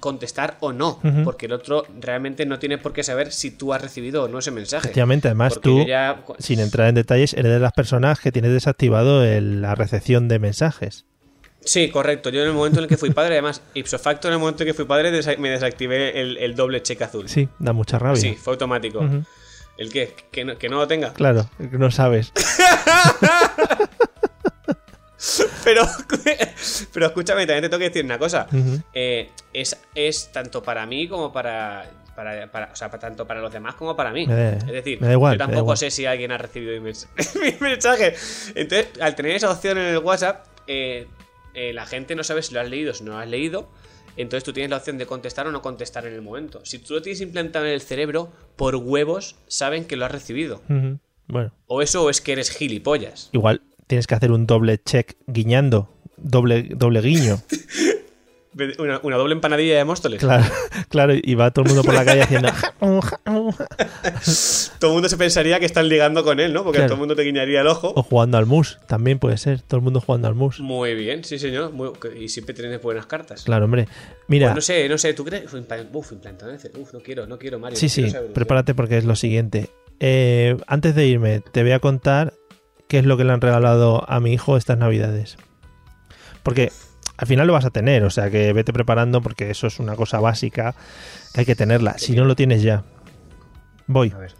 contestar 0.00 0.56
o 0.60 0.72
no. 0.72 1.00
Porque 1.24 1.46
el 1.46 1.52
otro 1.52 1.84
realmente 2.00 2.46
no 2.46 2.58
tiene 2.58 2.78
por 2.78 2.92
qué 2.92 3.02
saber 3.02 3.32
si 3.32 3.50
tú 3.50 3.72
has 3.74 3.82
recibido 3.82 4.24
o 4.24 4.28
no 4.28 4.38
ese 4.38 4.50
mensaje. 4.50 4.86
Efectivamente, 4.86 5.28
además 5.28 5.54
Porque 5.54 5.68
tú, 5.68 5.86
ya- 5.86 6.22
sin 6.38 6.60
entrar 6.60 6.88
en 6.88 6.94
detalles, 6.94 7.34
eres 7.34 7.52
de 7.52 7.58
las 7.60 7.72
personas 7.72 8.20
que 8.20 8.32
tienes 8.32 8.52
desactivado 8.52 9.24
el- 9.24 9.60
la 9.62 9.74
recepción 9.74 10.28
de 10.28 10.38
mensajes. 10.38 11.04
Sí, 11.60 11.90
correcto. 11.90 12.30
Yo 12.30 12.40
en 12.42 12.46
el 12.48 12.54
momento 12.54 12.78
en 12.78 12.84
el 12.84 12.88
que 12.88 12.96
fui 12.96 13.10
padre, 13.10 13.34
además, 13.34 13.60
ipso 13.74 13.98
facto, 13.98 14.28
en 14.28 14.34
el 14.34 14.40
momento 14.40 14.62
en 14.62 14.68
que 14.68 14.74
fui 14.74 14.84
padre, 14.86 15.12
desa- 15.12 15.36
me 15.38 15.50
desactivé 15.50 16.18
el, 16.20 16.36
el 16.38 16.54
doble 16.54 16.82
cheque 16.82 17.04
azul. 17.04 17.28
Sí, 17.28 17.48
da 17.58 17.72
mucha 17.72 17.98
rabia. 17.98 18.20
Sí, 18.20 18.34
fue 18.40 18.52
automático. 18.54 19.04
¿El 19.76 19.92
qué? 19.92 20.14
¿Que 20.32 20.44
no, 20.44 20.56
¿Que 20.56 20.68
no 20.68 20.76
lo 20.78 20.88
tenga? 20.88 21.12
Claro, 21.12 21.48
no 21.58 21.90
sabes. 21.90 22.32
Pero, 25.64 25.82
pero 26.92 27.06
escúchame, 27.06 27.46
también 27.46 27.62
te 27.62 27.68
tengo 27.68 27.78
que 27.80 27.88
decir 27.88 28.04
una 28.04 28.18
cosa. 28.18 28.46
Eh, 28.92 29.30
es, 29.52 29.76
es 29.94 30.30
tanto 30.32 30.62
para 30.62 30.86
mí 30.86 31.08
como 31.08 31.32
para, 31.32 31.90
para, 32.14 32.50
para- 32.50 32.70
O 32.72 32.76
sea, 32.76 32.88
tanto 32.90 33.26
para 33.26 33.40
los 33.40 33.52
demás 33.52 33.74
como 33.74 33.96
para 33.96 34.12
mí. 34.12 34.26
Es 34.28 34.66
decir, 34.66 34.98
igual, 35.02 35.34
yo 35.34 35.38
tampoco 35.38 35.76
sé 35.76 35.90
si 35.90 36.06
alguien 36.06 36.30
ha 36.32 36.38
recibido 36.38 36.80
mi, 36.80 36.90
mens- 36.90 37.08
mi 37.40 37.52
mensaje. 37.60 38.14
Entonces, 38.54 38.88
al 39.00 39.14
tener 39.16 39.32
esa 39.32 39.50
opción 39.50 39.78
en 39.78 39.86
el 39.86 39.98
WhatsApp, 39.98 40.46
eh, 40.66 41.06
eh, 41.54 41.72
la 41.72 41.84
gente 41.86 42.14
no 42.14 42.22
sabe 42.22 42.42
si 42.42 42.54
lo 42.54 42.60
has 42.60 42.68
leído 42.68 42.92
o 42.92 42.94
si 42.94 43.02
no 43.04 43.12
lo 43.12 43.18
has 43.18 43.28
leído. 43.28 43.68
Entonces 44.16 44.42
tú 44.44 44.52
tienes 44.52 44.70
la 44.70 44.78
opción 44.78 44.98
de 44.98 45.06
contestar 45.06 45.46
o 45.46 45.52
no 45.52 45.62
contestar 45.62 46.06
en 46.06 46.14
el 46.14 46.22
momento. 46.22 46.60
Si 46.64 46.78
tú 46.78 46.94
lo 46.94 47.02
tienes 47.02 47.20
implantado 47.20 47.66
en 47.66 47.72
el 47.72 47.80
cerebro, 47.80 48.32
por 48.56 48.74
huevos 48.76 49.36
saben 49.46 49.84
que 49.84 49.96
lo 49.96 50.04
has 50.06 50.12
recibido. 50.12 50.60
Bueno, 51.28 51.52
O 51.66 51.82
eso 51.82 52.04
o 52.04 52.10
es 52.10 52.20
que 52.20 52.32
eres 52.32 52.50
gilipollas. 52.50 53.28
igual 53.32 53.60
tienes 53.88 54.06
que 54.06 54.14
hacer 54.14 54.30
un 54.30 54.46
doble 54.46 54.78
check 54.78 55.16
guiñando, 55.26 55.88
doble, 56.16 56.62
doble 56.76 57.00
guiño. 57.00 57.42
Una, 58.80 58.98
una 59.04 59.16
doble 59.16 59.34
empanadilla 59.34 59.76
de 59.76 59.84
Móstoles. 59.84 60.18
Claro, 60.18 60.42
claro, 60.88 61.12
y 61.14 61.34
va 61.36 61.52
todo 61.52 61.62
el 61.64 61.68
mundo 61.68 61.84
por 61.84 61.94
la 61.94 62.04
calle 62.04 62.22
haciendo. 62.22 62.48
Todo 64.80 64.90
el 64.90 64.94
mundo 64.94 65.08
se 65.08 65.16
pensaría 65.16 65.60
que 65.60 65.66
están 65.66 65.88
ligando 65.88 66.24
con 66.24 66.40
él, 66.40 66.52
¿no? 66.52 66.64
Porque 66.64 66.78
Claro. 66.78 66.88
todo 66.88 66.94
el 66.96 66.98
mundo 67.00 67.14
te 67.14 67.22
guiñaría 67.22 67.60
el 67.60 67.66
ojo. 67.68 67.92
O 67.94 68.02
jugando 68.02 68.36
al 68.38 68.46
mus, 68.46 68.78
también 68.88 69.18
puede 69.20 69.36
ser, 69.36 69.62
todo 69.62 69.78
el 69.78 69.84
mundo 69.84 70.00
jugando 70.00 70.26
al 70.28 70.34
mus. 70.34 70.58
Muy 70.60 70.94
bien, 70.94 71.22
sí, 71.24 71.38
señor. 71.38 71.72
Muy- 71.72 71.90
y 72.18 72.28
siempre 72.28 72.54
tienes 72.54 72.82
buenas 72.82 73.06
cartas. 73.06 73.42
Claro, 73.44 73.66
hombre. 73.66 73.86
Mira, 74.26 74.48
Pues 74.48 74.54
no 74.56 74.60
sé, 74.62 74.88
no 74.88 74.98
sé, 74.98 75.14
¿tú 75.14 75.24
crees? 75.24 75.44
Uf, 75.44 75.54
impla- 75.54 75.86
Uf, 75.92 76.92
no 76.92 77.00
quiero, 77.00 77.26
no 77.26 77.38
quiero, 77.38 77.58
Mario. 77.60 77.76
sí, 77.78 77.86
no 78.02 78.08
sí, 78.08 78.16
prepárate 78.34 78.74
porque 78.74 78.98
es 78.98 79.04
lo 79.04 79.14
siguiente. 79.14 79.68
Eh, 80.00 80.56
antes 80.66 80.94
de 80.94 81.06
irme, 81.06 81.40
te 81.40 81.62
voy 81.62 81.72
a 81.72 81.78
contar 81.80 82.34
qué 82.88 82.98
es 82.98 83.04
lo 83.04 83.16
que 83.16 83.24
le 83.24 83.32
han 83.32 83.40
regalado 83.40 84.04
a 84.10 84.20
mi 84.20 84.32
hijo 84.32 84.56
estas 84.56 84.78
navidades. 84.78 85.36
Porque 86.42 86.72
al 87.16 87.26
final 87.26 87.46
lo 87.46 87.52
vas 87.52 87.64
a 87.64 87.70
tener, 87.70 88.04
o 88.04 88.10
sea 88.10 88.30
que 88.30 88.52
vete 88.52 88.72
preparando 88.72 89.20
porque 89.20 89.50
eso 89.50 89.66
es 89.66 89.78
una 89.80 89.96
cosa 89.96 90.20
básica 90.20 90.74
que 91.34 91.40
hay 91.40 91.46
que 91.46 91.56
tenerla. 91.56 91.98
Si 91.98 92.14
no 92.16 92.24
lo 92.24 92.34
tienes 92.36 92.62
ya. 92.62 92.84
Voy. 93.86 94.12
A 94.14 94.18
ver. 94.18 94.34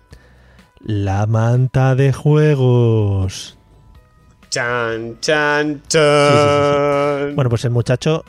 La 0.81 1.27
manta 1.27 1.95
de 1.95 2.13
juegos. 2.13 3.59
Chan, 4.51 5.19
chan, 5.21 5.83
chan. 5.89 7.35
Bueno, 7.35 7.51
pues 7.51 7.65
el 7.65 7.71
muchacho. 7.71 8.25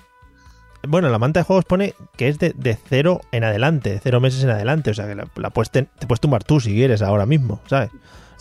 Bueno, 0.88 1.10
la 1.10 1.20
manta 1.20 1.42
de 1.42 1.44
juegos 1.44 1.66
pone 1.66 1.94
que 2.18 2.30
es 2.30 2.40
de, 2.40 2.54
de 2.56 2.76
cero 2.88 3.22
en 3.32 3.44
adelante, 3.44 3.92
de 3.92 4.00
cero 4.00 4.20
meses 4.20 4.44
en 4.44 4.50
adelante. 4.50 4.92
O 4.92 4.94
sea 4.94 5.08
que 5.08 5.16
la, 5.16 5.28
la 5.36 5.50
puedes 5.52 5.70
ten- 5.72 5.90
te 6.00 6.08
puedes 6.08 6.22
tumbar 6.22 6.44
tú 6.44 6.60
si 6.60 6.74
quieres 6.74 7.02
ahora 7.02 7.26
mismo, 7.26 7.62
¿sabes? 7.68 7.92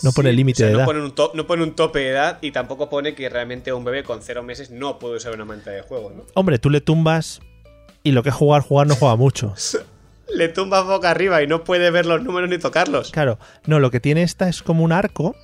No 0.03 0.13
pone 0.13 0.33
límite 0.33 0.63
o 0.63 0.67
sea, 0.67 0.67
de 0.69 0.73
no 0.73 0.79
edad. 0.79 0.87
Pone 0.87 1.01
un 1.03 1.13
to- 1.13 1.33
no 1.35 1.47
pone 1.47 1.63
un 1.63 1.75
tope 1.75 1.99
de 2.01 2.09
edad 2.11 2.39
y 2.41 2.53
tampoco 2.53 2.89
pone 2.89 3.15
que 3.15 3.29
realmente 3.29 3.73
un 3.73 3.85
bebé 3.85 4.05
con 4.05 4.23
cero 4.23 4.43
meses 4.43 4.71
no 4.71 4.99
puede 4.99 5.17
usar 5.17 5.35
una 5.35 5.45
manta 5.45 5.71
de 5.71 5.83
juego, 5.83 6.13
¿no? 6.17 6.25
Hombre, 6.35 6.59
tú 6.59 6.71
le 6.71 6.81
tumbas 6.81 7.41
y 8.03 8.13
lo 8.13 8.23
que 8.23 8.29
es 8.29 8.35
jugar, 8.35 8.63
jugar 8.63 8.87
no 8.87 8.95
juega 8.95 9.17
mucho. 9.17 9.55
Le 10.35 10.49
tumbas 10.49 10.85
boca 10.85 11.11
arriba 11.11 11.43
y 11.43 11.47
no 11.47 11.65
puede 11.65 11.91
ver 11.91 12.05
los 12.05 12.23
números 12.23 12.51
ni 12.51 12.59
tocarlos. 12.59 13.13
Claro, 13.13 13.39
no, 13.65 13.81
lo 13.81 13.91
que 13.91 13.99
tiene 13.99 14.23
esta 14.23 14.47
es 14.51 14.63
como 14.63 14.85
un 14.85 14.93
arco 14.93 15.35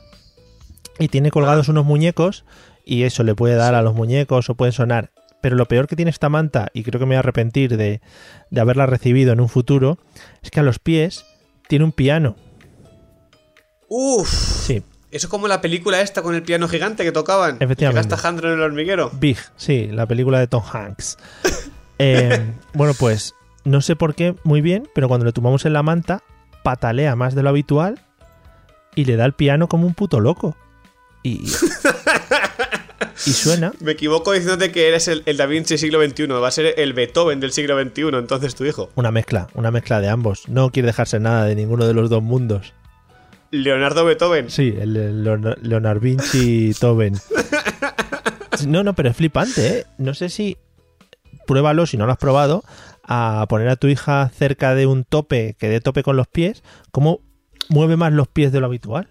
y 0.99 1.09
tiene 1.09 1.31
colgados 1.31 1.69
unos 1.69 1.87
muñecos 1.87 2.45
y 2.85 3.05
eso 3.05 3.23
le 3.23 3.35
puede 3.35 3.55
dar 3.55 3.75
a 3.75 3.81
los 3.81 3.95
muñecos 3.95 4.51
o 4.51 4.55
puede 4.57 4.73
sonar. 4.73 5.11
Pero 5.41 5.57
lo 5.57 5.67
peor 5.69 5.87
que 5.87 5.97
tiene 5.97 6.11
esta 6.11 6.29
manta, 6.29 6.69
y 6.75 6.83
creo 6.85 6.99
que 7.01 7.07
me 7.07 7.15
voy 7.15 7.17
a 7.17 7.19
arrepentir 7.21 7.77
de, 7.79 8.01
de 8.51 8.61
haberla 8.61 8.85
recibido 8.87 9.33
en 9.33 9.41
un 9.41 9.49
futuro, 9.49 9.99
es 10.43 10.51
que 10.51 10.61
a 10.61 10.63
los 10.63 10.79
pies 10.79 11.25
tiene 11.67 11.85
un 11.87 11.93
piano. 11.93 12.37
Uf. 13.97 14.29
Sí, 14.29 14.83
Eso 15.13 15.29
es 15.29 15.31
como 15.31 15.47
la 15.47 15.61
película 15.61 16.01
esta 16.01 16.21
con 16.21 16.35
el 16.35 16.43
piano 16.43 16.67
gigante 16.67 17.05
que 17.05 17.13
tocaban. 17.13 17.59
Efectivamente. 17.61 18.09
Que 18.09 18.17
gasta 18.17 18.29
en 18.29 18.39
el 18.55 18.61
hormiguero. 18.61 19.13
Big, 19.21 19.39
sí, 19.55 19.87
la 19.87 20.07
película 20.07 20.41
de 20.41 20.49
Tom 20.49 20.63
Hanks. 20.71 21.17
Eh, 22.01 22.53
bueno, 22.73 22.93
pues 22.99 23.37
no 23.63 23.81
sé 23.81 23.95
por 23.95 24.17
qué 24.17 24.35
muy 24.43 24.61
bien, 24.61 24.89
pero 24.97 25.07
cuando 25.07 25.25
le 25.25 25.31
tumbamos 25.31 25.65
en 25.65 25.73
la 25.73 25.85
manta, 25.85 26.25
patalea 26.65 27.15
más 27.15 27.37
de 27.37 27.45
lo 27.45 27.51
habitual 27.51 28.01
y 28.97 29.05
le 29.05 29.15
da 29.15 29.25
el 29.25 29.33
piano 29.33 29.69
como 29.69 29.87
un 29.87 29.95
puto 29.95 30.19
loco. 30.19 30.57
Y, 31.23 31.45
y 31.45 33.31
suena. 33.33 33.73
Me 33.81 33.93
equivoco 33.93 34.33
diciéndote 34.33 34.73
que 34.73 34.89
eres 34.89 35.07
el, 35.07 35.23
el 35.25 35.37
Da 35.37 35.47
Vinci 35.47 35.79
siglo 35.79 36.05
XXI. 36.05 36.27
Va 36.27 36.49
a 36.49 36.51
ser 36.51 36.75
el 36.77 36.95
Beethoven 36.95 37.39
del 37.39 37.53
siglo 37.53 37.81
XXI, 37.81 38.09
entonces 38.15 38.57
tu 38.57 38.65
hijo. 38.65 38.91
Una 38.97 39.13
mezcla, 39.13 39.47
una 39.55 39.71
mezcla 39.71 40.01
de 40.01 40.09
ambos. 40.09 40.49
No 40.49 40.71
quiere 40.71 40.87
dejarse 40.87 41.21
nada 41.21 41.45
de 41.45 41.55
ninguno 41.55 41.87
de 41.87 41.95
los 41.95 42.11
dos 42.11 42.25
mundos. 42.25 42.75
Leonardo 43.63 44.05
Beethoven. 44.05 44.51
Sí, 44.51 44.75
el, 44.79 44.97
el 44.97 45.25
Leon- 45.25 45.57
Leonard 45.63 46.01
Vinci 46.01 46.73
Toben. 46.79 47.15
No, 48.67 48.83
no, 48.85 48.95
pero 48.95 49.11
es 49.11 49.17
flipante, 49.17 49.79
¿eh? 49.79 49.85
No 49.99 50.15
sé 50.15 50.29
si. 50.29 50.57
Pruébalo 51.47 51.87
si 51.87 51.97
no 51.97 52.07
lo 52.07 52.13
has 52.13 52.19
probado. 52.19 52.63
A 53.03 53.45
poner 53.49 53.69
a 53.69 53.77
tu 53.77 53.87
hija 53.89 54.31
cerca 54.35 54.75
de 54.75 54.87
un 54.87 55.05
tope 55.05 55.57
que 55.59 55.69
dé 55.69 55.81
tope 55.81 56.03
con 56.03 56.17
los 56.17 56.27
pies. 56.27 56.63
¿Cómo 56.91 57.21
mueve 57.69 57.97
más 57.97 58.13
los 58.13 58.29
pies 58.29 58.51
de 58.53 58.61
lo 58.61 58.67
habitual? 58.67 59.09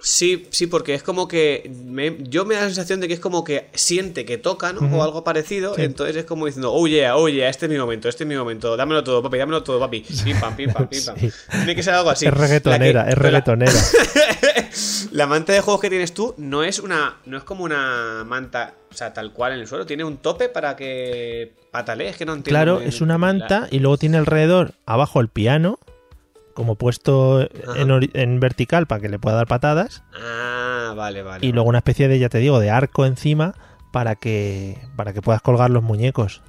Sí, 0.00 0.46
sí, 0.50 0.68
porque 0.68 0.94
es 0.94 1.02
como 1.02 1.26
que 1.26 1.70
me- 1.84 2.18
yo 2.20 2.44
me 2.44 2.54
da 2.54 2.60
la 2.60 2.66
sensación 2.68 3.00
de 3.00 3.08
que 3.08 3.14
es 3.14 3.20
como 3.20 3.42
que 3.42 3.68
siente 3.74 4.24
que 4.24 4.38
toca, 4.38 4.72
¿no? 4.72 4.80
O 4.96 5.02
algo 5.02 5.24
parecido, 5.24 5.74
Sí. 5.74 5.82
entonces 5.82 6.14
es 6.16 6.24
como 6.24 6.46
diciendo, 6.46 6.72
oh 6.72 6.86
yeah, 6.86 7.16
oh 7.16 7.28
yeah, 7.28 7.48
este 7.48 7.66
es 7.66 7.72
mi 7.72 7.78
momento, 7.78 8.08
este 8.08 8.22
es 8.22 8.28
mi 8.28 8.36
momento, 8.36 8.76
dámelo 8.76 9.02
todo, 9.02 9.22
papi, 9.22 9.38
dámelo 9.38 9.62
todo, 9.64 9.80
papi. 9.80 10.04
Pim 10.24 10.38
pam, 10.38 10.54
pim 10.56 10.72
pam, 10.72 10.86
pim 10.88 11.04
pam. 11.04 11.16
Sí. 11.18 11.30
Tiene 11.50 11.74
que 11.74 11.82
ser 11.82 11.94
algo 11.94 12.10
así. 12.10 12.26
es 12.26 12.32
reggaetonera, 12.34 13.04
que- 13.06 13.10
es 13.10 13.16
la- 13.16 13.22
reggaetonera. 13.22 13.72
La 15.10 15.26
manta 15.26 15.52
de 15.52 15.60
juegos 15.60 15.80
que 15.80 15.88
tienes 15.90 16.12
tú 16.14 16.34
no 16.36 16.62
es 16.62 16.78
una. 16.78 17.16
no 17.26 17.36
es 17.38 17.42
como 17.42 17.64
una 17.64 18.24
manta, 18.26 18.74
o 18.90 18.94
sea, 18.94 19.12
tal 19.12 19.32
cual 19.32 19.52
en 19.54 19.60
el 19.60 19.66
suelo. 19.66 19.86
Tiene 19.86 20.04
un 20.04 20.18
tope 20.18 20.48
para 20.48 20.76
que 20.76 21.52
patalees, 21.70 22.16
que 22.16 22.24
no 22.24 22.32
entiendo. 22.34 22.50
Claro, 22.50 22.80
es 22.80 23.00
una 23.00 23.14
la- 23.14 23.18
manta 23.18 23.68
y 23.70 23.78
luego 23.80 23.96
tiene 23.96 24.18
alrededor, 24.18 24.74
abajo 24.86 25.20
el 25.20 25.28
piano, 25.28 25.78
como 26.58 26.74
puesto 26.74 27.48
en, 27.76 28.40
vertical 28.40 28.88
para 28.88 29.00
que 29.00 29.08
le 29.08 29.20
pueda 29.20 29.36
dar 29.36 29.46
patadas. 29.46 30.02
Ah, 30.12 30.92
vale, 30.96 31.22
vale. 31.22 31.46
y 31.46 31.52
luego 31.52 31.68
una 31.68 31.78
especie 31.78 32.08
de, 32.08 32.18
ya 32.18 32.28
te 32.28 32.38
digo, 32.38 32.58
de 32.58 32.68
arco 32.68 33.06
encima 33.06 33.54
para 33.92 34.16
que, 34.16 34.76
para 34.96 35.12
que 35.12 35.22
puedas 35.22 35.40
colgar 35.40 35.70
los 35.70 35.84
muñecos. 35.84 36.42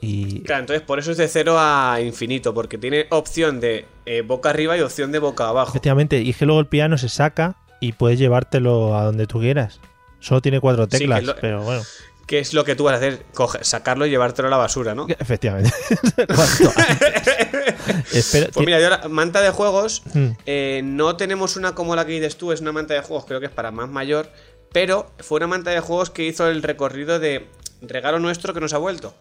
Y 0.00 0.42
Claro, 0.42 0.60
entonces 0.60 0.86
por 0.86 1.00
eso 1.00 1.10
es 1.10 1.16
de 1.16 1.26
0 1.26 1.56
a 1.58 2.00
infinito, 2.00 2.54
porque 2.54 2.78
tiene 2.78 3.08
opción 3.10 3.58
de 3.58 3.86
eh, 4.04 4.22
boca 4.22 4.50
arriba 4.50 4.76
y 4.76 4.82
opción 4.82 5.10
de 5.10 5.18
boca 5.18 5.48
abajo. 5.48 5.70
efectivamente, 5.70 6.20
y 6.20 6.30
es 6.30 6.36
que 6.36 6.46
luego 6.46 6.60
el 6.60 6.68
piano 6.68 6.96
se 6.96 7.08
saca 7.08 7.56
y 7.80 7.90
puedes 7.90 8.20
llevártelo 8.20 8.96
a 8.96 9.02
donde 9.02 9.26
tú 9.26 9.40
quieras. 9.40 9.80
Solo 10.20 10.40
tiene 10.42 10.60
cuatro 10.60 10.84
Sí, 10.90 10.98
teclas, 10.98 11.22
lo- 11.24 11.36
pero 11.36 11.62
bueno, 11.62 11.82
¿Qué 12.26 12.40
es 12.40 12.54
lo 12.54 12.64
que 12.64 12.74
tú 12.74 12.82
vas 12.84 12.94
a 12.94 12.96
hacer? 12.96 13.24
Sacarlo 13.60 14.04
y 14.04 14.10
llevártelo 14.10 14.48
a 14.48 14.50
la 14.50 14.56
basura, 14.56 14.96
¿no? 14.96 15.06
efectivamente. 15.20 15.70
Espera, 18.12 18.48
Pues 18.52 18.66
mira, 18.66 18.80
yo 18.80 18.90
la 18.90 19.08
manta 19.08 19.40
de 19.40 19.50
juegos, 19.50 20.02
Hmm. 20.12 20.30
eh, 20.46 20.80
no 20.84 21.16
tenemos 21.16 21.56
una 21.56 21.74
como 21.74 21.94
la 21.96 22.04
que 22.04 22.12
dices 22.12 22.36
tú, 22.36 22.52
es 22.52 22.60
una 22.60 22.72
manta 22.72 22.94
de 22.94 23.00
juegos, 23.00 23.26
creo 23.26 23.40
que 23.40 23.46
es 23.46 23.52
para 23.52 23.70
más 23.70 23.88
mayor, 23.88 24.30
pero 24.72 25.10
fue 25.20 25.36
una 25.38 25.46
manta 25.46 25.70
de 25.70 25.80
juegos 25.80 26.10
que 26.10 26.24
hizo 26.24 26.48
el 26.48 26.62
recorrido 26.62 27.18
de 27.18 27.48
regalo 27.82 28.18
nuestro 28.18 28.52
que 28.54 28.60
nos 28.60 28.72
ha 28.74 28.78
vuelto. 28.78 29.14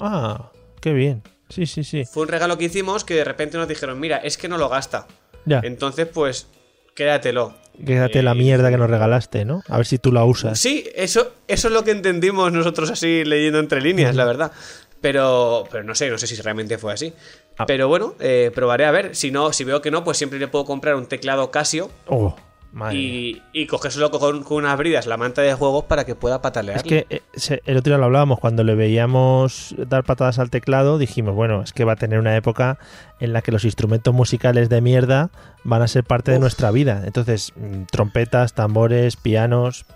Ah, 0.00 0.50
qué 0.80 0.92
bien. 0.92 1.22
Sí, 1.48 1.66
sí, 1.66 1.84
sí. 1.84 2.04
Fue 2.04 2.22
un 2.24 2.28
regalo 2.28 2.58
que 2.58 2.64
hicimos 2.64 3.04
que 3.04 3.14
de 3.14 3.24
repente 3.24 3.56
nos 3.56 3.68
dijeron, 3.68 4.00
mira, 4.00 4.16
es 4.18 4.36
que 4.36 4.48
no 4.48 4.58
lo 4.58 4.68
gasta. 4.68 5.06
Ya. 5.44 5.60
Entonces, 5.62 6.08
pues, 6.12 6.48
quédatelo. 6.94 7.54
Quédate 7.84 8.22
la 8.22 8.32
Eh, 8.32 8.36
mierda 8.36 8.70
que 8.70 8.76
nos 8.76 8.88
regalaste, 8.90 9.44
¿no? 9.44 9.62
A 9.68 9.76
ver 9.76 9.86
si 9.86 9.98
tú 9.98 10.12
la 10.12 10.24
usas. 10.24 10.58
Sí, 10.58 10.84
eso, 10.94 11.32
eso 11.48 11.68
es 11.68 11.74
lo 11.74 11.84
que 11.84 11.90
entendimos 11.90 12.52
nosotros 12.52 12.90
así 12.90 13.24
leyendo 13.24 13.58
entre 13.58 13.80
líneas, 13.80 14.14
la 14.14 14.24
verdad. 14.24 14.52
Pero, 15.00 15.64
pero 15.70 15.84
no 15.84 15.94
sé, 15.94 16.08
no 16.10 16.18
sé 16.18 16.26
si 16.26 16.34
realmente 16.36 16.78
fue 16.78 16.92
así. 16.92 17.12
Ah. 17.58 17.66
Pero 17.66 17.86
bueno, 17.88 18.14
eh, 18.18 18.50
probaré 18.54 18.86
a 18.86 18.90
ver. 18.90 19.14
Si 19.14 19.30
no, 19.30 19.52
si 19.52 19.62
veo 19.64 19.82
que 19.82 19.90
no, 19.90 20.04
pues 20.04 20.16
siempre 20.16 20.38
le 20.38 20.48
puedo 20.48 20.64
comprar 20.64 20.94
un 20.96 21.06
teclado 21.06 21.50
Casio 21.50 21.90
Oh, 22.06 22.34
madre 22.72 22.96
y, 22.98 23.42
y 23.52 23.66
cogérselo 23.66 24.10
con, 24.10 24.42
con 24.42 24.58
unas 24.58 24.76
bridas, 24.76 25.06
la 25.06 25.16
manta 25.16 25.42
de 25.42 25.54
juegos, 25.54 25.84
para 25.84 26.04
que 26.04 26.14
pueda 26.14 26.42
patalear. 26.42 26.76
Es 26.78 26.82
que 26.82 27.06
eh, 27.10 27.22
se- 27.34 27.62
el 27.66 27.76
otro 27.78 27.90
día 27.92 27.98
lo 27.98 28.04
hablábamos, 28.04 28.38
cuando 28.38 28.64
le 28.64 28.74
veíamos 28.74 29.74
dar 29.88 30.04
patadas 30.04 30.38
al 30.38 30.50
teclado, 30.50 30.98
dijimos, 30.98 31.34
bueno, 31.34 31.62
es 31.62 31.72
que 31.72 31.84
va 31.84 31.92
a 31.92 31.96
tener 31.96 32.18
una 32.18 32.36
época 32.36 32.78
en 33.20 33.32
la 33.32 33.42
que 33.42 33.52
los 33.52 33.64
instrumentos 33.64 34.12
musicales 34.14 34.68
de 34.68 34.80
mierda 34.80 35.30
van 35.64 35.82
a 35.82 35.88
ser 35.88 36.04
parte 36.04 36.32
de 36.32 36.38
nuestra 36.38 36.70
vida. 36.70 37.02
Entonces, 37.06 37.52
mm, 37.56 37.84
trompetas, 37.90 38.52
tambores, 38.54 39.16
pianos, 39.16 39.86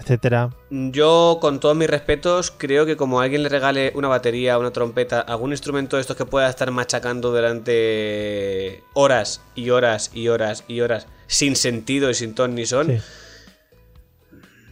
etcétera. 0.00 0.50
Yo, 0.70 1.38
con 1.40 1.60
todos 1.60 1.76
mis 1.76 1.88
respetos, 1.88 2.50
creo 2.50 2.86
que 2.86 2.96
como 2.96 3.20
alguien 3.20 3.42
le 3.42 3.48
regale 3.48 3.92
una 3.94 4.08
batería, 4.08 4.58
una 4.58 4.70
trompeta, 4.72 5.20
algún 5.20 5.50
instrumento 5.52 5.96
de 5.96 6.02
estos 6.02 6.16
que 6.16 6.24
pueda 6.24 6.48
estar 6.48 6.70
machacando 6.70 7.30
durante 7.30 8.82
horas 8.94 9.40
y 9.54 9.70
horas 9.70 10.10
y 10.14 10.28
horas 10.28 10.64
y 10.68 10.80
horas, 10.80 11.06
sin 11.26 11.56
sentido 11.56 12.10
y 12.10 12.14
sin 12.14 12.34
ton 12.34 12.54
ni 12.54 12.66
son, 12.66 12.86
Sí. 12.86 12.98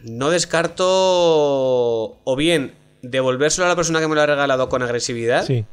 no 0.03 0.29
descarto 0.29 0.85
o 2.23 2.35
bien 2.37 2.73
devolvérselo 3.01 3.65
a 3.65 3.69
la 3.69 3.75
persona 3.75 3.99
que 3.99 4.07
me 4.07 4.15
lo 4.15 4.21
ha 4.21 4.25
regalado 4.25 4.69
con 4.69 4.81
agresividad, 4.83 5.45
Sí. 5.45 5.65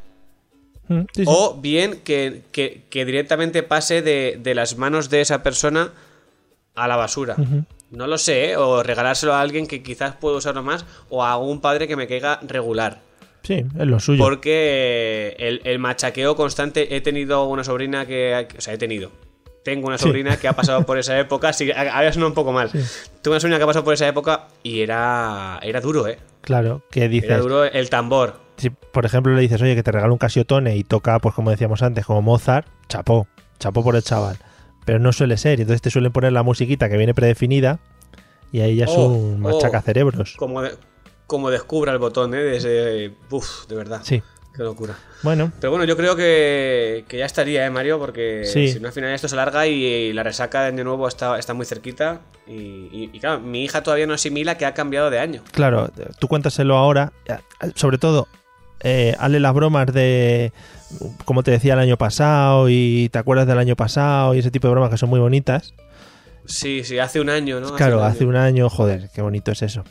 Mm, 0.89 1.01
sí, 1.15 1.25
sí. 1.25 1.25
o 1.27 1.59
bien 1.61 2.01
que, 2.05 2.43
que- 2.53 2.85
que 2.91 3.05
directamente 3.07 3.63
pase 3.63 4.03
de, 4.03 4.39
de 4.43 4.55
las 4.55 4.77
manos 4.77 5.09
de 5.09 5.23
esa 5.23 5.43
persona 5.43 5.93
a 6.75 6.89
la 6.89 6.97
basura. 6.97 7.37
No 7.95 8.07
lo 8.07 8.19
sé, 8.19 8.51
¿eh? 8.51 8.57
o 8.57 8.83
regalárselo 8.83 9.35
a 9.35 9.41
alguien 9.41 9.67
que 9.67 9.83
quizás 9.83 10.15
pueda 10.17 10.37
usarlo 10.37 10.63
más, 10.63 10.85
o 11.11 11.23
a 11.25 11.33
algún 11.33 11.61
padre 11.61 11.87
que 11.89 11.97
me 11.97 12.07
caiga 12.07 12.41
regular. 12.43 13.01
Sí, 13.43 13.65
es 13.79 13.87
lo 13.87 14.01
suyo. 14.01 14.23
Porque 14.25 15.37
el, 15.39 15.61
el 15.65 15.79
machaqueo 15.79 16.35
constante, 16.35 16.97
he 16.97 17.01
tenido 17.01 17.45
una 17.45 17.63
sobrina 17.63 18.07
que... 18.07 18.49
O 18.57 18.61
sea, 18.61 18.75
he 18.75 18.79
tenido. 18.79 19.11
Tengo 19.65 19.87
una 19.87 19.99
Sí. 19.99 20.05
sobrina 20.05 20.37
que 20.39 20.49
ha 20.49 20.53
pasado 20.55 20.85
por 20.85 20.99
esa 20.99 21.19
época, 21.19 21.53
sí, 21.53 21.71
a- 21.71 21.97
había 21.99 22.13
sonado 22.13 22.29
un 22.31 22.35
poco 22.35 22.53
mal. 22.53 22.71
Tengo 22.71 23.33
una 23.35 23.41
sobrina 23.41 23.59
que 23.59 23.65
ha 23.65 23.67
pasado 23.67 23.85
por 23.85 23.95
esa 23.95 24.09
época 24.09 24.49
y 24.63 24.81
era, 24.81 25.59
era 25.63 25.81
duro, 25.81 26.07
¿eh? 26.09 26.19
Claro, 26.43 26.83
que 26.91 27.09
dices, 27.09 27.31
Era 27.31 27.39
duro 27.39 27.65
el 27.65 27.89
tambor. 27.91 28.41
si 28.59 28.69
por 28.71 29.07
ejemplo 29.07 29.35
le 29.35 29.41
dices, 29.41 29.61
oye, 29.63 29.75
que 29.75 29.83
te 29.83 29.93
regalo 29.93 30.13
un 30.13 30.19
Casiotone 30.19 30.77
y 30.77 30.85
toca, 30.85 31.19
pues 31.19 31.35
como 31.35 31.51
decíamos 31.51 31.83
antes, 31.83 32.05
como 32.05 32.21
Mozart, 32.23 32.67
chapó, 32.89 33.27
chapó 33.59 33.83
por 33.83 33.97
el 33.97 34.03
chaval. 34.03 34.37
Pero 34.85 34.99
no 34.99 35.13
suele 35.13 35.37
ser, 35.37 35.61
entonces 35.61 35.81
te 35.83 35.91
suelen 35.91 36.13
poner 36.13 36.33
la 36.33 36.43
musiquita 36.43 36.89
que 36.89 36.97
viene 36.97 37.15
predefinida 37.15 37.79
y 38.53 38.61
ahí 38.61 38.77
ya 38.77 38.85
es 38.85 38.91
Oh, 38.95 39.07
un 39.07 39.35
oh. 39.35 39.39
machacacerebros. 39.53 40.35
Como, 40.37 40.63
de- 40.63 40.77
como 41.27 41.51
descubra 41.51 41.93
el 41.93 41.99
botón, 41.99 42.35
¿eh? 42.35 42.39
De 42.39 42.57
ese... 42.57 43.13
Uf, 43.31 43.67
de 43.67 43.77
verdad. 43.77 44.01
Sí, 44.05 44.23
Qué 44.55 44.63
locura. 44.63 44.95
bueno, 45.25 45.51
Pero 45.59 45.71
bueno, 45.73 45.85
yo 45.85 45.97
creo 45.97 46.15
que, 46.15 47.05
que 47.09 47.19
ya 47.19 47.25
estaría, 47.27 47.67
¿eh, 47.67 47.71
Mario? 47.71 47.99
Porque 47.99 48.43
Sí. 48.45 48.69
si 48.69 48.79
no, 48.79 48.87
al 48.87 48.93
final 48.95 49.11
esto 49.13 49.27
se 49.27 49.35
alarga 49.35 49.67
y, 49.67 50.13
la 50.13 50.23
resaca 50.23 50.61
de 50.63 50.69
año 50.69 50.85
nuevo 50.85 51.09
está, 51.09 51.39
está 51.41 51.55
muy 51.55 51.67
cerquita. 51.67 52.21
Y, 52.47 52.53
y- 52.53 53.11
y 53.13 53.19
claro, 53.21 53.41
mi 53.41 53.65
hija 53.65 53.83
todavía 53.83 54.07
no 54.07 54.15
asimila 54.15 54.57
que 54.57 54.65
ha 54.67 54.75
cambiado 54.75 55.11
de 55.11 55.19
año. 55.19 55.43
claro, 55.51 55.91
tú 56.21 56.29
cuéntaselo 56.29 56.77
ahora, 56.77 57.13
eh, 57.27 57.39
sobre 57.75 57.99
todo, 57.99 58.29
eh, 58.81 59.15
hazle 59.19 59.41
las 59.41 59.55
bromas 59.55 59.87
de, 59.93 60.53
como 61.25 61.43
te 61.43 61.51
decía 61.51 61.75
el 61.75 61.81
año 61.81 61.97
pasado 61.97 62.69
y 62.69 63.09
te 63.13 63.19
acuerdas 63.19 63.47
del 63.47 63.59
año 63.59 63.77
pasado 63.77 64.35
y 64.35 64.39
ese 64.41 64.51
tipo 64.51 64.69
de 64.69 64.73
bromas 64.73 64.91
que 64.91 64.99
son 64.99 65.09
muy 65.11 65.21
bonitas. 65.21 65.75
Sí, 66.47 66.85
sí, 66.85 66.99
hace 66.99 67.21
un 67.21 67.31
año, 67.31 67.59
¿no? 67.61 67.75
Claro, 67.75 67.99
un 68.01 68.05
hace 68.05 68.21
año. 68.25 68.29
un 68.29 68.37
año, 68.37 68.69
joder, 68.69 69.09
qué 69.15 69.23
bonito 69.23 69.51
es 69.51 69.63
eso. 69.63 69.83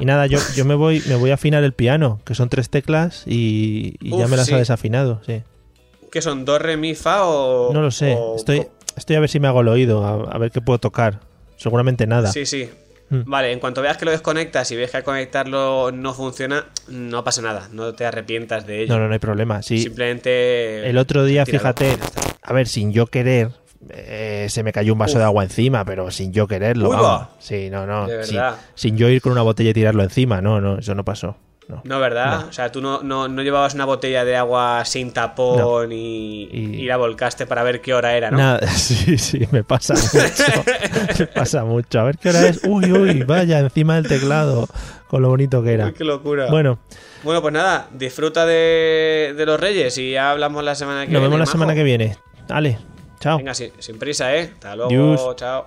Y 0.00 0.04
nada, 0.04 0.26
yo, 0.26 0.38
yo 0.56 0.64
me 0.64 0.74
voy 0.74 1.02
me 1.06 1.14
voy 1.14 1.30
a 1.30 1.34
afinar 1.34 1.62
el 1.62 1.72
piano, 1.72 2.20
que 2.24 2.34
son 2.34 2.48
tres 2.48 2.68
teclas 2.68 3.22
y, 3.26 3.94
y 4.00 4.16
ya 4.18 4.26
me 4.26 4.36
las 4.36 4.46
sí. 4.46 4.54
ha 4.54 4.58
desafinado, 4.58 5.20
sí. 5.24 5.42
¿Qué 6.10 6.20
son? 6.20 6.44
¿Do, 6.44 6.58
re, 6.58 6.76
mi, 6.76 6.96
fa 6.96 7.26
o...? 7.26 7.72
No 7.72 7.80
lo 7.80 7.92
sé, 7.92 8.16
o- 8.18 8.34
estoy, 8.34 8.66
estoy 8.96 9.14
a 9.14 9.20
ver 9.20 9.28
si 9.28 9.38
me 9.38 9.46
hago 9.46 9.60
el 9.60 9.68
oído, 9.68 10.04
a, 10.04 10.34
a 10.34 10.38
ver 10.38 10.50
qué 10.50 10.60
puedo 10.60 10.80
tocar. 10.80 11.20
Seguramente 11.56 12.08
nada. 12.08 12.32
Sí, 12.32 12.44
sí. 12.46 12.68
Mm. 13.10 13.22
Vale, 13.26 13.52
en 13.52 13.58
cuanto 13.58 13.82
veas 13.82 13.96
que 13.96 14.04
lo 14.04 14.12
desconectas 14.12 14.70
y 14.70 14.76
ves 14.76 14.90
que 14.90 14.98
al 14.98 15.04
conectarlo 15.04 15.90
no 15.92 16.14
funciona, 16.14 16.66
no 16.88 17.22
pasa 17.24 17.42
nada. 17.42 17.68
No 17.72 17.92
te 17.92 18.06
arrepientas 18.06 18.66
de 18.66 18.82
ello. 18.82 18.94
No, 18.94 19.00
no, 19.00 19.08
no 19.08 19.12
hay 19.12 19.18
problema. 19.18 19.62
Sí, 19.62 19.78
Simplemente... 19.80 20.88
el 20.88 20.96
otro 20.96 21.24
día, 21.24 21.44
fíjate, 21.44 21.98
a 22.42 22.52
ver, 22.52 22.68
sin 22.68 22.92
yo 22.92 23.06
querer, 23.06 23.50
eh, 23.90 24.46
se 24.48 24.62
me 24.62 24.72
cayó 24.72 24.92
un 24.92 24.98
vaso 25.00 25.14
Uf. 25.14 25.18
de 25.18 25.24
agua 25.24 25.42
encima, 25.42 25.84
pero 25.84 26.10
sin 26.10 26.32
yo 26.32 26.46
quererlo. 26.46 26.90
Uy. 26.90 27.26
Sí, 27.40 27.68
no, 27.68 27.86
no. 27.86 28.06
De 28.06 28.24
sin, 28.24 28.40
sin 28.74 28.96
yo 28.96 29.08
ir 29.08 29.20
con 29.20 29.32
una 29.32 29.42
botella 29.42 29.70
y 29.70 29.74
tirarlo 29.74 30.02
encima, 30.02 30.40
no, 30.40 30.60
no, 30.60 30.78
eso 30.78 30.94
no 30.94 31.04
pasó. 31.04 31.36
No. 31.70 31.80
No, 31.84 32.00
¿verdad? 32.00 32.46
O 32.48 32.52
sea, 32.52 32.70
tú 32.72 32.80
no, 32.80 33.02
no, 33.02 33.28
no 33.28 33.42
llevabas 33.42 33.74
una 33.74 33.84
botella 33.84 34.24
de 34.24 34.36
agua 34.36 34.84
sin 34.84 35.12
tapón 35.12 35.92
y, 35.92 36.44
Y- 36.44 36.80
y 36.82 36.84
la 36.86 36.96
volcaste 36.96 37.46
para 37.46 37.62
ver 37.62 37.80
qué 37.80 37.94
hora 37.94 38.16
era, 38.16 38.30
¿no? 38.30 38.36
Nada, 38.38 38.66
sí, 38.68 39.16
sí, 39.18 39.46
me 39.52 39.62
pasa 39.64 39.94
mucho. 40.12 40.64
me 41.18 41.26
pasa 41.28 41.64
mucho. 41.64 42.00
A 42.00 42.04
ver 42.04 42.18
qué 42.18 42.30
hora 42.30 42.46
es. 42.48 42.60
Uy, 42.64 42.90
uy, 42.92 43.22
vaya, 43.22 43.58
encima 43.60 43.94
del 43.96 44.08
teclado. 44.08 44.66
Con 45.08 45.22
lo 45.22 45.28
bonito 45.28 45.62
que 45.62 45.72
era. 45.72 45.86
Uy, 45.86 45.92
qué 45.94 46.04
locura. 46.04 46.46
Bueno, 46.50 46.78
Bueno, 47.24 47.42
pues 47.42 47.52
nada, 47.52 47.88
disfruta 47.92 48.46
de, 48.46 49.34
de 49.36 49.46
los 49.46 49.58
Reyes 49.58 49.96
y 49.98 50.12
ya 50.12 50.30
hablamos 50.30 50.62
la 50.62 50.74
semana 50.74 51.00
que 51.00 51.06
nos 51.06 51.20
viene. 51.20 51.22
vemos 51.26 51.38
la 51.38 51.44
majo. 51.46 51.52
semana 51.52 51.74
que 51.74 51.82
viene. 51.82 52.16
Dale, 52.46 52.78
chao. 53.18 53.38
Venga, 53.38 53.52
sin, 53.54 53.72
sin 53.78 53.98
prisa, 53.98 54.34
¿eh? 54.36 54.50
Hasta 54.54 54.76
luego, 54.76 55.34
chao. 55.34 55.66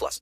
plus. 0.01 0.19